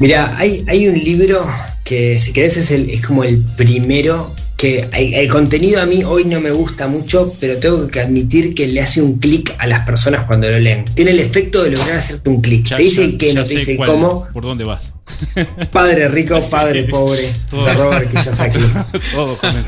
Mira, 0.00 0.34
hay, 0.38 0.64
hay 0.68 0.88
un 0.88 0.98
libro 0.98 1.44
que 1.84 2.18
si 2.20 2.32
querés 2.32 2.56
es, 2.56 2.70
el, 2.70 2.88
es 2.90 3.04
como 3.04 3.24
el 3.24 3.42
primero 3.56 4.32
que 4.56 4.88
el, 4.92 5.14
el 5.14 5.28
contenido 5.28 5.80
a 5.82 5.86
mí 5.86 6.02
hoy 6.04 6.24
no 6.24 6.40
me 6.40 6.50
gusta 6.50 6.88
mucho, 6.88 7.32
pero 7.40 7.58
tengo 7.58 7.86
que 7.88 8.00
admitir 8.00 8.54
que 8.54 8.66
le 8.68 8.80
hace 8.80 9.02
un 9.02 9.18
clic 9.18 9.54
a 9.58 9.66
las 9.66 9.84
personas 9.86 10.24
cuando 10.24 10.48
lo 10.50 10.58
leen. 10.58 10.84
Tiene 10.94 11.10
el 11.12 11.20
efecto 11.20 11.62
de 11.62 11.70
lograr 11.70 11.96
hacerte 11.96 12.28
un 12.30 12.40
clic. 12.40 12.64
Ya- 12.66 12.76
Te 12.76 12.82
dice 12.84 13.00
ya- 13.02 13.06
el 13.06 13.18
qué, 13.18 13.32
ya 13.32 13.40
no 13.40 13.44
te 13.44 13.54
dice 13.54 13.70
el 13.72 13.76
cuál- 13.76 13.90
cómo. 13.90 14.28
¿Por 14.32 14.42
dónde 14.44 14.64
vas? 14.64 14.94
Padre 15.72 16.08
rico, 16.08 16.40
padre 16.48 16.84
pobre. 16.84 17.22
Todo. 17.50 17.64
De 17.66 17.74
Robert. 17.74 18.10
Todo 19.14 19.36
con 19.36 19.50
él. 19.56 19.64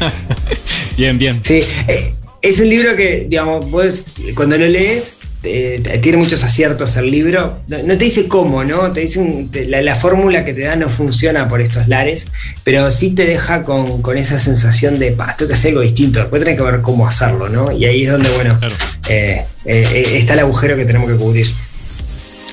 Bien, 0.97 1.19
bien. 1.19 1.43
Sí, 1.43 1.61
eh, 1.89 2.15
es 2.43 2.61
un 2.61 2.69
libro 2.69 2.97
que, 2.97 3.27
digamos, 3.29 3.71
vos 3.71 4.05
cuando 4.35 4.57
lo 4.59 4.67
lees, 4.67 5.19
tiene 5.43 6.19
muchos 6.19 6.43
aciertos 6.45 6.97
el 6.97 7.11
libro. 7.11 7.61
No, 7.69 7.79
no 7.83 7.97
te 7.99 8.05
dice 8.05 8.29
cómo, 8.29 8.63
¿no? 8.65 8.93
Te 8.93 9.01
dice 9.01 9.19
un- 9.21 9.51
te- 9.51 9.67
la, 9.67 9.81
la 9.81 9.95
fórmula 9.95 10.45
que 10.45 10.53
te 10.53 10.63
da 10.63 10.77
no 10.77 10.89
funciona 10.91 11.49
por 11.49 11.61
estos 11.63 11.89
lares, 11.89 12.29
pero 12.63 12.91
sí 12.91 13.11
te 13.13 13.25
deja 13.25 13.63
con, 13.65 14.03
con 14.03 14.19
esa 14.19 14.39
sensación 14.39 14.99
de, 14.99 15.13
pa, 15.13 15.35
tengo 15.37 15.49
que 15.49 15.55
hacer 15.55 15.71
algo 15.71 15.81
distinto. 15.83 16.21
Después 16.21 16.43
tenés 16.43 16.59
que 16.59 16.63
ver 16.65 16.83
cómo 16.83 17.07
hacerlo, 17.09 17.49
¿no? 17.49 17.73
Y 17.73 17.87
ahí 17.87 18.03
es 18.05 18.11
donde, 18.11 18.29
bueno, 18.31 18.59
Claro. 18.59 18.75
eh, 19.09 19.47
eh, 19.65 19.89
eh, 19.95 20.17
está 20.19 20.35
el 20.35 20.41
agujero 20.41 20.77
que 20.77 20.85
tenemos 20.85 21.11
que 21.11 21.17
cubrir. 21.17 21.47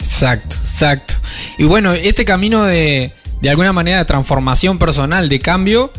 Exacto, 0.01 0.55
exacto. 0.63 1.15
Y 1.57 1.65
bueno, 1.65 1.93
este 1.93 2.25
camino 2.25 2.63
de, 2.63 3.11
de 3.41 3.49
alguna 3.49 3.73
manera 3.73 3.97
de 3.99 4.05
transformación 4.05 4.79
personal, 4.79 5.27
de 5.29 5.39
cambio, 5.39 5.91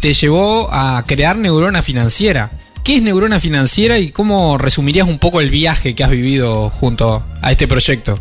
te 0.00 0.12
llevó 0.12 0.68
a 0.72 1.02
crear 1.06 1.36
Neurona 1.36 1.82
Financiera. 1.82 2.50
¿Qué 2.84 2.96
es 2.96 3.02
Neurona 3.02 3.40
Financiera 3.40 3.98
y 3.98 4.10
cómo 4.10 4.58
resumirías 4.58 5.08
un 5.08 5.18
poco 5.18 5.40
el 5.40 5.48
viaje 5.50 5.94
que 5.94 6.04
has 6.04 6.10
vivido 6.10 6.68
junto 6.68 7.24
a 7.40 7.50
este 7.50 7.66
proyecto? 7.66 8.20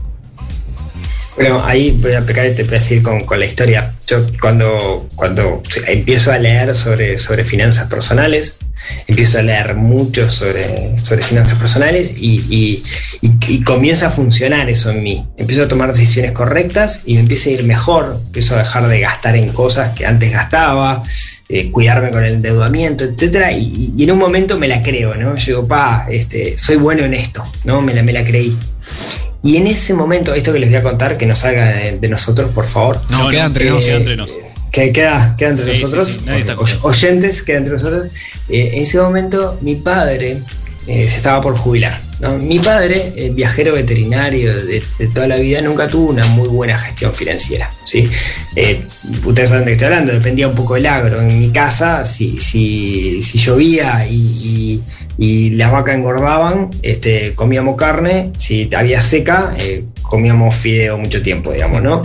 Bueno, 1.35 1.61
ahí 1.65 1.91
voy 1.91 2.13
a 2.13 2.21
pecar 2.21 2.45
y 2.45 2.53
te 2.55 2.63
voy 2.63 2.75
a 2.75 2.79
decir 2.79 3.01
con, 3.01 3.25
con 3.25 3.39
la 3.39 3.45
historia. 3.45 3.95
Yo 4.07 4.25
cuando, 4.39 5.09
cuando 5.15 5.61
empiezo 5.87 6.31
a 6.31 6.37
leer 6.37 6.75
sobre, 6.75 7.17
sobre 7.19 7.43
finanzas 7.43 7.89
personales, 7.89 8.59
empiezo 9.07 9.39
a 9.39 9.41
leer 9.41 9.75
mucho 9.75 10.29
sobre, 10.29 10.95
sobre 10.97 11.23
finanzas 11.23 11.57
personales 11.57 12.13
y, 12.17 12.45
y- 12.49 12.83
y- 13.21 13.63
comienza 13.63 14.07
a 14.07 14.11
funcionar 14.11 14.69
eso 14.69 14.91
en 14.91 15.03
mí. 15.03 15.25
Empiezo 15.37 15.63
a 15.63 15.67
tomar 15.67 15.89
decisiones 15.91 16.33
correctas 16.33 17.01
y 17.05 17.15
me 17.15 17.21
empieza 17.21 17.49
a 17.49 17.53
ir 17.53 17.63
mejor. 17.63 18.21
Empiezo 18.27 18.55
a 18.55 18.59
dejar 18.59 18.87
de 18.87 18.99
gastar 18.99 19.35
en 19.35 19.49
cosas 19.51 19.93
que 19.95 20.05
antes 20.05 20.31
gastaba, 20.31 21.01
eh, 21.55 21.69
cuidarme 21.71 22.09
con 22.11 22.23
el 22.25 22.33
endeudamiento, 22.33 23.03
etc. 23.03 23.51
Y, 23.57 23.93
y 23.95 24.03
en 24.03 24.11
un 24.11 24.17
momento 24.19 24.57
me 24.57 24.67
la 24.67 24.81
creo, 24.81 25.15
¿no? 25.15 25.35
Yo 25.35 25.45
digo, 25.45 25.67
pa, 25.67 26.07
este, 26.09 26.57
soy 26.57 26.77
bueno 26.77 27.03
en 27.03 27.13
esto, 27.13 27.43
¿no? 27.63 27.81
Me 27.81 27.93
la, 27.93 28.01
me 28.03 28.11
la 28.13 28.25
creí. 28.25 28.57
Y 29.43 29.57
en 29.57 29.67
ese 29.67 29.93
momento, 29.93 30.33
esto 30.33 30.53
que 30.53 30.59
les 30.59 30.69
voy 30.69 30.79
a 30.79 30.83
contar, 30.83 31.17
que 31.17 31.25
no 31.25 31.35
salga 31.35 31.65
de, 31.69 31.99
de 31.99 32.07
nosotros, 32.07 32.51
por 32.51 32.65
favor. 32.67 32.99
No, 33.09 33.27
queda 33.29 33.45
entre 33.45 33.69
nos. 33.69 33.83
Queda 33.85 33.95
entre 33.97 34.15
nos. 34.15 34.31
Que 34.71 34.91
queda, 34.91 35.35
queda 35.37 35.49
entre 35.49 35.75
Sí, 35.75 35.81
nosotros, 35.83 36.07
sí, 36.07 36.13
sí, 36.19 36.25
nadie 36.25 36.39
está 36.41 36.55
oy- 36.57 36.79
oyentes, 36.81 37.43
queda 37.43 37.57
entre 37.57 37.73
nosotros. 37.73 38.07
Eh, 38.49 38.71
en 38.73 38.81
ese 38.83 38.97
momento, 38.99 39.59
mi 39.61 39.75
padre 39.75 40.37
eh, 40.87 41.07
se 41.07 41.17
estaba 41.17 41.41
por 41.41 41.55
jubilar. 41.55 42.01
¿no? 42.19 42.37
Mi 42.37 42.59
padre, 42.59 43.13
eh, 43.15 43.31
viajero 43.33 43.73
veterinario 43.73 44.53
de, 44.65 44.81
de 44.97 45.07
toda 45.07 45.27
la 45.27 45.35
vida, 45.35 45.61
nunca 45.61 45.87
tuvo 45.87 46.09
una 46.09 46.25
muy 46.27 46.47
buena 46.47 46.77
gestión 46.77 47.13
financiera. 47.13 47.71
¿sí? 47.85 48.07
Eh, 48.55 48.83
ustedes 49.25 49.49
saben 49.49 49.65
de 49.65 49.71
qué 49.71 49.73
estoy 49.73 49.87
hablando, 49.87 50.13
dependía 50.13 50.47
un 50.47 50.55
poco 50.55 50.75
del 50.75 50.85
agro. 50.85 51.21
En 51.21 51.39
mi 51.39 51.49
casa, 51.51 52.05
si, 52.05 52.39
si, 52.39 53.21
si 53.21 53.37
llovía 53.37 54.07
y, 54.09 54.15
y- 54.15 54.81
y 55.15 55.51
las 55.51 55.71
vacas 55.71 55.93
engordaban, 55.95 56.71
este, 56.81 57.35
comíamos 57.35 57.77
carne, 57.77 58.31
si 58.35 58.67
había 58.75 58.99
seca, 58.99 59.55
comíamos 60.01 60.55
fideo 60.55 60.97
mucho 60.97 61.21
tiempo, 61.21 61.51
digamos, 61.51 61.83
¿no? 61.83 62.01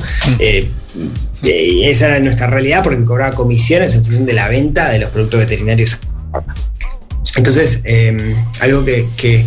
Y 1.42 1.84
esa 1.84 2.08
era 2.08 2.18
nuestra 2.20 2.48
realidad 2.48 2.82
porque 2.84 3.02
cobraba 3.04 3.34
comisiones 3.34 3.94
en 3.94 4.04
función 4.04 4.26
de 4.26 4.34
la 4.34 4.48
venta 4.48 4.90
de 4.90 4.98
los 4.98 5.10
productos 5.10 5.40
veterinarios. 5.40 5.98
Entonces, 7.36 7.82
eh, 7.84 8.34
algo 8.60 8.84
que, 8.84 9.06
que- 9.16 9.44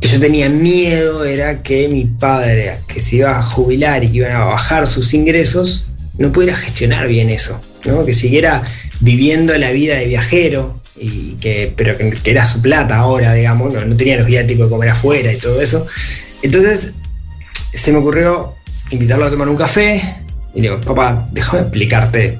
yo 0.00 0.20
tenía 0.20 0.48
miedo 0.48 1.24
era 1.24 1.62
que 1.62 1.88
mi 1.88 2.04
padre, 2.04 2.76
que 2.86 3.00
se 3.00 3.16
iba 3.16 3.36
a 3.38 3.42
jubilar 3.42 4.04
y 4.04 4.08
que 4.10 4.16
iban 4.18 4.32
a 4.32 4.44
bajar 4.44 4.86
sus 4.86 5.12
ingresos, 5.12 5.86
no 6.18 6.30
pudiera 6.32 6.56
gestionar 6.56 7.08
bien 7.08 7.30
eso, 7.30 7.60
¿no? 7.84 8.04
que 8.06 8.12
siguiera 8.12 8.62
viviendo 9.00 9.56
la 9.58 9.70
vida 9.72 9.96
de 9.96 10.06
viajero, 10.06 10.80
y 11.00 11.34
que, 11.40 11.72
pero 11.76 11.96
que, 11.96 12.10
que 12.10 12.30
era 12.30 12.44
su 12.44 12.60
plata 12.62 12.96
ahora, 12.96 13.32
digamos, 13.34 13.72
no, 13.72 13.84
no 13.84 13.96
tenía 13.96 14.16
los 14.18 14.26
viáticos 14.26 14.66
de 14.66 14.70
comer 14.70 14.88
afuera 14.90 15.32
y 15.32 15.36
todo 15.36 15.60
eso. 15.60 15.86
Entonces, 16.42 16.94
se 17.72 17.92
me 17.92 17.98
ocurrió 17.98 18.54
invitarlo 18.90 19.26
a 19.26 19.30
tomar 19.30 19.48
un 19.48 19.56
café 19.56 20.02
y 20.54 20.60
le 20.60 20.70
digo, 20.70 20.80
papá, 20.80 21.28
déjame 21.32 21.60
explicarte. 21.62 22.38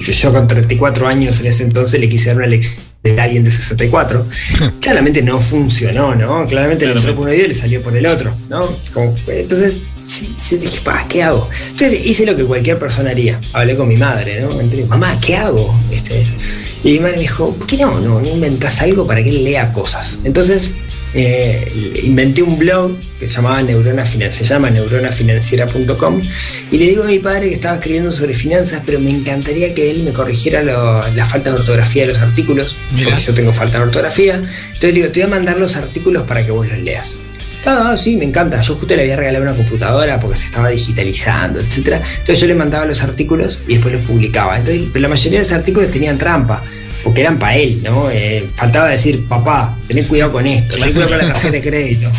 Yo, 0.00 0.12
yo 0.12 0.32
con 0.32 0.48
34 0.48 1.06
años 1.06 1.40
en 1.40 1.46
ese 1.46 1.64
entonces 1.64 2.00
le 2.00 2.08
quise 2.08 2.28
dar 2.30 2.38
una 2.38 2.46
lección 2.46 2.84
de 3.02 3.20
alguien 3.20 3.44
de 3.44 3.50
64. 3.50 4.26
Claramente 4.80 5.22
no 5.22 5.38
funcionó, 5.40 6.14
¿no? 6.14 6.46
Claramente 6.46 6.86
le 6.86 6.92
entró 6.92 7.14
por 7.14 7.24
un 7.24 7.30
oído 7.30 7.44
y 7.44 7.48
le 7.48 7.54
salió 7.54 7.80
por 7.82 7.96
el 7.96 8.06
otro, 8.06 8.34
¿no? 8.48 8.68
Como- 8.92 9.14
entonces 9.28 9.82
dije, 10.50 10.80
pa, 10.82 11.06
¿qué 11.08 11.22
hago? 11.22 11.48
Entonces 11.70 12.00
hice 12.04 12.24
lo 12.26 12.34
que 12.36 12.44
cualquier 12.44 12.78
persona 12.78 13.10
haría. 13.10 13.40
Hablé 13.52 13.76
con 13.76 13.88
mi 13.88 13.96
madre, 13.96 14.40
¿no? 14.40 14.58
Entré, 14.60 14.84
mamá, 14.84 15.18
¿qué 15.20 15.36
hago? 15.36 15.78
Este, 15.90 16.26
y 16.82 16.92
mi 16.92 17.00
madre 17.00 17.16
me 17.16 17.22
dijo, 17.22 17.52
¿por 17.54 17.66
qué 17.66 17.76
no? 17.76 17.98
No, 18.00 18.20
no 18.20 18.28
inventás 18.28 18.80
algo 18.82 19.06
para 19.06 19.22
que 19.22 19.28
él 19.30 19.44
lea 19.44 19.72
cosas. 19.72 20.20
Entonces 20.24 20.70
eh, 21.14 22.00
inventé 22.04 22.42
un 22.42 22.58
blog 22.58 22.92
que 23.18 23.28
se 23.28 23.34
llamaba 23.36 23.62
Neurona 23.62 24.04
se 24.06 24.44
llama 24.44 24.70
neuronafinanciera.com 24.70 26.20
y 26.70 26.78
le 26.78 26.84
digo 26.86 27.02
a 27.04 27.06
mi 27.06 27.18
padre 27.18 27.48
que 27.48 27.54
estaba 27.54 27.76
escribiendo 27.76 28.10
sobre 28.10 28.34
finanzas, 28.34 28.82
pero 28.86 29.00
me 29.00 29.10
encantaría 29.10 29.74
que 29.74 29.90
él 29.90 30.02
me 30.04 30.12
corrigiera 30.12 30.62
lo- 30.62 31.06
la 31.14 31.24
falta 31.24 31.50
de 31.50 31.56
ortografía 31.56 32.02
de 32.02 32.08
los 32.08 32.18
artículos, 32.20 32.78
Mirá. 32.94 33.10
porque 33.10 33.24
yo 33.24 33.34
tengo 33.34 33.52
falta 33.52 33.78
de 33.78 33.84
ortografía. 33.84 34.34
Entonces 34.36 34.92
le 34.94 35.00
digo, 35.00 35.08
te 35.08 35.20
voy 35.20 35.26
a 35.26 35.34
mandar 35.34 35.58
los 35.58 35.76
artículos 35.76 36.22
para 36.24 36.44
que 36.44 36.52
vos 36.52 36.68
los 36.68 36.78
leas. 36.78 37.18
Ah, 37.66 37.96
sí, 37.96 38.16
me 38.16 38.24
encanta. 38.24 38.60
Yo 38.60 38.76
justo 38.76 38.94
le 38.94 39.02
había 39.02 39.16
regalado 39.16 39.44
una 39.44 39.54
computadora 39.56 40.20
porque 40.20 40.36
se 40.36 40.46
estaba 40.46 40.68
digitalizando, 40.70 41.58
etc. 41.60 42.00
Entonces 42.20 42.40
yo 42.40 42.46
le 42.46 42.54
mandaba 42.54 42.84
los 42.86 43.02
artículos 43.02 43.62
y 43.66 43.74
después 43.74 43.92
los 43.94 44.04
publicaba. 44.04 44.58
Entonces, 44.58 44.84
pero 44.92 45.02
la 45.02 45.08
mayoría 45.08 45.40
de 45.40 45.44
los 45.44 45.52
artículos 45.52 45.90
tenían 45.90 46.16
trampa, 46.18 46.62
porque 47.04 47.20
eran 47.20 47.38
para 47.38 47.56
él, 47.56 47.80
¿no? 47.82 48.10
Eh, 48.10 48.48
faltaba 48.52 48.88
decir, 48.88 49.26
papá, 49.26 49.78
tenés 49.86 50.06
cuidado 50.06 50.32
con 50.32 50.46
esto, 50.46 50.74
tenés 50.74 50.90
cuidado 50.92 51.10
con 51.10 51.18
la 51.18 51.32
tarjeta 51.32 51.52
de 51.52 51.62
crédito. 51.62 52.10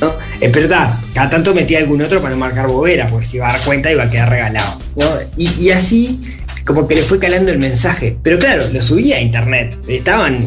¿no? 0.00 0.14
Es 0.40 0.52
verdad, 0.52 0.94
cada 1.14 1.30
tanto 1.30 1.54
metía 1.54 1.78
algún 1.78 2.02
otro 2.02 2.20
para 2.20 2.34
no 2.34 2.40
marcar 2.40 2.66
bobera, 2.66 3.08
porque 3.08 3.24
si 3.24 3.36
iba 3.38 3.48
a 3.48 3.52
dar 3.52 3.62
cuenta 3.62 3.90
iba 3.90 4.04
a 4.04 4.10
quedar 4.10 4.28
regalado. 4.28 4.78
¿no? 4.96 5.06
Y, 5.36 5.70
así 5.70 6.20
como 6.66 6.86
que 6.88 6.96
le 6.96 7.02
fue 7.02 7.18
calando 7.18 7.52
el 7.52 7.58
mensaje. 7.58 8.16
Pero 8.22 8.38
claro, 8.38 8.64
lo 8.72 8.82
subía 8.82 9.16
a 9.16 9.20
internet. 9.20 9.76
Estaban. 9.88 10.44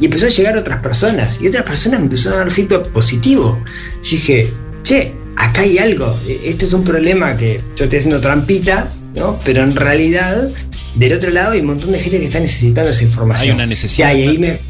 y 0.00 0.04
empezó 0.04 0.26
a 0.26 0.30
llegar 0.30 0.58
otras 0.58 0.80
personas. 0.80 1.38
Y 1.40 1.46
otras 1.46 1.62
personas 1.64 2.00
empezaron 2.00 2.38
a 2.38 2.42
dar 2.42 2.50
feedback 2.50 2.88
positivo. 2.88 3.62
Yo 4.02 4.10
dije, 4.10 4.48
che, 4.82 5.12
acá 5.36 5.62
hay 5.62 5.78
algo. 5.78 6.18
E- 6.26 6.40
Este 6.44 6.66
es 6.66 6.72
un 6.72 6.84
problema 6.84 7.36
que 7.36 7.60
yo 7.76 7.84
estoy 7.84 8.00
haciendo 8.00 8.20
trampita 8.20 8.90
¿no? 9.14 9.40
Pero 9.44 9.62
en 9.62 9.74
realidad, 9.74 10.48
del 10.94 11.12
otro 11.12 11.30
lado 11.30 11.52
hay 11.52 11.60
un 11.60 11.66
montón 11.66 11.92
de 11.92 11.98
gente 11.98 12.18
que 12.18 12.24
está 12.24 12.40
necesitando 12.40 12.90
esa 12.90 13.04
información. 13.04 13.50
Hay 13.50 13.54
una 13.54 13.66
necesidad. 13.66 14.14
y 14.14 14.22
ahí 14.22 14.38
me, 14.38 14.60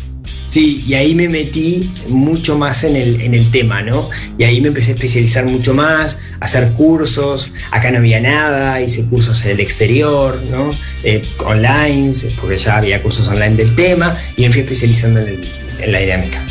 Sí, 0.50 0.82
y 0.84 0.94
ahí 0.94 1.14
me 1.14 1.28
metí 1.28 1.92
mucho 2.08 2.58
más 2.58 2.82
en 2.82 2.96
el, 2.96 3.20
en 3.20 3.34
el 3.36 3.50
tema, 3.52 3.82
¿no? 3.82 4.10
Y 4.36 4.42
ahí 4.42 4.60
me 4.60 4.68
empecé 4.68 4.90
a 4.90 4.94
especializar 4.94 5.46
mucho 5.46 5.74
más, 5.74 6.18
a 6.40 6.44
hacer 6.44 6.72
cursos. 6.72 7.52
Acá 7.70 7.92
no 7.92 7.98
había 7.98 8.20
nada, 8.20 8.82
hice 8.82 9.04
cursos 9.04 9.44
en 9.44 9.52
el 9.52 9.60
exterior, 9.60 10.42
¿no? 10.50 10.74
Eh, 11.04 11.22
online, 11.46 12.10
porque 12.40 12.58
ya 12.58 12.78
había 12.78 13.00
cursos 13.00 13.28
online 13.28 13.54
del 13.54 13.76
tema, 13.76 14.16
y 14.36 14.42
me 14.42 14.50
fui 14.50 14.62
especializando 14.62 15.20
en, 15.20 15.40
en 15.78 15.92
la 15.92 16.00
dinámica. 16.00 16.44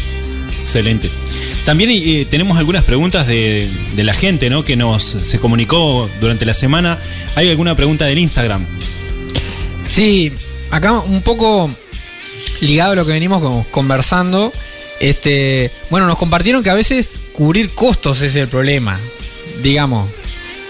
Excelente. 0.62 1.10
También 1.66 1.90
eh, 1.92 2.26
tenemos 2.30 2.58
algunas 2.58 2.86
preguntas 2.86 3.28
de, 3.28 3.70
de, 3.98 4.04
la 4.06 4.14
gente, 4.14 4.50
¿no? 4.50 4.64
Que 4.64 4.78
nos 4.78 5.04
se 5.04 5.40
comunicó 5.40 6.10
durante 6.22 6.46
la 6.46 6.54
semana. 6.54 7.00
¿Hay 7.36 7.50
alguna 7.50 7.76
pregunta 7.76 8.06
del 8.06 8.18
Instagram? 8.18 8.66
Sí, 10.00 10.32
acá 10.72 10.94
un 10.94 11.22
poco 11.22 11.70
ligado 12.62 12.94
a 12.94 12.96
lo 12.96 13.06
que 13.06 13.12
venimos 13.12 13.68
conversando, 13.70 14.54
este, 15.02 15.72
bueno, 15.90 16.08
nos 16.08 16.18
compartieron 16.18 16.64
que 16.64 16.70
a 16.70 16.74
veces 16.74 17.20
cubrir 17.34 17.74
costos 17.74 18.22
es 18.22 18.34
el 18.38 18.48
problema, 18.48 18.98
digamos. 19.62 20.10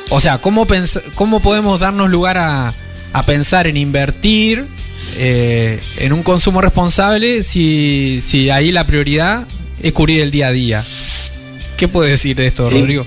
O 0.09 0.19
sea, 0.19 0.39
¿cómo, 0.39 0.65
cómo 1.13 1.41
podemos 1.41 1.79
darnos 1.79 2.09
lugar 2.09 2.39
a, 2.39 2.73
a 3.13 3.25
pensar 3.27 3.67
en 3.67 3.77
invertir 3.77 4.65
eh, 5.19 5.79
en 5.97 6.11
un 6.11 6.23
consumo 6.23 6.59
responsable 6.59 7.43
si, 7.43 8.21
si 8.25 8.49
ahí 8.49 8.71
la 8.71 8.87
prioridad 8.87 9.45
es 9.83 9.93
cubrir 9.93 10.21
el 10.21 10.31
día 10.31 10.47
a 10.47 10.51
día? 10.51 10.83
¿Qué 11.77 11.87
puede 11.87 12.09
decir 12.09 12.35
de 12.35 12.47
esto, 12.47 12.67
Rodrigo? 12.67 13.05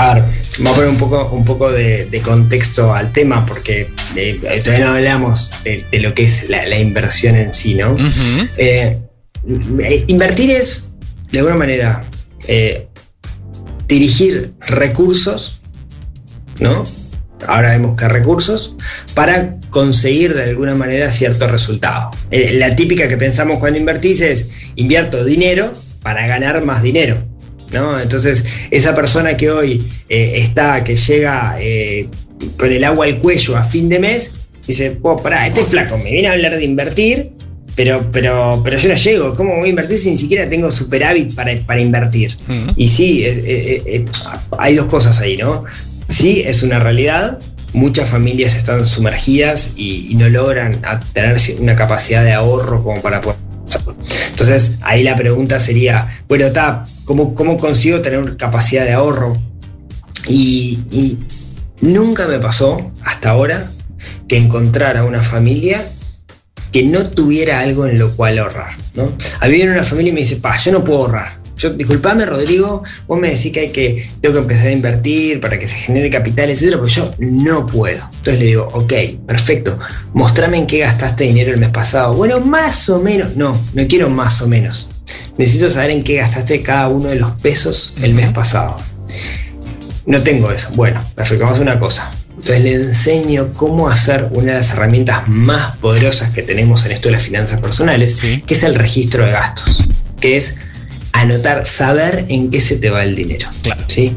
A 0.00 0.14
ver, 0.14 0.24
vamos 0.60 0.72
a 0.72 0.74
poner 0.76 0.88
un 0.88 0.96
poco, 0.96 1.28
un 1.30 1.44
poco 1.44 1.70
de, 1.70 2.22
contexto 2.24 2.94
al 2.94 3.12
tema, 3.12 3.44
porque 3.44 3.92
eh, 4.16 4.40
todavía 4.64 4.86
no 4.86 4.92
hablamos 4.92 5.50
de, 5.62 5.84
lo 6.00 6.14
que 6.14 6.22
es 6.22 6.48
la, 6.48 6.78
inversión 6.78 7.36
en 7.36 7.52
sí, 7.52 7.74
¿no? 7.74 7.98
Eh, 8.56 8.98
eh, 9.82 10.04
invertir 10.06 10.52
es, 10.52 10.94
de 11.30 11.40
alguna 11.40 11.56
manera, 11.56 12.02
dirigir 13.86 14.54
recursos, 14.60 15.60
¿no? 16.60 16.84
Ahora 17.46 17.72
vemos 17.72 17.94
que 17.94 18.08
recursos, 18.08 18.76
para 19.12 19.60
conseguir 19.68 20.32
de 20.32 20.44
alguna 20.44 20.74
manera 20.74 21.12
cierto 21.12 21.46
resultado. 21.46 22.10
la 22.30 22.74
típica 22.74 23.06
que 23.06 23.18
pensamos 23.18 23.58
cuando 23.58 23.78
invertís 23.78 24.22
es 24.22 24.48
invierto 24.76 25.26
dinero 25.26 25.74
para 26.02 26.26
ganar 26.26 26.64
más 26.64 26.82
dinero. 26.82 27.29
Entonces, 27.72 28.44
esa 28.70 28.94
persona 28.94 29.36
que 29.36 29.50
hoy 29.50 29.88
eh, 30.08 30.34
está, 30.36 30.82
que 30.84 30.96
llega 30.96 31.56
eh, 31.60 32.08
con 32.56 32.72
el 32.72 32.84
agua 32.84 33.06
al 33.06 33.18
cuello 33.18 33.56
a 33.56 33.64
fin 33.64 33.88
de 33.88 33.98
mes, 33.98 34.34
dice, 34.66 34.98
oh, 35.02 35.16
pará, 35.16 35.46
este 35.46 35.64
flaco 35.64 35.96
me 35.98 36.10
viene 36.10 36.28
a 36.28 36.32
hablar 36.32 36.56
de 36.56 36.64
invertir, 36.64 37.32
pero, 37.76 38.10
pero, 38.10 38.60
pero 38.64 38.76
yo 38.76 38.88
no 38.88 38.94
llego. 38.94 39.34
¿Cómo 39.34 39.56
voy 39.56 39.66
a 39.66 39.70
invertir 39.70 39.98
si 39.98 40.10
ni 40.10 40.16
siquiera 40.16 40.48
tengo 40.48 40.70
superávit 40.70 41.34
para, 41.34 41.80
invertir? 41.80 42.36
Y 42.76 42.88
sí, 42.88 43.22
eh, 43.24 44.04
hay 44.58 44.74
dos 44.74 44.86
cosas 44.86 45.20
ahí, 45.20 45.36
¿no? 45.36 45.64
Sí, 46.08 46.42
es 46.44 46.62
una 46.62 46.78
realidad. 46.80 47.38
Muchas 47.72 48.08
familias 48.08 48.56
están 48.56 48.84
sumergidas 48.84 49.74
y, 49.76 50.08
y 50.10 50.16
no 50.16 50.28
logran 50.28 50.82
tener 51.12 51.36
una 51.60 51.76
capacidad 51.76 52.24
de 52.24 52.32
ahorro 52.32 52.82
como 52.82 53.00
para 53.00 53.20
poder 53.20 53.49
entonces, 54.30 54.78
ahí 54.82 55.02
la 55.02 55.16
pregunta 55.16 55.58
sería, 55.58 56.22
bueno, 56.28 56.46
¿cómo, 57.04 57.34
¿cómo 57.34 57.58
consigo 57.58 58.00
tener 58.00 58.36
capacidad 58.36 58.84
de 58.84 58.92
ahorro? 58.92 59.36
Y, 60.28 61.18
nunca 61.80 62.26
me 62.26 62.38
pasó 62.38 62.92
hasta 63.02 63.30
ahora 63.30 63.70
que 64.28 64.36
encontrara 64.36 65.04
una 65.04 65.22
familia 65.22 65.82
que 66.72 66.82
no 66.82 67.02
tuviera 67.04 67.60
algo 67.60 67.86
en 67.86 67.98
lo 67.98 68.14
cual 68.14 68.38
ahorrar. 68.38 68.76
¿no? 68.94 69.12
A 69.40 69.46
mí 69.46 69.54
viene 69.54 69.72
una 69.72 69.82
familia 69.82 70.10
y 70.10 70.14
me 70.14 70.20
dice, 70.20 70.36
pa, 70.36 70.56
yo 70.58 70.72
no 70.72 70.84
puedo 70.84 71.00
ahorrar. 71.00 71.39
Yo, 71.60 71.68
disculpame, 71.74 72.24
Rodrigo, 72.24 72.82
vos 73.06 73.20
me 73.20 73.28
decís 73.28 73.52
que 73.52 73.60
hay 73.60 73.70
que, 73.70 74.08
tengo 74.22 74.36
que 74.36 74.40
empezar 74.40 74.68
a 74.68 74.72
invertir 74.72 75.40
para 75.40 75.58
que 75.58 75.66
se 75.66 75.76
genere 75.76 76.08
capital, 76.08 76.48
etcétera, 76.48 76.78
pero 76.78 76.88
yo 76.88 77.14
no 77.18 77.66
puedo. 77.66 78.02
Entonces 78.02 78.38
le 78.38 78.46
digo, 78.46 78.66
ok, 78.72 78.92
perfecto, 79.26 79.78
mostrame 80.14 80.56
en 80.56 80.66
qué 80.66 80.78
gastaste 80.78 81.24
dinero 81.24 81.52
el 81.52 81.60
mes 81.60 81.68
pasado. 81.68 82.14
Bueno, 82.14 82.40
más 82.40 82.88
o 82.88 83.02
menos, 83.02 83.36
no, 83.36 83.60
no 83.74 83.86
quiero 83.86 84.08
más 84.08 84.40
o 84.40 84.48
menos. 84.48 84.88
Necesito 85.36 85.68
saber 85.68 85.90
en 85.90 86.02
qué 86.02 86.16
gastaste 86.16 86.62
cada 86.62 86.88
uno 86.88 87.10
de 87.10 87.16
los 87.16 87.32
pesos 87.42 87.92
el 88.00 88.14
mes 88.14 88.32
pasado. 88.32 88.78
No 90.06 90.22
tengo 90.22 90.50
eso. 90.50 90.70
Bueno, 90.74 91.04
perfecto, 91.14 91.44
vamos 91.44 91.58
a 91.58 91.62
una 91.62 91.78
cosa. 91.78 92.10
Entonces 92.30 92.62
le 92.62 92.72
enseño 92.72 93.52
cómo 93.52 93.90
hacer 93.90 94.30
una 94.32 94.52
de 94.52 94.58
las 94.58 94.70
herramientas 94.70 95.28
más 95.28 95.76
poderosas 95.76 96.30
que 96.30 96.40
tenemos 96.40 96.86
en 96.86 96.92
esto 96.92 97.08
de 97.08 97.12
las 97.12 97.22
finanzas 97.22 97.60
personales, 97.60 98.22
que 98.46 98.54
es 98.54 98.64
el 98.64 98.76
registro 98.76 99.26
de 99.26 99.32
gastos, 99.32 99.86
que 100.18 100.38
es 100.38 100.56
anotar, 101.12 101.64
saber 101.66 102.26
en 102.28 102.50
qué 102.50 102.60
se 102.60 102.76
te 102.76 102.90
va 102.90 103.04
el 103.04 103.16
dinero. 103.16 103.48
Claro. 103.62 103.84
¿sí? 103.88 104.16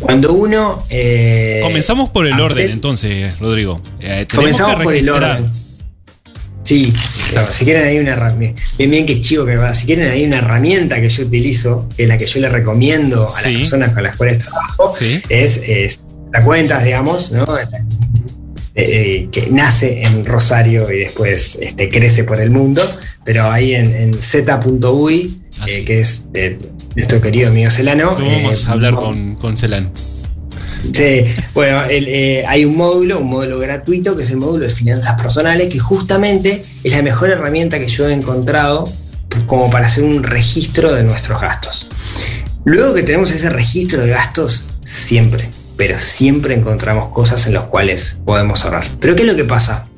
Cuando 0.00 0.32
uno. 0.32 0.84
Eh, 0.90 1.60
comenzamos 1.62 2.10
por 2.10 2.26
el 2.26 2.40
orden, 2.40 2.70
entonces, 2.70 3.38
Rodrigo. 3.38 3.80
Eh, 4.00 4.26
comenzamos 4.32 4.82
por 4.82 4.94
el 4.94 5.08
orden. 5.08 5.50
Sí, 6.64 6.94
si 7.50 7.64
quieren 7.66 7.86
hay 7.86 7.98
una 7.98 8.12
herramienta, 8.12 8.62
bien 8.78 8.90
bien 8.90 9.04
que 9.04 9.20
chivo 9.20 9.44
que 9.44 9.54
va, 9.56 9.74
si 9.74 9.84
quieren 9.84 10.10
hay 10.10 10.24
una 10.24 10.38
herramienta 10.38 10.98
que 10.98 11.10
yo 11.10 11.24
utilizo, 11.24 11.86
que 11.94 12.04
es 12.04 12.08
la 12.08 12.16
que 12.16 12.24
yo 12.24 12.40
le 12.40 12.48
recomiendo 12.48 13.28
a 13.28 13.42
las 13.42 13.52
personas 13.52 13.90
con 13.92 14.02
las 14.02 14.16
cuales 14.16 14.38
trabajo, 14.38 14.90
es, 15.28 16.00
la 16.32 16.42
cuentas, 16.42 16.82
digamos, 16.82 17.32
¿no? 17.32 17.46
Eh, 18.74 19.28
que 19.30 19.48
nace 19.50 20.02
en 20.04 20.24
Rosario 20.24 20.90
y 20.90 21.00
después 21.00 21.58
este, 21.60 21.90
crece 21.90 22.24
por 22.24 22.40
el 22.40 22.50
mundo, 22.50 22.82
pero 23.24 23.50
ahí 23.50 23.74
en, 23.74 23.94
en 23.94 24.14
z.uy 24.14 25.43
eh, 25.66 25.84
que 25.84 26.00
es 26.00 26.32
de 26.32 26.58
nuestro 26.94 27.20
querido 27.20 27.48
amigo 27.48 27.70
Celano. 27.70 28.16
vamos 28.16 28.68
a 28.68 28.72
hablar 28.72 28.94
con, 28.94 29.36
con 29.36 29.56
Celano. 29.56 29.90
Sí, 30.92 31.24
bueno, 31.54 31.82
eh, 31.88 32.44
hay 32.46 32.64
un 32.64 32.76
módulo, 32.76 33.20
un 33.20 33.28
módulo 33.28 33.58
gratuito, 33.58 34.16
que 34.16 34.22
es 34.22 34.30
el 34.30 34.36
módulo 34.36 34.66
de 34.66 34.70
finanzas 34.70 35.20
personales, 35.20 35.72
que 35.72 35.78
justamente 35.78 36.62
es 36.82 36.92
la 36.92 37.02
mejor 37.02 37.30
herramienta 37.30 37.78
que 37.78 37.88
yo 37.88 38.08
he 38.08 38.12
encontrado 38.12 38.90
como 39.46 39.70
para 39.70 39.86
hacer 39.86 40.04
un 40.04 40.22
registro 40.22 40.92
de 40.92 41.02
nuestros 41.02 41.40
gastos. 41.40 41.88
Luego 42.64 42.94
que 42.94 43.02
tenemos 43.02 43.30
ese 43.30 43.50
registro 43.50 44.02
de 44.02 44.10
gastos, 44.10 44.66
siempre, 44.84 45.50
pero 45.76 45.98
siempre 45.98 46.54
encontramos 46.54 47.12
cosas 47.12 47.46
en 47.46 47.54
las 47.54 47.64
cuales 47.64 48.20
podemos 48.24 48.64
ahorrar. 48.64 48.86
Pero 49.00 49.16
¿qué 49.16 49.22
es 49.22 49.28
lo 49.28 49.36
que 49.36 49.44
pasa? 49.44 49.88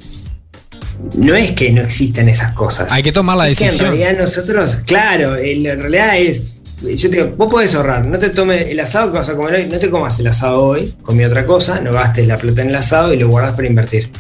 No 1.17 1.35
es 1.35 1.53
que 1.53 1.73
no 1.73 1.83
existan 1.83 2.29
esas 2.29 2.53
cosas. 2.53 2.93
Hay 2.93 3.03
que 3.03 3.13
tomar 3.13 3.37
la 3.37 3.45
decisión. 3.45 3.75
en 3.75 3.99
realidad 3.99 4.23
nosotros, 4.23 4.77
claro, 4.87 5.37
en 5.37 5.65
realidad 5.65 6.17
es. 6.19 6.53
Yo 6.83 7.11
te 7.11 7.17
digo, 7.17 7.35
vos 7.37 7.51
podés 7.51 7.75
ahorrar, 7.75 8.07
no 8.07 8.19
te 8.19 8.29
tomes 8.29 8.67
el 8.69 8.79
asado 8.81 9.11
que 9.11 9.19
vas 9.19 9.29
a 9.31 9.35
comer 9.35 9.55
hoy, 9.55 9.67
no 9.67 9.79
te 9.79 9.89
comas 9.89 10.19
el 10.21 10.27
asado 10.27 10.63
hoy, 10.63 10.95
comí 11.03 11.25
otra 11.25 11.47
cosa, 11.47 11.81
no 11.81 11.91
gastes 11.91 12.27
la 12.27 12.37
plata 12.37 12.61
en 12.61 12.69
el 12.69 12.77
asado 12.77 13.15
y 13.15 13.17
lo 13.17 13.29
guardás 13.29 13.53
para 13.53 13.67
invertir. 13.67 14.11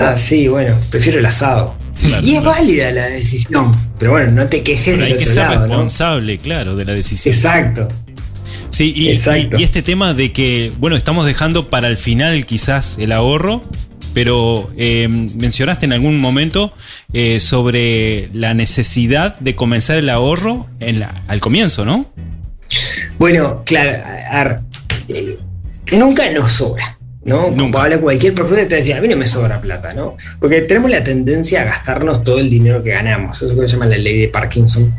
Ah, 0.00 0.16
sí, 0.16 0.46
bueno, 0.46 0.76
prefiero 0.88 1.18
el 1.18 1.26
asado. 1.26 1.74
y 2.22 2.36
es 2.36 2.44
válida 2.44 2.92
la 2.92 3.06
decisión, 3.06 3.74
pero 3.98 4.12
bueno, 4.12 4.30
no 4.30 4.46
te 4.46 4.62
quejes 4.62 4.94
pero 4.94 5.04
hay 5.04 5.16
que 5.16 5.26
ser 5.26 5.48
responsable, 5.48 6.38
claro, 6.38 6.76
de 6.76 6.84
la 6.84 6.94
decisión. 6.94 7.34
Exacto. 7.34 7.88
Sí, 8.70 8.92
y, 8.96 9.10
y, 9.10 9.62
este 9.64 9.82
tema 9.82 10.14
de 10.14 10.32
que, 10.32 10.72
bueno, 10.78 10.96
estamos 10.96 11.26
dejando 11.26 11.68
para 11.68 11.88
el 11.88 11.96
final 11.96 12.46
quizás 12.46 12.96
el 12.98 13.10
ahorro, 13.10 13.64
pero 14.14 14.70
eh, 14.76 15.08
mencionaste 15.08 15.86
en 15.86 15.92
algún 15.92 16.20
momento 16.20 16.72
eh, 17.12 17.40
sobre 17.40 18.30
la 18.32 18.54
necesidad 18.54 19.38
de 19.38 19.54
comenzar 19.54 19.96
el 19.96 20.08
ahorro 20.08 20.66
en 20.80 21.00
la, 21.00 21.24
al 21.28 21.40
comienzo, 21.40 21.84
¿no? 21.84 22.06
Bueno, 23.18 23.62
claro, 23.64 24.62
eh, 25.08 25.38
nunca 25.92 26.30
nos 26.30 26.52
sobra. 26.52 26.96
¿no? 27.22 27.54
Como 27.54 27.78
habla 27.78 27.98
cualquier 27.98 28.34
profesor 28.34 28.66
te 28.66 28.76
decía, 28.76 28.96
a 28.96 29.00
mí 29.00 29.08
no 29.08 29.16
me 29.16 29.26
sobra 29.26 29.60
plata, 29.60 29.92
¿no? 29.92 30.16
Porque 30.40 30.62
tenemos 30.62 30.90
la 30.90 31.04
tendencia 31.04 31.60
a 31.60 31.64
gastarnos 31.64 32.24
todo 32.24 32.38
el 32.38 32.48
dinero 32.48 32.82
que 32.82 32.90
ganamos. 32.90 33.36
Eso 33.36 33.46
es 33.48 33.52
lo 33.52 33.60
que 33.60 33.68
se 33.68 33.74
llama 33.74 33.86
la 33.86 33.98
ley 33.98 34.20
de 34.20 34.28
Parkinson 34.28 34.94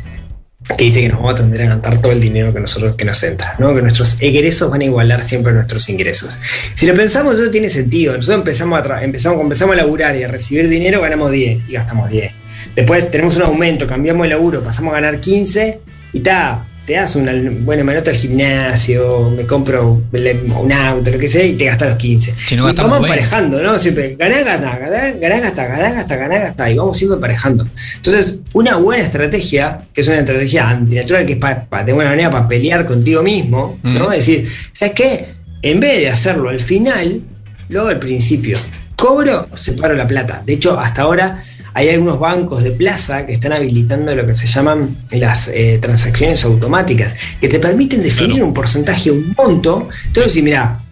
que 0.76 0.84
dice 0.84 1.00
que 1.00 1.08
nos 1.08 1.18
vamos 1.18 1.34
a 1.34 1.36
tender 1.36 1.62
a 1.62 1.66
gastar 1.74 2.00
todo 2.00 2.12
el 2.12 2.20
dinero 2.20 2.52
que 2.52 2.60
nosotros 2.60 2.94
que 2.94 3.04
nos 3.04 3.22
entra, 3.22 3.54
¿no? 3.58 3.74
que 3.74 3.82
nuestros 3.82 4.20
egresos 4.20 4.70
van 4.70 4.80
a 4.82 4.84
igualar 4.84 5.22
siempre 5.22 5.52
nuestros 5.52 5.88
ingresos. 5.88 6.38
Si 6.74 6.86
lo 6.86 6.94
pensamos, 6.94 7.38
eso 7.38 7.50
tiene 7.50 7.68
sentido. 7.68 8.16
Nosotros 8.16 8.40
empezamos 8.40 8.86
a, 8.88 9.02
empezamos, 9.02 9.40
empezamos 9.40 9.74
a 9.74 9.76
laburar 9.76 10.16
y 10.16 10.22
a 10.22 10.28
recibir 10.28 10.68
dinero, 10.68 11.00
ganamos 11.00 11.30
10 11.30 11.68
y 11.68 11.72
gastamos 11.72 12.10
10. 12.10 12.32
Después 12.76 13.10
tenemos 13.10 13.36
un 13.36 13.42
aumento, 13.42 13.86
cambiamos 13.86 14.24
el 14.24 14.30
laburo, 14.30 14.62
pasamos 14.62 14.92
a 14.92 15.00
ganar 15.00 15.20
15 15.20 15.80
y 16.12 16.18
está, 16.18 16.66
te 16.86 16.94
das 16.94 17.14
una 17.14 17.32
buena 17.60 17.84
manota 17.84 18.10
al 18.10 18.16
gimnasio, 18.16 19.30
me 19.30 19.46
compro 19.46 20.02
un 20.12 20.72
auto, 20.72 21.10
lo 21.10 21.18
que 21.18 21.28
sea, 21.28 21.44
y 21.44 21.54
te 21.54 21.66
gastas 21.66 21.90
los 21.90 21.98
15. 21.98 22.34
y 22.50 22.56
vamos 22.56 23.02
emparejando, 23.02 23.62
¿no? 23.62 23.78
Siempre 23.78 24.16
ganá, 24.18 24.42
ganá, 24.42 24.78
ganá, 24.78 25.12
ganá, 25.12 25.40
gasta, 25.40 25.66
ganá, 25.66 25.92
gasta, 25.92 26.16
ganá, 26.16 26.38
gasta, 26.38 26.70
y 26.70 26.76
vamos 26.76 26.96
siempre 26.96 27.14
emparejando. 27.16 27.68
Entonces, 27.96 28.40
una 28.52 28.76
buena 28.76 29.02
estrategia, 29.02 29.86
que 29.92 30.00
es 30.00 30.08
una 30.08 30.18
estrategia 30.18 30.70
antinatural, 30.70 31.26
que 31.26 31.32
es 31.34 31.38
para, 31.38 31.84
de 31.84 31.92
buena 31.92 32.10
manera 32.10 32.30
para 32.30 32.48
pelear 32.48 32.84
contigo 32.84 33.22
mismo, 33.22 33.78
¿no? 33.84 34.12
Es 34.12 34.26
decir, 34.26 34.50
¿sabes 34.72 34.94
qué? 34.94 35.34
En 35.62 35.78
vez 35.78 36.00
de 36.00 36.08
hacerlo 36.08 36.48
al 36.48 36.60
final, 36.60 37.20
luego 37.68 37.88
al 37.88 38.00
principio. 38.00 38.58
Cobro, 38.96 39.48
separo 39.54 39.94
la 39.94 40.06
plata. 40.06 40.42
De 40.44 40.54
hecho, 40.54 40.78
hasta 40.78 41.02
ahora 41.02 41.40
hay 41.74 41.88
algunos 41.88 42.18
bancos 42.18 42.62
de 42.62 42.72
plaza 42.72 43.26
que 43.26 43.32
están 43.32 43.52
habilitando 43.52 44.14
lo 44.14 44.26
que 44.26 44.34
se 44.34 44.46
llaman 44.46 45.06
las 45.10 45.48
eh, 45.48 45.78
transacciones 45.80 46.44
automáticas, 46.44 47.14
que 47.40 47.48
te 47.48 47.58
permiten 47.58 48.02
definir 48.02 48.42
un 48.42 48.52
porcentaje, 48.52 49.10
un 49.10 49.34
monto. 49.36 49.88
Entonces, 50.06 50.32
si 50.32 50.42
mira, 50.42 50.82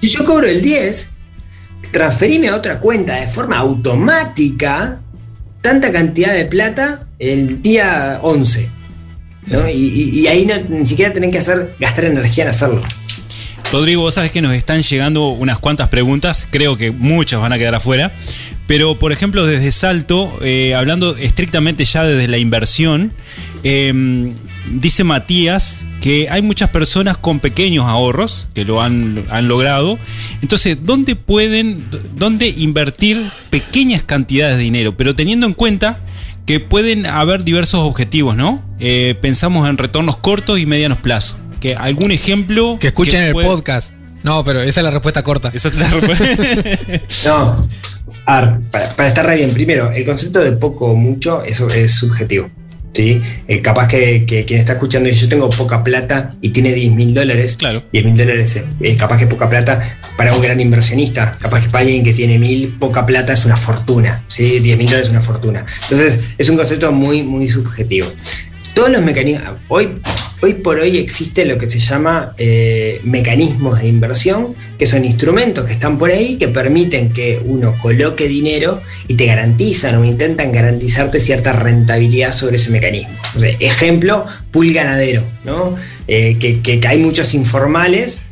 si 0.00 0.08
yo 0.08 0.24
cobro 0.24 0.46
el 0.46 0.60
10, 0.60 1.10
transferime 1.90 2.48
a 2.48 2.56
otra 2.56 2.80
cuenta 2.80 3.16
de 3.16 3.28
forma 3.28 3.58
automática 3.58 5.00
tanta 5.60 5.90
cantidad 5.90 6.34
de 6.34 6.44
plata 6.44 7.06
el 7.18 7.60
día 7.62 8.20
11. 8.22 8.70
Y, 9.72 10.26
ahí 10.26 10.46
ni 10.68 10.84
siquiera 10.84 11.12
tienen 11.12 11.30
que 11.30 11.38
hacer, 11.38 11.74
gastar 11.80 12.04
energía 12.04 12.44
en 12.44 12.50
hacerlo. 12.50 12.82
Rodrigo, 13.70 14.00
vos 14.00 14.14
sabés 14.14 14.30
que 14.30 14.40
nos 14.40 14.54
están 14.54 14.82
llegando 14.82 15.28
unas 15.28 15.58
cuantas 15.58 15.88
preguntas, 15.88 16.48
creo 16.50 16.78
que 16.78 16.90
muchas 16.90 17.38
van 17.38 17.52
a 17.52 17.58
quedar 17.58 17.74
afuera, 17.74 18.14
pero 18.66 18.98
por 18.98 19.12
ejemplo 19.12 19.44
desde 19.44 19.72
Salto, 19.72 20.38
eh, 20.42 20.74
hablando 20.74 21.14
estrictamente 21.16 21.84
ya 21.84 22.02
desde 22.02 22.28
la 22.28 22.38
inversión, 22.38 23.12
em, 23.64 24.34
dice 24.70 25.04
Matías 25.04 25.84
que 26.00 26.28
hay 26.30 26.40
muchas 26.40 26.70
personas 26.70 27.18
con 27.18 27.40
pequeños 27.40 27.84
ahorros 27.84 28.46
que 28.54 28.64
lo 28.64 28.80
han, 28.80 29.26
logrado. 29.48 29.98
Entonces, 30.40 30.78
¿dónde 30.82 31.16
pueden, 31.16 31.84
dónde 32.14 32.48
invertir 32.48 33.20
pequeñas 33.50 34.02
cantidades 34.02 34.56
de 34.56 34.62
dinero? 34.62 34.96
Pero 34.96 35.14
teniendo 35.14 35.46
en 35.46 35.54
cuenta 35.54 35.98
que 36.46 36.60
pueden 36.60 37.04
haber 37.04 37.42
diversos 37.42 37.80
objetivos, 37.80 38.36
¿no? 38.36 38.62
Eh, 38.78 39.16
pensamos 39.20 39.68
en 39.68 39.76
retornos 39.76 40.16
cortos 40.18 40.58
y 40.60 40.66
medianos 40.66 40.98
plazos. 40.98 41.36
Que 41.60 41.74
algún 41.74 42.10
ejemplo. 42.10 42.78
Que 42.80 42.88
escuchen 42.88 43.22
el 43.22 43.32
podcast. 43.32 43.92
No, 44.22 44.44
pero 44.44 44.60
esa 44.60 44.80
es 44.80 44.84
la 44.84 44.90
respuesta 44.90 45.22
corta. 45.22 45.50
Esa 45.54 45.68
es 45.68 45.76
la 45.76 45.88
respuesta. 45.88 46.24
no. 47.26 47.68
A 48.26 48.58
para, 48.70 49.08
estar 49.08 49.26
re 49.26 49.36
bien, 49.36 49.52
primero, 49.52 49.90
el 49.90 50.04
concepto 50.04 50.40
de 50.40 50.52
poco 50.52 50.86
o 50.86 50.94
mucho 50.94 51.42
eso 51.44 51.68
es 51.68 51.92
subjetivo. 51.92 52.50
¿sí? 52.92 53.20
Eh, 53.46 53.62
capaz 53.62 53.88
que, 53.88 54.24
quien 54.26 54.58
está 54.58 54.72
escuchando 54.72 55.08
dice, 55.08 55.22
yo 55.22 55.28
tengo 55.28 55.50
poca 55.50 55.82
plata 55.84 56.36
y 56.40 56.50
tiene 56.50 56.72
10 56.72 56.92
mil 56.92 57.14
dólares. 57.14 57.56
Claro. 57.56 57.82
10 57.92 58.04
mil 58.04 58.16
dólares 58.16 58.60
es 58.80 58.96
capaz 58.96 59.18
que 59.18 59.26
poca 59.26 59.48
plata 59.48 59.98
para 60.16 60.34
un 60.34 60.42
gran 60.42 60.60
inversionista. 60.60 61.32
Capaz 61.38 61.62
que 61.62 61.70
para 61.70 61.84
alguien 61.84 62.04
que 62.04 62.12
tiene 62.12 62.38
mil, 62.38 62.76
poca 62.78 63.06
plata 63.06 63.32
es 63.32 63.44
una 63.44 63.56
fortuna. 63.56 64.24
¿sí? 64.26 64.58
10 64.58 64.78
mil 64.78 64.86
dólares 64.86 65.06
es 65.08 65.12
una 65.12 65.22
fortuna. 65.22 65.66
Entonces, 65.82 66.20
es 66.36 66.48
un 66.48 66.56
concepto 66.56 66.92
muy, 66.92 67.22
muy 67.22 67.48
subjetivo. 67.48 68.08
Todos 68.74 68.90
los 68.90 69.02
mecanismos, 69.02 69.58
hoy 69.68 70.00
Hoy 70.40 70.54
por 70.54 70.78
hoy 70.78 70.98
existe 70.98 71.44
lo 71.44 71.58
que 71.58 71.68
se 71.68 71.80
llama 71.80 72.34
eh, 72.38 73.00
mecanismos 73.02 73.80
de 73.80 73.88
inversión, 73.88 74.54
que 74.78 74.86
son 74.86 75.04
instrumentos 75.04 75.64
que 75.64 75.72
están 75.72 75.98
por 75.98 76.10
ahí 76.10 76.36
que 76.36 76.46
permiten 76.46 77.12
que 77.12 77.40
uno 77.44 77.74
coloque 77.80 78.28
dinero 78.28 78.80
y 79.08 79.14
te 79.14 79.26
garantizan 79.26 79.96
o 79.96 80.04
intentan 80.04 80.52
garantizarte 80.52 81.18
cierta 81.18 81.52
rentabilidad 81.52 82.30
sobre 82.30 82.56
ese 82.56 82.70
mecanismo. 82.70 83.14
ejemplo, 83.58 84.26
pool 84.52 84.72
ganadero, 84.72 85.22
¿no? 85.44 85.76
Eh, 86.06 86.36
que, 86.38 86.80
hay 86.86 86.98
muchos 86.98 87.34
informales, 87.34 88.22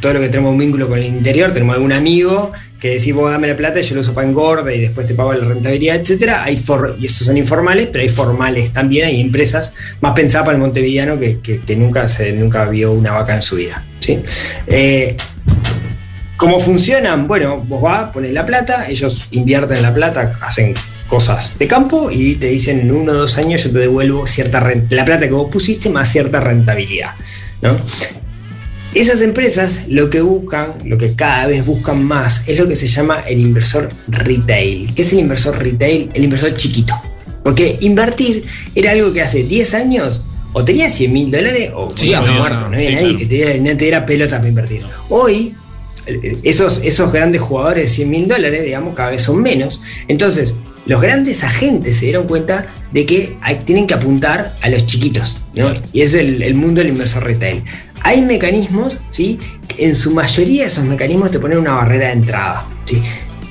todo 0.00 0.14
lo 0.14 0.20
que 0.20 0.28
tenemos 0.28 0.52
un 0.52 0.58
vínculo 0.58 0.88
con 0.88 0.98
el 0.98 1.04
interior, 1.04 1.52
tenemos 1.52 1.74
algún 1.74 1.92
amigo 1.92 2.52
que 2.82 2.88
decís 2.88 3.14
vos 3.14 3.30
dame 3.30 3.46
la 3.46 3.56
plata 3.56 3.78
y 3.78 3.84
yo 3.84 3.94
lo 3.94 4.00
uso 4.00 4.12
para 4.12 4.26
engorda 4.26 4.74
y 4.74 4.80
después 4.80 5.06
te 5.06 5.14
pago 5.14 5.32
la 5.32 5.46
rentabilidad, 5.46 5.94
etcétera. 5.94 6.42
Hay 6.42 6.60
y 6.98 7.04
estos 7.04 7.28
son 7.28 7.36
informales, 7.36 7.86
pero 7.86 8.02
hay 8.02 8.08
formales 8.08 8.72
también, 8.72 9.06
hay 9.06 9.20
empresas 9.20 9.72
más 10.00 10.14
pensadas 10.14 10.46
para 10.46 10.56
el 10.56 10.62
montevideano 10.62 11.16
que, 11.20 11.60
nunca, 11.76 12.08
se, 12.08 12.32
nunca 12.32 12.64
vio 12.64 12.90
una 12.90 13.12
vaca 13.12 13.36
en 13.36 13.42
su 13.42 13.54
vida. 13.54 13.84
¿sí? 14.00 14.20
Eh, 14.66 15.16
¿Cómo 16.36 16.58
funcionan? 16.58 17.28
Bueno, 17.28 17.62
vos 17.64 17.80
vas, 17.80 18.10
pones 18.10 18.32
la 18.32 18.44
plata, 18.44 18.88
ellos 18.88 19.28
invierten 19.30 19.80
la 19.80 19.94
plata, 19.94 20.40
hacen 20.40 20.74
cosas 21.06 21.56
de 21.56 21.68
campo 21.68 22.10
y 22.10 22.34
te 22.34 22.48
dicen 22.48 22.80
en 22.80 22.90
uno 22.90 23.12
o 23.12 23.14
dos 23.14 23.38
años 23.38 23.62
yo 23.62 23.70
te 23.70 23.78
devuelvo 23.78 24.26
cierta 24.26 24.60
la 24.90 25.04
plata 25.04 25.28
que 25.28 25.34
vos 25.34 25.48
pusiste 25.52 25.88
más 25.88 26.10
cierta 26.10 26.40
rentabilidad. 26.40 27.12
¿no? 27.60 27.78
Esas 28.94 29.22
empresas 29.22 29.84
lo 29.88 30.10
que 30.10 30.20
buscan, 30.20 30.74
lo 30.84 30.98
que 30.98 31.14
cada 31.14 31.46
vez 31.46 31.64
buscan 31.64 32.04
más, 32.04 32.44
es 32.46 32.58
lo 32.58 32.68
que 32.68 32.76
se 32.76 32.88
llama 32.88 33.20
el 33.26 33.40
inversor 33.40 33.88
retail. 34.08 34.92
¿Qué 34.94 35.00
es 35.00 35.12
el 35.14 35.20
inversor 35.20 35.58
retail? 35.58 36.10
El 36.12 36.24
inversor 36.24 36.54
chiquito. 36.56 36.94
Porque 37.42 37.78
invertir 37.80 38.44
era 38.74 38.90
algo 38.90 39.12
que 39.12 39.22
hace 39.22 39.44
10 39.44 39.74
años 39.74 40.26
o 40.52 40.62
tenía 40.62 40.90
100 40.90 41.12
mil 41.12 41.30
dólares 41.30 41.70
o 41.74 41.88
sí, 41.94 42.10
muerto. 42.10 42.68
No, 42.68 42.76
había 42.76 42.92
nadie 42.92 43.16
que 43.16 43.26
te 43.26 43.74
diera, 43.76 44.04
pelota 44.04 44.36
para 44.36 44.48
invertir. 44.48 44.84
Hoy, 45.08 45.54
esos, 46.42 46.82
esos 46.84 47.10
grandes 47.12 47.40
jugadores 47.40 47.84
de 47.84 47.88
100 47.88 48.10
mil 48.10 48.28
dólares, 48.28 48.62
digamos, 48.62 48.94
cada 48.94 49.10
vez 49.10 49.22
son 49.22 49.40
menos. 49.42 49.82
Entonces, 50.06 50.58
los 50.84 51.00
grandes 51.00 51.42
agentes 51.44 51.96
se 51.96 52.06
dieron 52.06 52.26
cuenta 52.26 52.74
de 52.92 53.06
que 53.06 53.36
tienen 53.64 53.86
que 53.86 53.94
apuntar 53.94 54.54
a 54.60 54.68
los 54.68 54.84
chiquitos. 54.86 55.38
Y 55.94 56.02
es 56.02 56.12
el, 56.12 56.42
el 56.42 56.54
mundo 56.54 56.82
del 56.82 56.90
inversor 56.90 57.24
retail. 57.24 57.64
Hay 58.04 58.22
mecanismos, 58.22 58.98
¿sí? 59.10 59.38
En 59.78 59.94
su 59.94 60.12
mayoría 60.12 60.66
esos 60.66 60.84
mecanismos 60.84 61.30
te 61.30 61.38
ponen 61.38 61.58
una 61.58 61.74
barrera 61.74 62.08
de 62.08 62.12
entrada, 62.12 62.66
¿sí? 62.84 63.00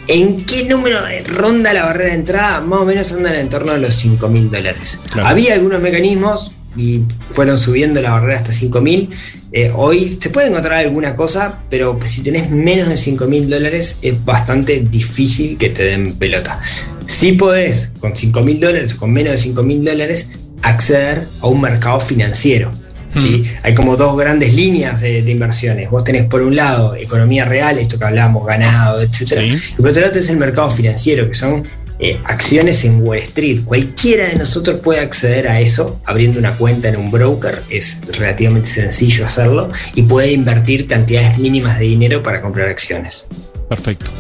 ¿En 0.08 0.38
qué 0.38 0.66
número 0.66 1.00
ronda 1.26 1.74
la 1.74 1.86
barrera 1.86 2.10
de 2.10 2.16
entrada? 2.16 2.62
Más 2.62 2.82
o 2.82 2.86
menos 2.86 3.12
andan 3.14 3.36
en 3.36 3.50
torno 3.50 3.72
a 3.72 3.78
los 3.78 3.96
5 3.96 4.28
mil 4.28 4.52
dólares. 4.52 5.00
Había 5.24 5.54
algunos 5.54 5.82
mecanismos 5.82 6.52
y 6.76 7.02
fueron 7.34 7.58
subiendo 7.58 8.02
la 8.02 8.12
barrera 8.12 8.36
hasta 8.40 8.52
5 8.52 8.82
mil. 8.82 9.10
Eh, 9.52 9.72
hoy 9.74 10.18
se 10.20 10.30
puede 10.30 10.48
encontrar 10.48 10.80
alguna 10.80 11.16
cosa, 11.16 11.60
pero 11.70 12.00
si 12.06 12.24
tenés 12.24 12.50
menos 12.52 12.90
de 12.90 12.98
5 12.98 13.26
mil 13.28 13.50
dólares 13.50 14.00
es 14.02 14.24
bastante 14.24 14.80
difícil 14.80 15.58
que 15.58 15.70
te 15.70 15.84
den 15.84 16.16
pelota. 16.16 16.60
Si 17.06 17.34
podés, 17.34 17.94
con 18.00 18.16
5 18.16 18.42
mil 18.42 18.60
dólares 18.60 18.96
o 18.96 18.98
con 18.98 19.12
menos 19.12 19.34
de 19.34 19.38
5 19.38 19.64
mil 19.64 19.84
dólares, 19.84 20.34
acceder 20.62 21.28
a 21.42 21.48
un 21.48 21.62
mercado 21.62 22.00
financiero. 22.00 22.72
¿Sí? 23.20 23.44
Hmm. 23.44 23.60
Hay 23.64 23.74
como 23.74 23.98
dos 23.98 24.18
grandes 24.18 24.54
líneas 24.54 25.02
de, 25.02 25.20
inversiones. 25.20 25.90
Vos 25.90 26.04
tenés 26.04 26.26
por 26.26 26.42
un 26.42 26.56
lado 26.56 26.96
economía 26.96 27.46
real, 27.46 27.78
esto 27.78 27.98
que 27.98 28.06
hablábamos, 28.06 28.46
ganado, 28.46 29.02
etc. 29.02 29.42
Y 29.78 29.82
por 29.82 29.90
otro 29.90 30.02
lado 30.02 30.14
tenés 30.14 30.30
el 30.30 30.38
mercado 30.38 30.70
financiero, 30.70 31.28
que 31.28 31.36
son 31.36 31.68
eh, 32.04 32.20
acciones 32.26 32.84
en 32.84 33.06
Wall 33.06 33.20
Street. 33.20 33.62
Cualquiera 33.64 34.28
de 34.28 34.36
nosotros 34.36 34.80
puede 34.80 35.02
acceder 35.02 35.48
a 35.48 35.60
eso 35.60 36.02
abriendo 36.06 36.40
una 36.40 36.54
cuenta 36.54 36.90
en 36.90 36.96
un 36.96 37.12
broker. 37.12 37.62
Es 37.70 38.02
relativamente 38.18 38.68
sencillo 38.68 39.26
hacerlo 39.26 39.72
y 39.94 40.02
puede 40.02 40.32
invertir 40.32 40.88
cantidades 40.88 41.38
mínimas 41.38 41.78
de 41.78 41.86
dinero 41.86 42.24
para 42.24 42.42
comprar 42.42 42.70
acciones. 42.70 43.28
Perfecto. 43.70 44.12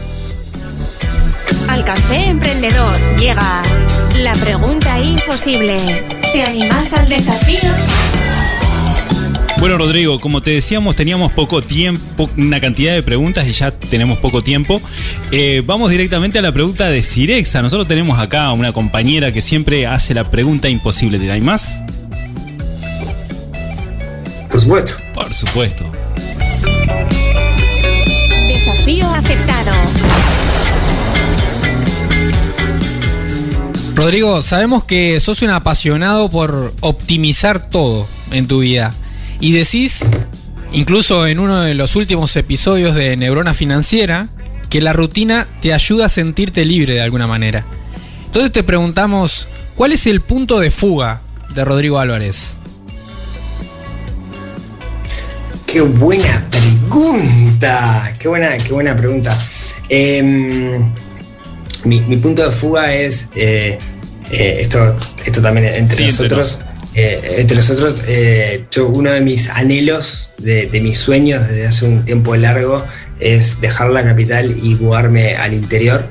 Al 1.68 1.84
café 1.84 2.30
emprendedor 2.30 2.94
llega 3.18 3.64
la 4.18 4.34
pregunta 4.36 5.00
imposible. 5.00 5.78
¿Te 6.32 6.44
animas 6.44 6.94
al 6.94 7.10
desafío? 7.10 7.70
Bueno, 9.62 9.78
Rodrigo, 9.78 10.20
como 10.20 10.42
te 10.42 10.50
decíamos, 10.50 10.96
teníamos 10.96 11.34
poco 11.34 11.62
tiempo, 11.62 12.32
una 12.36 12.60
cantidad 12.60 12.96
de 12.96 13.04
preguntas 13.04 13.46
y 13.46 13.52
ya 13.52 13.70
tenemos 13.70 14.18
poco 14.18 14.42
tiempo. 14.44 14.82
Eh, 15.30 15.62
vamos 15.64 15.92
directamente 15.92 16.40
a 16.40 16.42
la 16.42 16.52
pregunta 16.52 16.90
de 16.90 17.04
Cirexa. 17.04 17.62
Nosotros 17.62 17.88
tenemos 17.88 18.18
acá 18.18 18.52
una 18.54 18.74
compañera 18.74 19.32
que 19.32 19.44
siempre 19.44 19.86
hace 19.86 20.16
la 20.16 20.32
pregunta 20.32 20.68
imposible. 20.68 21.20
¿Te 21.20 21.32
hay 21.32 21.42
más? 21.42 21.80
Por 24.50 24.62
supuesto. 24.62 24.96
Por 25.14 25.32
supuesto. 25.32 25.92
Desafío 28.48 29.06
aceptado. 29.12 29.72
Rodrigo, 33.94 34.42
sabemos 34.42 34.86
que 34.86 35.20
sos 35.20 35.44
un 35.44 35.52
apasionado 35.52 36.32
por 36.32 36.74
optimizar 36.82 37.70
todo 37.70 38.08
en 38.32 38.48
tu 38.48 38.62
vida. 38.62 38.92
Y 39.42 39.54
decís, 39.54 40.06
incluso 40.72 41.26
en 41.26 41.40
uno 41.40 41.62
de 41.62 41.74
los 41.74 41.96
últimos 41.96 42.36
episodios 42.36 42.94
de 42.94 43.18
Neurona 43.18 43.56
Financiera, 43.56 44.30
que 44.70 44.82
la 44.82 44.94
rutina 44.94 45.48
te 45.62 45.74
ayuda 45.74 46.06
a 46.06 46.10
sentirte 46.10 46.64
libre 46.64 46.94
de 46.94 47.02
alguna 47.02 47.26
manera. 47.26 47.66
Entonces 48.28 48.52
te 48.52 48.62
preguntamos, 48.62 49.48
¿cuál 49.76 49.94
es 49.94 50.06
el 50.06 50.22
punto 50.22 50.60
de 50.60 50.70
fuga 50.70 51.22
de 51.56 51.66
Rodrigo 51.66 51.98
Álvarez? 51.98 52.58
Qué 55.66 55.82
buena 55.82 56.46
pregunta, 56.52 58.14
qué 58.20 58.28
buena, 58.28 58.58
qué 58.60 58.74
buena 58.74 58.96
pregunta. 58.96 59.38
Em, 59.90 60.94
mi, 61.84 62.18
punto 62.18 62.46
de 62.46 62.52
fuga 62.52 62.94
es, 62.94 63.30
eh, 63.34 63.80
eh, 64.32 64.58
esto, 64.62 64.96
esto 65.26 65.42
también 65.42 65.66
entre 65.68 66.06
nosotros, 66.06 66.62
eh, 66.96 67.36
entre 67.38 67.58
nosotros, 67.58 68.04
eh, 68.08 68.66
yo, 68.72 68.88
uno 68.90 69.12
de 69.12 69.22
mis 69.22 69.50
anhelos, 69.50 70.32
de, 70.38 70.70
mis 70.82 70.98
sueños 70.98 71.48
desde 71.48 71.68
hace 71.68 71.86
un 71.86 72.06
tiempo 72.06 72.36
largo, 72.36 72.84
es 73.20 73.62
dejar 73.62 73.92
la 73.92 74.04
capital 74.04 74.58
y 74.58 74.76
mudarme 74.76 75.36
al 75.36 75.54
interior. 75.54 76.10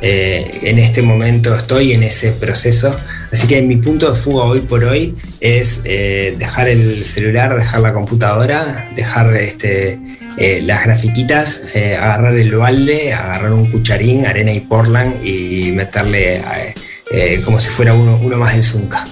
Eh, 0.00 0.50
en 0.62 0.78
este 0.78 1.02
momento 1.02 1.54
estoy 1.54 1.92
en 1.92 2.02
ese 2.02 2.32
proceso, 2.32 2.96
Así 3.32 3.46
que 3.46 3.62
mi 3.62 3.76
punto 3.76 4.10
de 4.10 4.14
fuga 4.14 4.44
hoy 4.44 4.60
por 4.60 4.84
hoy 4.84 5.16
es 5.40 5.80
eh, 5.86 6.36
dejar 6.38 6.68
el 6.68 7.02
celular, 7.02 7.56
dejar 7.56 7.80
la 7.80 7.94
computadora, 7.94 8.90
dejar 8.94 9.34
este, 9.36 9.98
eh, 10.36 10.60
las 10.62 10.84
grafiquitas, 10.84 11.64
eh, 11.74 11.96
agarrar 11.96 12.34
el 12.34 12.54
balde, 12.54 13.14
agarrar 13.14 13.52
un 13.54 13.70
cucharín, 13.70 14.26
arena 14.26 14.52
y 14.52 14.60
portland 14.60 15.24
y 15.26 15.72
meterle 15.72 16.42
como 17.44 17.58
si 17.58 17.70
fuera 17.70 17.94
uno, 17.94 18.18
uno 18.22 18.36
más 18.36 18.52
del 18.52 18.62
Zunca. 18.62 19.04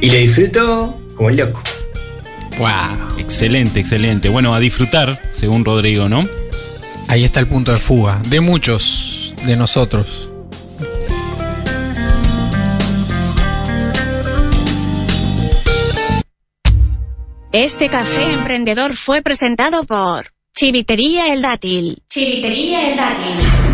Y 0.00 0.10
lo 0.10 0.16
disfruto 0.16 1.00
como 1.14 1.30
el 1.30 1.36
loco. 1.36 1.62
Wow, 2.58 3.18
excelente, 3.18 3.80
excelente. 3.80 4.28
Bueno, 4.28 4.54
a 4.54 4.60
disfrutar, 4.60 5.20
según 5.30 5.64
Rodrigo, 5.64 6.08
¿no? 6.08 6.28
Ahí 7.08 7.24
está 7.24 7.40
el 7.40 7.46
punto 7.46 7.72
de 7.72 7.78
fuga 7.78 8.20
de 8.28 8.40
muchos 8.40 9.34
de 9.44 9.56
nosotros. 9.56 10.06
Este 17.52 17.88
café 17.88 18.34
emprendedor 18.34 18.96
fue 18.96 19.22
presentado 19.22 19.84
por 19.84 20.26
Chivitería 20.54 21.32
El 21.32 21.40
Dátil. 21.40 22.02
Chivitería 22.08 22.90
El 22.90 22.96
Dátil. 22.96 23.65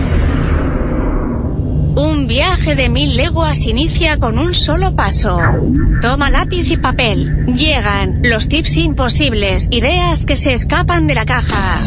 Un 1.95 2.27
viaje 2.27 2.75
de 2.75 2.89
mil 2.89 3.17
leguas 3.17 3.67
inicia 3.67 4.19
con 4.19 4.39
un 4.39 4.55
solo 4.55 4.97
paso. 4.97 5.39
Toma 6.01 6.31
lápiz 6.31 6.71
y 6.71 6.79
papel. 6.79 7.47
Llegan 7.55 8.23
los 8.23 8.49
tips 8.49 8.79
imposibles, 8.79 9.69
ideas 9.71 10.25
que 10.25 10.39
se 10.39 10.53
escapan 10.53 11.07
de 11.07 11.15
la 11.15 11.27
caja. 11.27 11.79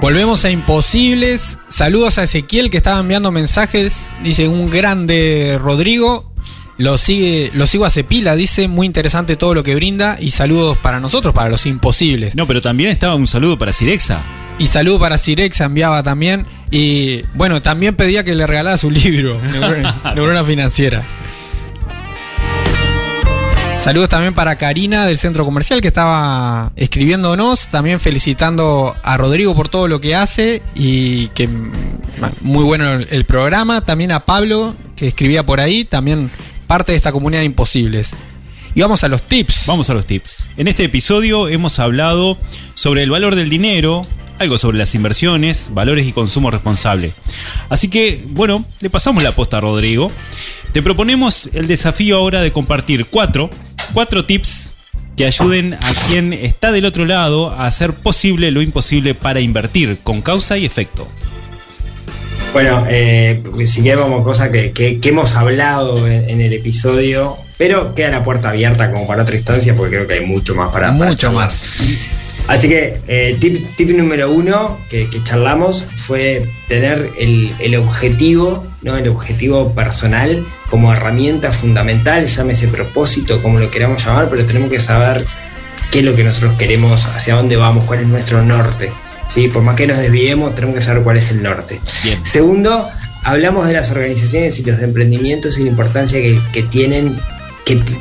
Volvemos 0.00 0.44
a 0.46 0.50
Imposibles. 0.50 1.58
Saludos 1.68 2.18
a 2.18 2.22
Ezequiel 2.22 2.70
que 2.70 2.78
estaba 2.78 3.00
enviando 3.00 3.30
mensajes. 3.30 4.10
Dice 4.22 4.48
un 4.48 4.70
grande 4.70 5.58
Rodrigo. 5.60 6.27
Lo, 6.78 6.96
sigue, 6.96 7.50
lo 7.54 7.66
sigo 7.66 7.84
a 7.84 7.90
Cepila, 7.90 8.36
dice, 8.36 8.68
muy 8.68 8.86
interesante 8.86 9.36
todo 9.36 9.52
lo 9.52 9.64
que 9.64 9.74
brinda. 9.74 10.16
Y 10.20 10.30
saludos 10.30 10.78
para 10.78 11.00
nosotros, 11.00 11.34
para 11.34 11.50
los 11.50 11.66
imposibles. 11.66 12.36
No, 12.36 12.46
pero 12.46 12.62
también 12.62 12.90
estaba 12.90 13.16
un 13.16 13.26
saludo 13.26 13.58
para 13.58 13.72
Cirexa. 13.72 14.22
Y 14.58 14.66
saludo 14.66 15.00
para 15.00 15.18
Cirexa 15.18 15.64
enviaba 15.64 16.02
también. 16.04 16.46
Y 16.70 17.22
bueno, 17.34 17.60
también 17.62 17.96
pedía 17.96 18.22
que 18.22 18.34
le 18.34 18.46
regalara 18.46 18.76
su 18.76 18.90
libro, 18.90 19.40
Neurona 20.14 20.44
Financiera. 20.44 21.04
Saludos 23.78 24.08
también 24.08 24.34
para 24.34 24.58
Karina 24.58 25.06
del 25.06 25.18
Centro 25.18 25.44
Comercial 25.44 25.80
que 25.80 25.88
estaba 25.88 26.72
escribiéndonos, 26.74 27.68
también 27.68 28.00
felicitando 28.00 28.96
a 29.02 29.16
Rodrigo 29.16 29.54
por 29.54 29.68
todo 29.68 29.86
lo 29.86 30.00
que 30.00 30.16
hace 30.16 30.62
y 30.74 31.28
que 31.28 31.48
muy 32.40 32.64
bueno 32.64 32.94
el 32.94 33.24
programa, 33.24 33.80
también 33.84 34.10
a 34.10 34.24
Pablo 34.24 34.74
que 34.96 35.06
escribía 35.06 35.46
por 35.46 35.60
ahí, 35.60 35.84
también 35.84 36.32
parte 36.68 36.92
de 36.92 36.96
esta 36.96 37.10
comunidad 37.10 37.40
de 37.40 37.46
imposibles. 37.46 38.14
Y 38.74 38.82
vamos 38.82 39.02
a 39.02 39.08
los 39.08 39.22
tips. 39.22 39.64
Vamos 39.66 39.90
a 39.90 39.94
los 39.94 40.06
tips. 40.06 40.44
En 40.56 40.68
este 40.68 40.84
episodio 40.84 41.48
hemos 41.48 41.80
hablado 41.80 42.38
sobre 42.74 43.02
el 43.02 43.10
valor 43.10 43.34
del 43.34 43.50
dinero, 43.50 44.06
algo 44.38 44.56
sobre 44.58 44.78
las 44.78 44.94
inversiones, 44.94 45.70
valores 45.72 46.06
y 46.06 46.12
consumo 46.12 46.52
responsable. 46.52 47.14
Así 47.70 47.88
que, 47.88 48.24
bueno, 48.28 48.64
le 48.80 48.90
pasamos 48.90 49.24
la 49.24 49.34
posta 49.34 49.56
a 49.56 49.60
Rodrigo. 49.62 50.12
Te 50.72 50.82
proponemos 50.82 51.50
el 51.54 51.66
desafío 51.66 52.18
ahora 52.18 52.42
de 52.42 52.52
compartir 52.52 53.06
cuatro, 53.06 53.50
cuatro 53.94 54.26
tips 54.26 54.76
que 55.16 55.26
ayuden 55.26 55.74
a 55.74 55.92
quien 56.06 56.32
está 56.32 56.70
del 56.70 56.84
otro 56.84 57.04
lado 57.04 57.50
a 57.50 57.66
hacer 57.66 57.94
posible 57.94 58.52
lo 58.52 58.62
imposible 58.62 59.14
para 59.14 59.40
invertir 59.40 59.98
con 60.04 60.22
causa 60.22 60.58
y 60.58 60.66
efecto. 60.66 61.08
Bueno, 62.52 62.86
eh, 62.88 63.42
si 63.66 63.82
queremos 63.82 64.22
cosas 64.24 64.48
que, 64.50 64.98
hemos 65.02 65.36
hablado 65.36 66.06
en, 66.06 66.40
el 66.40 66.52
episodio, 66.52 67.36
pero 67.56 67.94
queda 67.94 68.10
la 68.10 68.24
puerta 68.24 68.50
abierta 68.50 68.90
como 68.90 69.06
para 69.06 69.22
otra 69.22 69.36
instancia 69.36 69.76
porque 69.76 69.96
creo 69.96 70.06
que 70.06 70.14
hay 70.14 70.26
mucho 70.26 70.54
más 70.54 70.70
para 70.70 70.90
Mucho 70.90 71.32
más. 71.32 71.82
Así 72.46 72.66
que 72.66 72.98
eh, 73.06 73.36
tip, 73.38 73.90
número 73.90 74.30
uno 74.30 74.78
que, 74.88 75.10
charlamos 75.22 75.86
fue 75.96 76.48
tener 76.66 77.10
el, 77.18 77.76
objetivo, 77.76 78.66
¿no? 78.80 78.96
el 78.96 79.06
objetivo 79.08 79.74
personal 79.74 80.46
como 80.70 80.92
herramienta 80.92 81.52
fundamental, 81.52 82.26
llámese 82.26 82.68
propósito, 82.68 83.42
como 83.42 83.58
lo 83.58 83.70
queramos 83.70 84.02
llamar, 84.04 84.30
pero 84.30 84.46
tenemos 84.46 84.70
que 84.70 84.80
saber 84.80 85.26
qué 85.90 85.98
es 85.98 86.04
lo 86.06 86.16
que 86.16 86.24
nosotros 86.24 86.54
queremos, 86.54 87.06
hacia 87.06 87.34
dónde 87.34 87.56
vamos, 87.56 87.84
cuál 87.84 88.00
es 88.00 88.06
nuestro 88.06 88.42
norte. 88.42 88.90
¿Sí? 89.28 89.48
Por 89.48 89.62
más 89.62 89.76
que 89.76 89.86
nos 89.86 89.98
desviemos, 89.98 90.54
tenemos 90.54 90.74
que 90.74 90.80
saber 90.80 91.02
cuál 91.02 91.16
es 91.16 91.30
el 91.30 91.42
norte. 91.42 91.80
Segundo, 92.22 92.88
hablamos 93.22 93.66
de 93.66 93.74
las 93.74 93.90
organizaciones 93.90 94.58
y 94.58 94.64
los 94.64 94.80
emprendimientos 94.80 95.58
y 95.58 95.64
la 95.64 95.70
importancia 95.70 96.20
que 96.52 96.62
tienen 96.64 97.20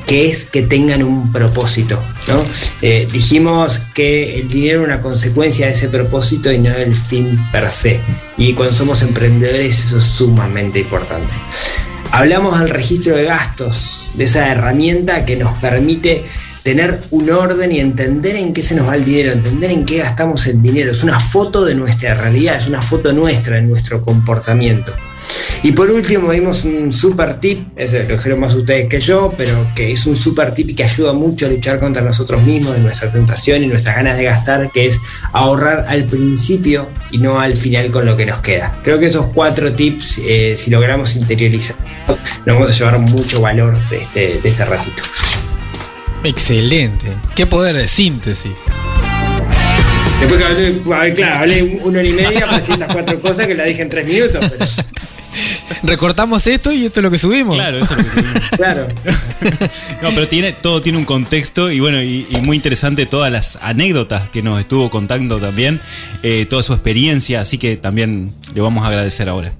que, 0.06 0.30
es 0.30 0.46
que 0.46 0.64
tengan 0.64 1.04
un 1.04 1.32
propósito. 1.32 2.02
¿no? 2.28 2.44
Eh, 2.82 3.08
dijimos 3.12 3.80
que 3.94 4.40
el 4.40 4.48
dinero 4.48 4.82
es 4.82 4.86
una 4.86 5.02
consecuencia 5.02 5.66
de 5.66 5.74
ese 5.74 5.90
propósito 5.90 6.52
y 6.52 6.60
no 6.60 6.74
el 6.74 6.96
fin 6.96 7.40
per 7.52 7.70
se. 7.70 8.00
Y 8.38 8.54
cuando 8.54 8.74
somos 8.74 9.02
emprendedores 9.02 9.86
eso 9.86 9.98
es 9.98 10.04
sumamente 10.04 10.80
importante. 10.80 11.34
Hablamos 12.12 12.60
del 12.60 12.70
registro 12.70 13.16
de 13.16 13.26
gastos, 13.26 14.10
de 14.14 14.24
esa 14.24 14.50
herramienta 14.50 15.26
que 15.26 15.36
nos 15.36 15.60
permite 15.60 16.26
tener 16.68 17.00
un 17.12 17.30
orden 17.30 17.72
y 17.72 17.80
entender 17.80 18.36
en 18.36 18.52
qué 18.52 18.62
se 18.62 18.76
nos 18.76 18.90
va 18.90 18.96
el 18.96 19.06
dinero, 19.06 19.32
entender 19.32 19.72
en 19.72 19.86
qué 19.86 20.00
gastamos 20.00 20.46
el 20.48 20.62
dinero. 20.62 20.92
Es 20.92 21.02
una 21.02 21.18
foto 21.18 21.64
de 21.64 21.74
nuestra 21.74 22.14
realidad, 22.14 22.58
es 22.58 22.68
una 22.68 22.82
foto 22.82 23.14
nuestra, 23.14 23.56
de 23.56 23.62
nuestro 23.62 24.02
comportamiento. 24.02 24.92
Y 25.64 25.72
por 25.72 25.90
último 25.90 26.28
vimos 26.28 26.66
un 26.66 26.92
super 26.92 27.40
tip, 27.40 27.70
lo 27.78 28.16
dijeron 28.18 28.42
más 28.42 28.54
ustedes 28.54 28.90
que 28.90 29.00
yo, 29.00 29.34
pero 29.38 29.66
que 29.74 29.94
es 29.94 30.06
un 30.08 30.18
super 30.18 30.54
tip 30.54 30.72
y 30.72 30.76
que 30.76 30.84
ayuda 30.84 31.14
mucho 31.14 31.46
a 31.46 31.50
luchar 31.50 31.80
contra 31.80 32.02
nosotros 32.02 32.44
mismos, 32.44 32.74
de 32.74 32.82
nuestra 32.82 33.14
tentación 33.14 33.64
y 33.64 33.68
nuestras 33.68 33.96
ganas 33.96 34.18
de 34.18 34.26
gastar, 34.26 34.70
que 34.74 34.88
es 34.88 35.00
ahorrar 35.32 35.86
al 35.88 36.04
principio 36.04 36.90
y 37.12 37.18
no 37.18 37.40
al 37.40 37.56
final 37.56 37.92
con 37.92 38.06
lo 38.06 38.18
que 38.18 38.26
nos 38.26 38.42
queda. 38.42 38.82
Creo 38.84 39.00
que 39.00 39.06
esos 39.06 39.28
cuatro 39.28 39.72
tips, 39.72 40.20
eh, 40.28 40.56
si 40.58 40.70
logramos 40.70 41.16
interiorizar, 41.16 41.78
nos 42.46 42.58
vamos 42.58 42.72
a 42.72 42.74
llevar 42.74 43.00
mucho 43.00 43.40
valor 43.40 43.78
de 43.88 44.02
este, 44.02 44.42
de 44.42 44.50
este 44.50 44.66
ratito. 44.66 45.02
Excelente. 46.24 47.16
Qué 47.36 47.46
poder 47.46 47.76
de 47.76 47.88
síntesis. 47.88 48.52
Después 50.20 50.40
que 50.40 50.46
hablé, 50.46 51.14
claro, 51.14 51.40
hablé 51.42 51.64
una 51.84 52.00
hora 52.00 52.08
y 52.08 52.14
media 52.14 52.40
para 52.42 52.58
decir 52.58 52.74
estas 52.74 52.92
cuatro 52.92 53.22
cosas 53.22 53.46
que 53.46 53.54
la 53.54 53.66
dije 53.66 53.84
en 53.84 53.90
tres 53.90 54.06
minutos. 54.08 54.52
Pero... 54.52 54.66
Recortamos 55.84 56.48
esto 56.48 56.72
y 56.72 56.86
esto 56.86 57.00
es 57.00 57.04
lo 57.04 57.12
que 57.12 57.20
subimos. 57.20 57.56
Claro, 57.56 57.78
eso 57.78 57.94
es 57.94 57.98
lo 57.98 58.04
que 58.04 58.10
subimos. 58.10 58.50
claro. 58.58 58.88
No, 60.02 60.10
pero 60.10 60.28
tiene, 60.28 60.54
todo 60.54 60.82
tiene 60.82 60.98
un 60.98 61.06
contexto 61.06 61.72
y 61.72 61.80
bueno, 61.80 62.02
y, 62.02 62.28
muy 62.44 62.56
interesante 62.56 63.06
todas 63.06 63.32
las 63.32 63.58
anécdotas 63.62 64.30
que 64.30 64.42
nos 64.42 64.60
estuvo 64.60 64.90
contando 64.90 65.40
también, 65.40 65.82
eh, 66.24 66.46
toda 66.50 66.64
su 66.64 66.74
experiencia, 66.74 67.42
así 67.42 67.58
que 67.58 67.78
también 67.78 68.32
le 68.54 68.62
vamos 68.62 68.84
a 68.84 68.88
agradecer 68.88 69.30
ahora. 69.30 69.54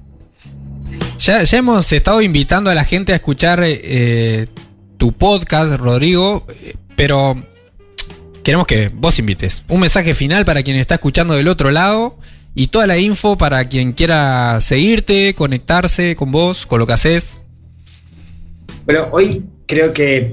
Ya, 1.18 1.42
ya 1.42 1.58
hemos 1.58 1.92
estado 1.92 2.22
invitando 2.22 2.70
a 2.70 2.74
la 2.74 2.84
gente 2.84 3.12
a 3.12 3.16
escuchar 3.16 3.60
eh, 3.64 4.46
tu 4.98 5.12
podcast, 5.12 5.72
Rodrigo, 5.78 6.44
eh, 6.48 6.74
pero 6.96 7.36
queremos 8.42 8.66
que 8.66 8.90
vos 8.92 9.18
invites. 9.18 9.64
Un 9.68 9.80
mensaje 9.80 10.12
final 10.12 10.44
para 10.44 10.62
quien 10.62 10.76
está 10.76 10.96
escuchando 10.96 11.34
del 11.34 11.48
otro 11.48 11.70
lado 11.70 12.18
y 12.54 12.66
toda 12.66 12.86
la 12.86 12.98
info 12.98 13.38
para 13.38 13.68
quien 13.68 13.92
quiera 13.92 14.60
seguirte, 14.60 15.34
conectarse 15.34 16.16
con 16.16 16.32
vos, 16.32 16.66
con 16.66 16.80
lo 16.80 16.86
que 16.86 16.92
haces. 16.92 17.40
Bueno, 18.84 19.08
hoy 19.12 19.44
creo 19.66 19.92
que 19.92 20.32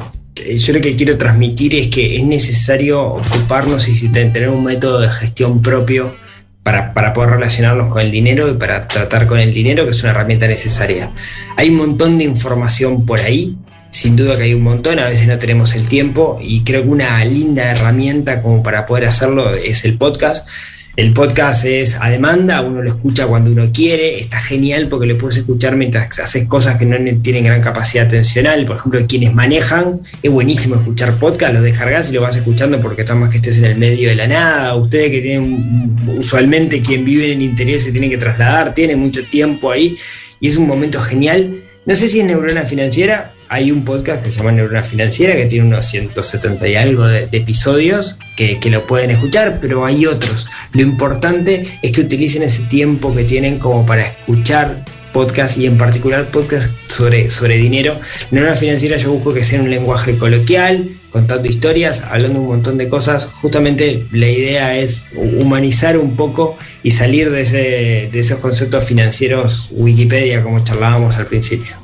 yo 0.58 0.74
lo 0.74 0.82
que 0.82 0.96
quiero 0.96 1.18
transmitir 1.18 1.76
es 1.76 1.88
que 1.90 2.18
es 2.18 2.26
necesario 2.26 3.02
ocuparnos 3.02 3.88
y 3.88 4.10
tener 4.10 4.50
un 4.50 4.64
método 4.64 5.00
de 5.00 5.10
gestión 5.10 5.62
propio 5.62 6.16
para, 6.64 6.94
para, 6.94 7.14
poder 7.14 7.30
relacionarnos 7.32 7.94
con 7.94 8.02
el 8.02 8.12
dinero 8.12 8.50
y 8.50 8.54
para 8.54 8.88
tratar 8.88 9.28
con 9.28 9.40
el 9.40 9.54
dinero, 9.54 9.86
que 9.86 9.92
es 9.92 10.02
una 10.02 10.12
herramienta 10.12 10.48
necesaria. 10.48 11.12
Hay 11.58 11.70
un 11.70 11.76
montón 11.76 12.18
de 12.18 12.24
información 12.24 13.06
por 13.06 13.20
ahí 13.20 13.56
sin 13.96 14.16
duda 14.18 14.36
que 14.38 14.44
hay 14.44 14.54
un 14.54 14.62
montón, 14.62 15.00
a 15.00 15.08
veces 15.08 15.26
no 15.28 15.40
tenemos 15.40 15.74
el 15.74 15.88
tiempo 15.88 16.38
y 16.42 16.64
creo 16.64 16.84
que 16.84 16.90
una 16.90 17.24
linda 17.24 17.72
herramienta 17.72 18.42
como 18.42 18.62
para 18.62 18.86
poder 18.86 19.06
hacerlo 19.06 19.54
es 19.54 19.86
el 19.86 19.98
podcast. 19.98 20.50
El 20.98 21.14
podcast 21.14 21.66
es 21.66 21.96
a 22.00 22.10
demanda, 22.10 22.62
uno 22.62 22.82
lo 22.82 22.90
escucha 22.90 23.28
cuando 23.28 23.52
uno 23.52 23.70
quiere, 23.74 24.20
está 24.20 24.40
genial 24.40 24.88
porque 24.90 25.08
lo 25.08 25.18
puedes 25.18 25.38
escuchar 25.38 25.76
mientras 25.76 26.20
haces 26.20 26.46
cosas 26.48 26.78
que 26.78 26.86
no 26.86 26.98
tienen 27.22 27.46
gran 27.46 27.62
capacidad 27.62 28.06
atencional. 28.06 28.66
Por 28.66 28.78
ejemplo, 28.78 29.06
quienes 29.08 29.34
manejan, 29.34 30.02
es 30.24 30.32
buenísimo 30.32 30.76
escuchar 30.76 31.18
podcast, 31.18 31.54
lo 31.54 31.62
descargas 31.62 32.10
y 32.10 32.14
lo 32.14 32.22
vas 32.22 32.36
escuchando 32.36 32.82
porque 32.82 33.04
más 33.14 33.30
que 33.30 33.38
estés 33.38 33.58
en 33.58 33.66
el 33.66 33.78
medio 33.78 34.10
de 34.10 34.16
la 34.16 34.28
nada. 34.28 34.76
Ustedes 34.76 35.12
que 35.12 35.22
tienen, 35.22 36.18
usualmente 36.18 36.82
quien 36.82 37.04
vive 37.04 37.32
en 37.32 37.40
el 37.40 37.44
interior 37.44 37.80
se 37.80 37.92
tiene 37.92 38.10
que 38.10 38.18
trasladar, 38.18 38.74
tiene 38.74 38.96
mucho 38.96 39.26
tiempo 39.26 39.72
ahí 39.72 39.98
y 40.40 40.48
es 40.48 40.58
un 40.58 40.68
momento 40.68 41.02
genial. 41.02 41.65
No 41.86 41.94
sé 41.94 42.08
si 42.08 42.20
es 42.20 42.26
neurona 42.26 42.64
financiera, 42.64 43.36
hay 43.48 43.72
un 43.72 43.86
podcast 43.86 44.24
que 44.24 44.32
se 44.32 44.40
llama 44.40 44.52
Neurona 44.52 44.84
Financiera 44.84 45.36
que 45.36 45.46
tiene 45.46 45.68
unos 45.68 45.86
170 45.86 46.68
y 46.68 46.76
algo 46.76 47.06
de, 47.06 47.30
episodios 47.32 48.18
que, 48.36 48.60
que, 48.60 48.72
lo 48.72 48.88
pueden 48.88 49.12
escuchar, 49.12 49.60
pero 49.62 49.86
hay 49.86 50.08
otros. 50.08 50.48
Lo 50.74 50.82
importante 50.82 51.78
es 51.84 51.92
que 51.92 52.02
utilicen 52.02 52.42
ese 52.42 52.64
tiempo 52.64 53.16
que 53.16 53.24
tienen 53.24 53.60
como 53.60 53.86
para 53.86 54.02
escuchar 54.02 54.84
podcast 55.14 55.60
y 55.60 55.68
en 55.68 55.78
particular 55.78 56.26
podcast 56.26 56.72
sobre, 56.88 57.30
sobre 57.30 57.58
dinero. 57.58 58.00
Neurona 58.32 58.56
Financiera 58.56 58.98
yo 58.98 59.14
busco 59.14 59.32
que 59.32 59.44
sea 59.44 59.62
un 59.62 59.70
lenguaje 59.70 60.18
coloquial, 60.18 61.00
contando 61.16 61.48
historias, 61.48 62.04
hablando 62.04 62.42
un 62.42 62.48
montón 62.48 62.78
de 62.78 62.90
cosas. 62.90 63.30
Justamente 63.42 64.06
la 64.12 64.28
idea 64.28 64.78
es 64.78 65.06
humanizar 65.16 65.98
un 65.98 66.18
poco 66.18 66.58
y 66.84 66.92
salir 66.92 67.32
de, 67.32 67.40
ese, 67.40 68.10
de 68.12 68.20
esos 68.20 68.40
conceptos 68.40 68.84
financieros 68.84 69.70
Wikipedia 69.72 70.44
como 70.44 70.62
charlábamos 70.66 71.16
al 71.16 71.28
principio. 71.28 71.78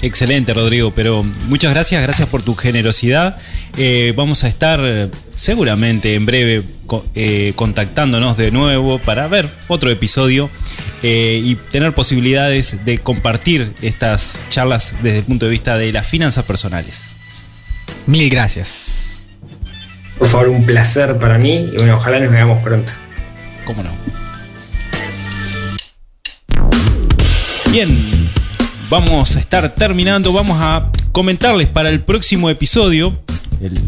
Excelente, 0.00 0.54
Rodrigo, 0.54 0.92
pero 0.94 1.22
muchas 1.22 1.70
gracias, 1.74 2.02
gracias 2.02 2.28
por 2.28 2.42
tu 2.42 2.54
generosidad. 2.54 3.36
Eh, 3.76 4.14
vamos 4.16 4.44
a 4.44 4.48
estar 4.48 5.10
seguramente 5.34 6.14
en 6.14 6.24
breve 6.24 6.64
eh, 7.14 7.52
contactándonos 7.56 8.38
de 8.38 8.50
nuevo 8.50 8.98
para 9.00 9.28
ver 9.28 9.50
otro 9.66 9.90
episodio 9.90 10.48
eh, 11.02 11.42
y 11.44 11.56
tener 11.56 11.92
posibilidades 11.92 12.82
de 12.86 12.96
compartir 12.96 13.74
estas 13.82 14.46
charlas 14.48 14.94
desde 15.02 15.18
el 15.18 15.24
punto 15.24 15.44
de 15.44 15.50
vista 15.50 15.76
de 15.76 15.92
las 15.92 16.06
finanzas 16.06 16.46
personales. 16.46 17.17
Mil 18.08 18.30
gracias. 18.30 19.26
Por 20.18 20.28
favor, 20.28 20.48
un 20.48 20.64
placer 20.64 21.18
para 21.18 21.36
mí 21.36 21.68
y 21.70 21.76
bueno, 21.76 21.98
ojalá 21.98 22.18
nos 22.18 22.32
veamos 22.32 22.62
pronto. 22.62 22.90
¿Cómo 23.66 23.82
no? 23.82 23.90
Bien, 27.70 28.30
vamos 28.88 29.36
a 29.36 29.40
estar 29.40 29.74
terminando. 29.74 30.32
Vamos 30.32 30.56
a 30.58 30.90
comentarles 31.12 31.68
para 31.68 31.90
el 31.90 32.00
próximo 32.00 32.48
episodio. 32.48 33.20
El 33.60 33.78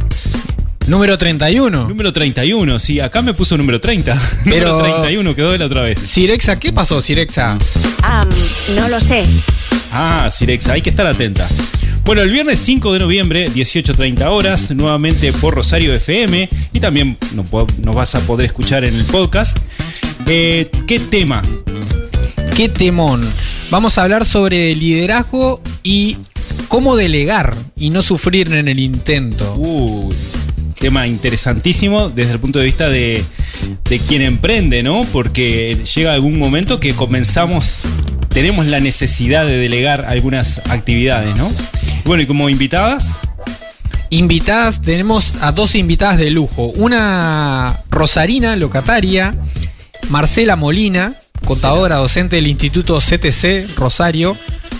número 0.87 1.17
31. 1.17 1.89
Número 1.89 2.13
31, 2.13 2.79
sí, 2.79 3.01
acá 3.01 3.23
me 3.23 3.33
puso 3.33 3.57
número 3.57 3.81
30. 3.81 4.21
Pero 4.45 4.77
número 4.77 5.01
31 5.01 5.35
quedó 5.35 5.53
de 5.53 5.59
la 5.59 5.65
otra 5.65 5.81
vez. 5.81 5.99
Sirexa, 5.99 6.61
¿qué 6.61 6.75
pasó, 6.75 7.01
Sirexa? 7.01 7.57
Um, 8.07 8.77
no 8.77 8.87
lo 8.91 9.01
sé. 9.01 9.25
Ah, 9.91 10.29
Sirexa, 10.31 10.75
hay 10.75 10.83
que 10.83 10.91
estar 10.91 11.07
atenta. 11.07 11.49
Bueno, 12.11 12.23
el 12.23 12.31
viernes 12.31 12.59
5 12.59 12.95
de 12.95 12.99
noviembre, 12.99 13.49
18.30 13.53 14.27
horas, 14.33 14.73
nuevamente 14.73 15.33
por 15.33 15.55
Rosario 15.55 15.95
FM 15.95 16.49
y 16.73 16.81
también 16.81 17.17
nos, 17.37 17.95
vas 17.95 18.17
a 18.17 18.21
poder 18.27 18.47
escuchar 18.47 18.85
en 18.85 18.97
el 18.97 19.05
podcast. 19.05 19.57
Eh, 20.27 20.69
¿Qué 20.89 20.99
tema? 20.99 21.41
¿Qué 22.57 22.69
temón? 22.69 23.25
Vamos 23.71 23.97
a 23.97 24.03
hablar 24.03 24.25
sobre 24.25 24.75
liderazgo 24.75 25.63
y 25.85 26.17
cómo 26.67 26.97
delegar 26.97 27.55
y 27.77 27.91
no 27.91 28.03
sufrir 28.03 28.53
en 28.55 28.67
el 28.67 28.81
intento. 28.81 29.55
Uh, 29.55 30.13
tema 30.81 31.07
interesantísimo 31.07 32.09
desde 32.09 32.33
el 32.33 32.41
punto 32.41 32.59
de 32.59 32.65
vista 32.65 32.89
de, 32.89 33.23
de 33.89 33.99
quien 34.01 34.23
emprende, 34.23 34.83
¿no? 34.83 35.07
Porque 35.13 35.79
llega 35.95 36.13
algún 36.13 36.41
momento 36.41 36.81
que 36.81 36.93
comenzamos, 36.93 37.83
tenemos 38.31 38.67
la 38.67 38.81
necesidad 38.81 39.47
de 39.47 39.59
delegar 39.59 40.07
algunas 40.07 40.59
actividades, 40.67 41.37
¿no? 41.37 41.53
Bueno, 42.11 42.25
y 42.25 42.27
como 42.27 42.49
invitadas, 42.49 43.21
Invitadas, 44.09 44.83
tenemos 44.83 45.35
a 45.41 45.53
dos 45.53 45.77
invitadas 45.77 46.19
de 46.19 46.31
lujo. 46.31 46.65
Una 46.75 47.85
rosarina, 47.89 48.57
locataria, 48.57 49.37
Marcela 50.09 50.57
Molina, 50.57 51.15
contadora 51.47 51.95
docente 51.95 52.35
del 52.35 52.49
Instituto 52.49 52.99
CTC 52.99 53.77
Rosario, 53.77 54.37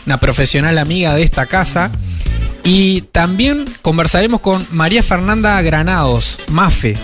una 0.07 0.19
profesional 0.19 0.77
amiga 0.77 1.15
de 1.15 1.23
esta 1.23 1.47
casa. 1.47 1.93
Y 2.65 3.03
también 3.13 3.65
conversaremos 3.81 4.41
con 4.41 4.67
María 4.73 5.05
Fernanda 5.05 5.63
Granados, 5.63 6.37
Mafe, 6.49 6.97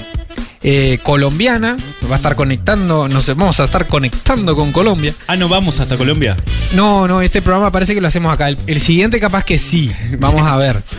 eh, 0.68 0.98
colombiana, 1.04 1.76
va 2.10 2.14
a 2.14 2.16
estar 2.16 2.34
conectando, 2.34 3.06
nos 3.06 3.28
vamos 3.36 3.60
a 3.60 3.64
estar 3.64 3.86
conectando 3.86 4.56
con 4.56 4.72
Colombia. 4.72 5.14
Ah, 5.28 5.36
no 5.36 5.48
vamos 5.48 5.78
hasta 5.78 5.96
Colombia. 5.96 6.36
No, 6.74 7.06
no, 7.06 7.22
este 7.22 7.40
programa 7.40 7.70
parece 7.70 7.94
que 7.94 8.00
lo 8.00 8.08
hacemos 8.08 8.34
acá. 8.34 8.48
El, 8.48 8.58
el 8.66 8.80
siguiente 8.80 9.20
capaz 9.20 9.44
que 9.44 9.58
sí, 9.58 9.92
vamos 10.18 10.42
a 10.42 10.56
ver. 10.56 10.82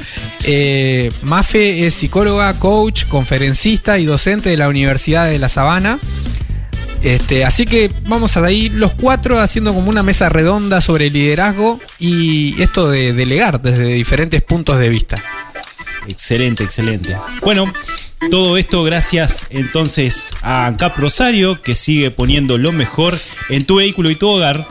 Eh, 0.50 1.12
Mafe 1.24 1.88
es 1.88 1.96
psicóloga, 1.96 2.54
coach, 2.54 3.06
conferencista 3.08 3.98
y 3.98 4.06
docente 4.06 4.50
de 4.50 4.56
la 4.56 4.70
Universidad 4.70 5.28
de 5.28 5.40
La 5.40 5.50
Sabana. 5.50 6.00
Este, 7.02 7.44
así 7.44 7.66
que 7.66 7.92
vamos 8.06 8.38
a 8.38 8.50
ir 8.50 8.72
los 8.72 8.94
cuatro 8.94 9.42
haciendo 9.42 9.74
como 9.74 9.90
una 9.90 10.04
mesa 10.04 10.30
redonda 10.30 10.80
sobre 10.80 11.10
liderazgo 11.10 11.82
y 12.00 12.62
esto 12.62 12.90
de 12.90 13.12
delegar 13.12 13.62
desde 13.62 13.88
diferentes 13.88 14.42
puntos 14.42 14.80
de 14.80 14.88
vista. 14.88 15.18
Excelente, 16.08 16.64
excelente. 16.64 17.18
Bueno, 17.42 17.74
todo 18.32 18.58
esto 18.58 18.84
gracias 18.84 19.48
entonces 19.50 20.30
a 20.42 20.66
ANCAP 20.66 20.98
Rosario, 20.98 21.62
que 21.62 21.74
sigue 21.74 22.12
poniendo 22.12 22.58
lo 22.58 22.72
mejor 22.72 23.18
en 23.50 23.66
tu 23.66 23.76
vehículo 23.76 24.10
y 24.10 24.16
tu 24.16 24.28
hogar. 24.28 24.68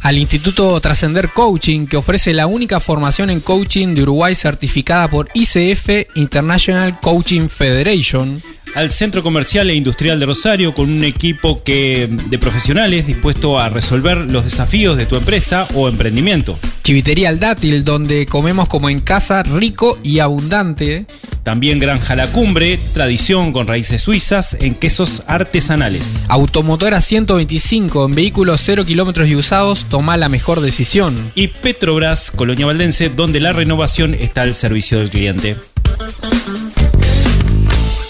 Al 0.00 0.18
Instituto 0.18 0.80
Trascender 0.80 1.30
Coaching, 1.30 1.86
que 1.86 1.96
ofrece 1.96 2.32
la 2.32 2.46
única 2.46 2.80
formación 2.80 3.30
en 3.30 3.40
coaching 3.40 3.94
de 3.94 4.02
Uruguay 4.02 4.34
certificada 4.34 5.08
por 5.08 5.28
ICF 5.34 6.16
International 6.16 6.98
Coaching 7.00 7.48
Federation 7.48 8.42
al 8.74 8.90
Centro 8.90 9.22
Comercial 9.22 9.68
e 9.70 9.74
Industrial 9.74 10.18
de 10.18 10.26
Rosario 10.26 10.74
con 10.74 10.90
un 10.90 11.04
equipo 11.04 11.62
que, 11.62 12.08
de 12.08 12.38
profesionales 12.38 13.06
dispuesto 13.06 13.58
a 13.58 13.68
resolver 13.68 14.18
los 14.18 14.44
desafíos 14.44 14.96
de 14.96 15.06
tu 15.06 15.16
empresa 15.16 15.68
o 15.74 15.88
emprendimiento. 15.88 16.58
Chivitería 16.82 17.28
al 17.28 17.38
Dátil, 17.38 17.84
donde 17.84 18.26
comemos 18.26 18.68
como 18.68 18.88
en 18.88 19.00
casa, 19.00 19.42
rico 19.42 19.98
y 20.02 20.20
abundante. 20.20 21.06
También 21.42 21.80
Granja 21.80 22.14
La 22.14 22.28
Cumbre, 22.28 22.78
tradición 22.94 23.52
con 23.52 23.66
raíces 23.66 24.02
suizas 24.02 24.56
en 24.60 24.74
quesos 24.74 25.22
artesanales. 25.26 26.24
Automotora 26.28 27.00
125, 27.00 28.06
en 28.06 28.14
vehículos 28.14 28.60
0 28.64 28.84
kilómetros 28.84 29.28
y 29.28 29.34
usados, 29.34 29.86
toma 29.88 30.16
la 30.16 30.28
mejor 30.28 30.60
decisión. 30.60 31.32
Y 31.34 31.48
Petrobras, 31.48 32.30
Colonia 32.30 32.66
Valdense, 32.66 33.08
donde 33.08 33.40
la 33.40 33.52
renovación 33.52 34.14
está 34.14 34.42
al 34.42 34.54
servicio 34.54 34.98
del 34.98 35.10
cliente. 35.10 35.56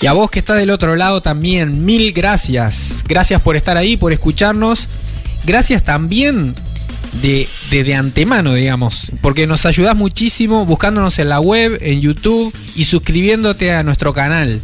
Y 0.02 0.06
a 0.06 0.12
vos 0.12 0.30
que 0.30 0.40
estás 0.40 0.58
del 0.58 0.70
otro 0.70 0.94
lado 0.96 1.22
también, 1.22 1.86
mil 1.86 2.12
gracias. 2.12 3.02
Gracias 3.08 3.40
por 3.40 3.56
estar 3.56 3.78
ahí, 3.78 3.96
por 3.96 4.12
escucharnos. 4.12 4.88
Gracias 5.44 5.82
también 5.84 6.54
de, 7.20 7.48
de, 7.70 7.84
de, 7.84 7.94
antemano, 7.94 8.54
digamos, 8.54 9.12
porque 9.20 9.46
nos 9.46 9.66
ayudas 9.66 9.94
muchísimo 9.96 10.64
buscándonos 10.64 11.18
en 11.18 11.28
la 11.28 11.40
web, 11.40 11.78
en 11.82 12.00
YouTube 12.00 12.54
y 12.74 12.84
suscribiéndote 12.84 13.72
a 13.72 13.82
nuestro 13.82 14.14
canal. 14.14 14.60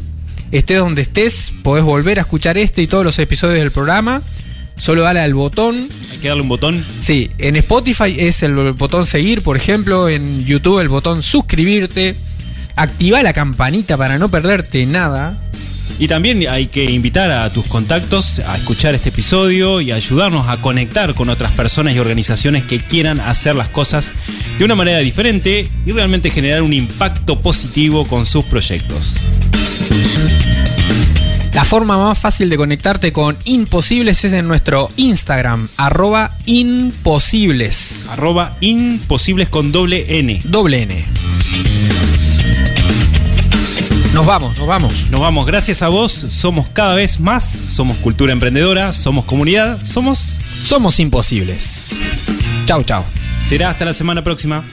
Estés 0.51 0.79
donde 0.79 1.03
estés, 1.03 1.53
podés 1.63 1.85
volver 1.85 2.19
a 2.19 2.23
escuchar 2.23 2.57
este 2.57 2.81
y 2.81 2.87
todos 2.87 3.05
los 3.05 3.19
episodios 3.19 3.61
del 3.61 3.71
programa. 3.71 4.23
Solo 4.79 5.03
dale 5.03 5.21
al 5.21 5.35
botón. 5.35 5.89
Hay 6.13 6.19
que 6.19 6.29
darle 6.29 6.43
un 6.43 6.49
botón. 6.49 6.85
Sí, 7.01 7.31
en 7.39 7.57
Spotify 7.57 8.15
es 8.17 8.43
el 8.43 8.55
botón 8.73 9.07
seguir, 9.07 9.43
por 9.43 9.57
ejemplo, 9.57 10.09
en 10.09 10.45
YouTube 10.45 10.81
el 10.81 10.89
botón 10.89 11.23
suscribirte. 11.23 12.17
Activa 12.77 13.23
la 13.23 13.33
campanita 13.33 13.97
para 13.97 14.19
no 14.19 14.31
perderte 14.31 14.87
nada. 14.87 15.39
Y 15.99 16.09
también 16.09 16.47
hay 16.49 16.67
que 16.67 16.85
invitar 16.85 17.31
a 17.31 17.53
tus 17.53 17.67
contactos 17.67 18.41
a 18.41 18.57
escuchar 18.57 18.95
este 18.95 19.09
episodio 19.11 19.81
y 19.81 19.93
ayudarnos 19.93 20.49
a 20.49 20.61
conectar 20.61 21.15
con 21.15 21.29
otras 21.29 21.53
personas 21.53 21.95
y 21.95 21.99
organizaciones 21.99 22.65
que 22.65 22.85
quieran 22.85 23.21
hacer 23.21 23.57
las 23.57 23.69
cosas 23.69 24.13
de 24.59 24.65
una 24.65 24.75
manera 24.75 24.99
diferente 24.99 25.69
y 25.85 25.93
realmente 25.93 26.31
generar 26.31 26.63
un 26.63 26.73
impacto 26.73 27.41
positivo 27.41 28.07
con 28.07 28.27
sus 28.27 28.45
proyectos. 28.45 29.17
La 31.59 31.65
forma 31.65 31.99
más 31.99 32.17
fácil 32.17 32.51
de 32.51 32.57
conectarte 32.57 33.13
con 33.13 33.37
Imposibles 33.45 34.25
es 34.25 34.33
en 34.33 34.47
nuestro 34.47 34.91
Instagram, 34.97 35.69
arroba 35.77 36.31
imposibles. 36.47 38.07
Arroba 38.09 38.57
imposibles 38.61 39.49
con 39.49 39.73
doble 39.73 40.19
N. 40.21 40.41
Doble 40.45 40.83
N. 40.83 41.05
Nos 44.19 44.27
vamos, 44.27 44.59
nos 44.59 44.67
vamos. 44.67 45.11
Nos 45.13 45.21
vamos, 45.21 45.47
gracias 45.47 45.81
a 45.81 45.89
vos. 45.89 46.11
Somos 46.11 46.69
cada 46.71 46.97
vez 46.97 47.21
más, 47.21 47.45
somos 47.49 47.97
cultura 47.99 48.33
emprendedora, 48.33 48.93
somos 48.93 49.25
comunidad, 49.25 49.79
somos... 49.85 50.35
Somos 50.61 50.99
imposibles. 50.99 51.95
Chau, 52.67 52.83
chau. 52.83 53.05
Será 53.39 53.71
hasta 53.71 53.85
la 53.85 53.93
semana 53.93 54.25
próxima. 54.25 54.65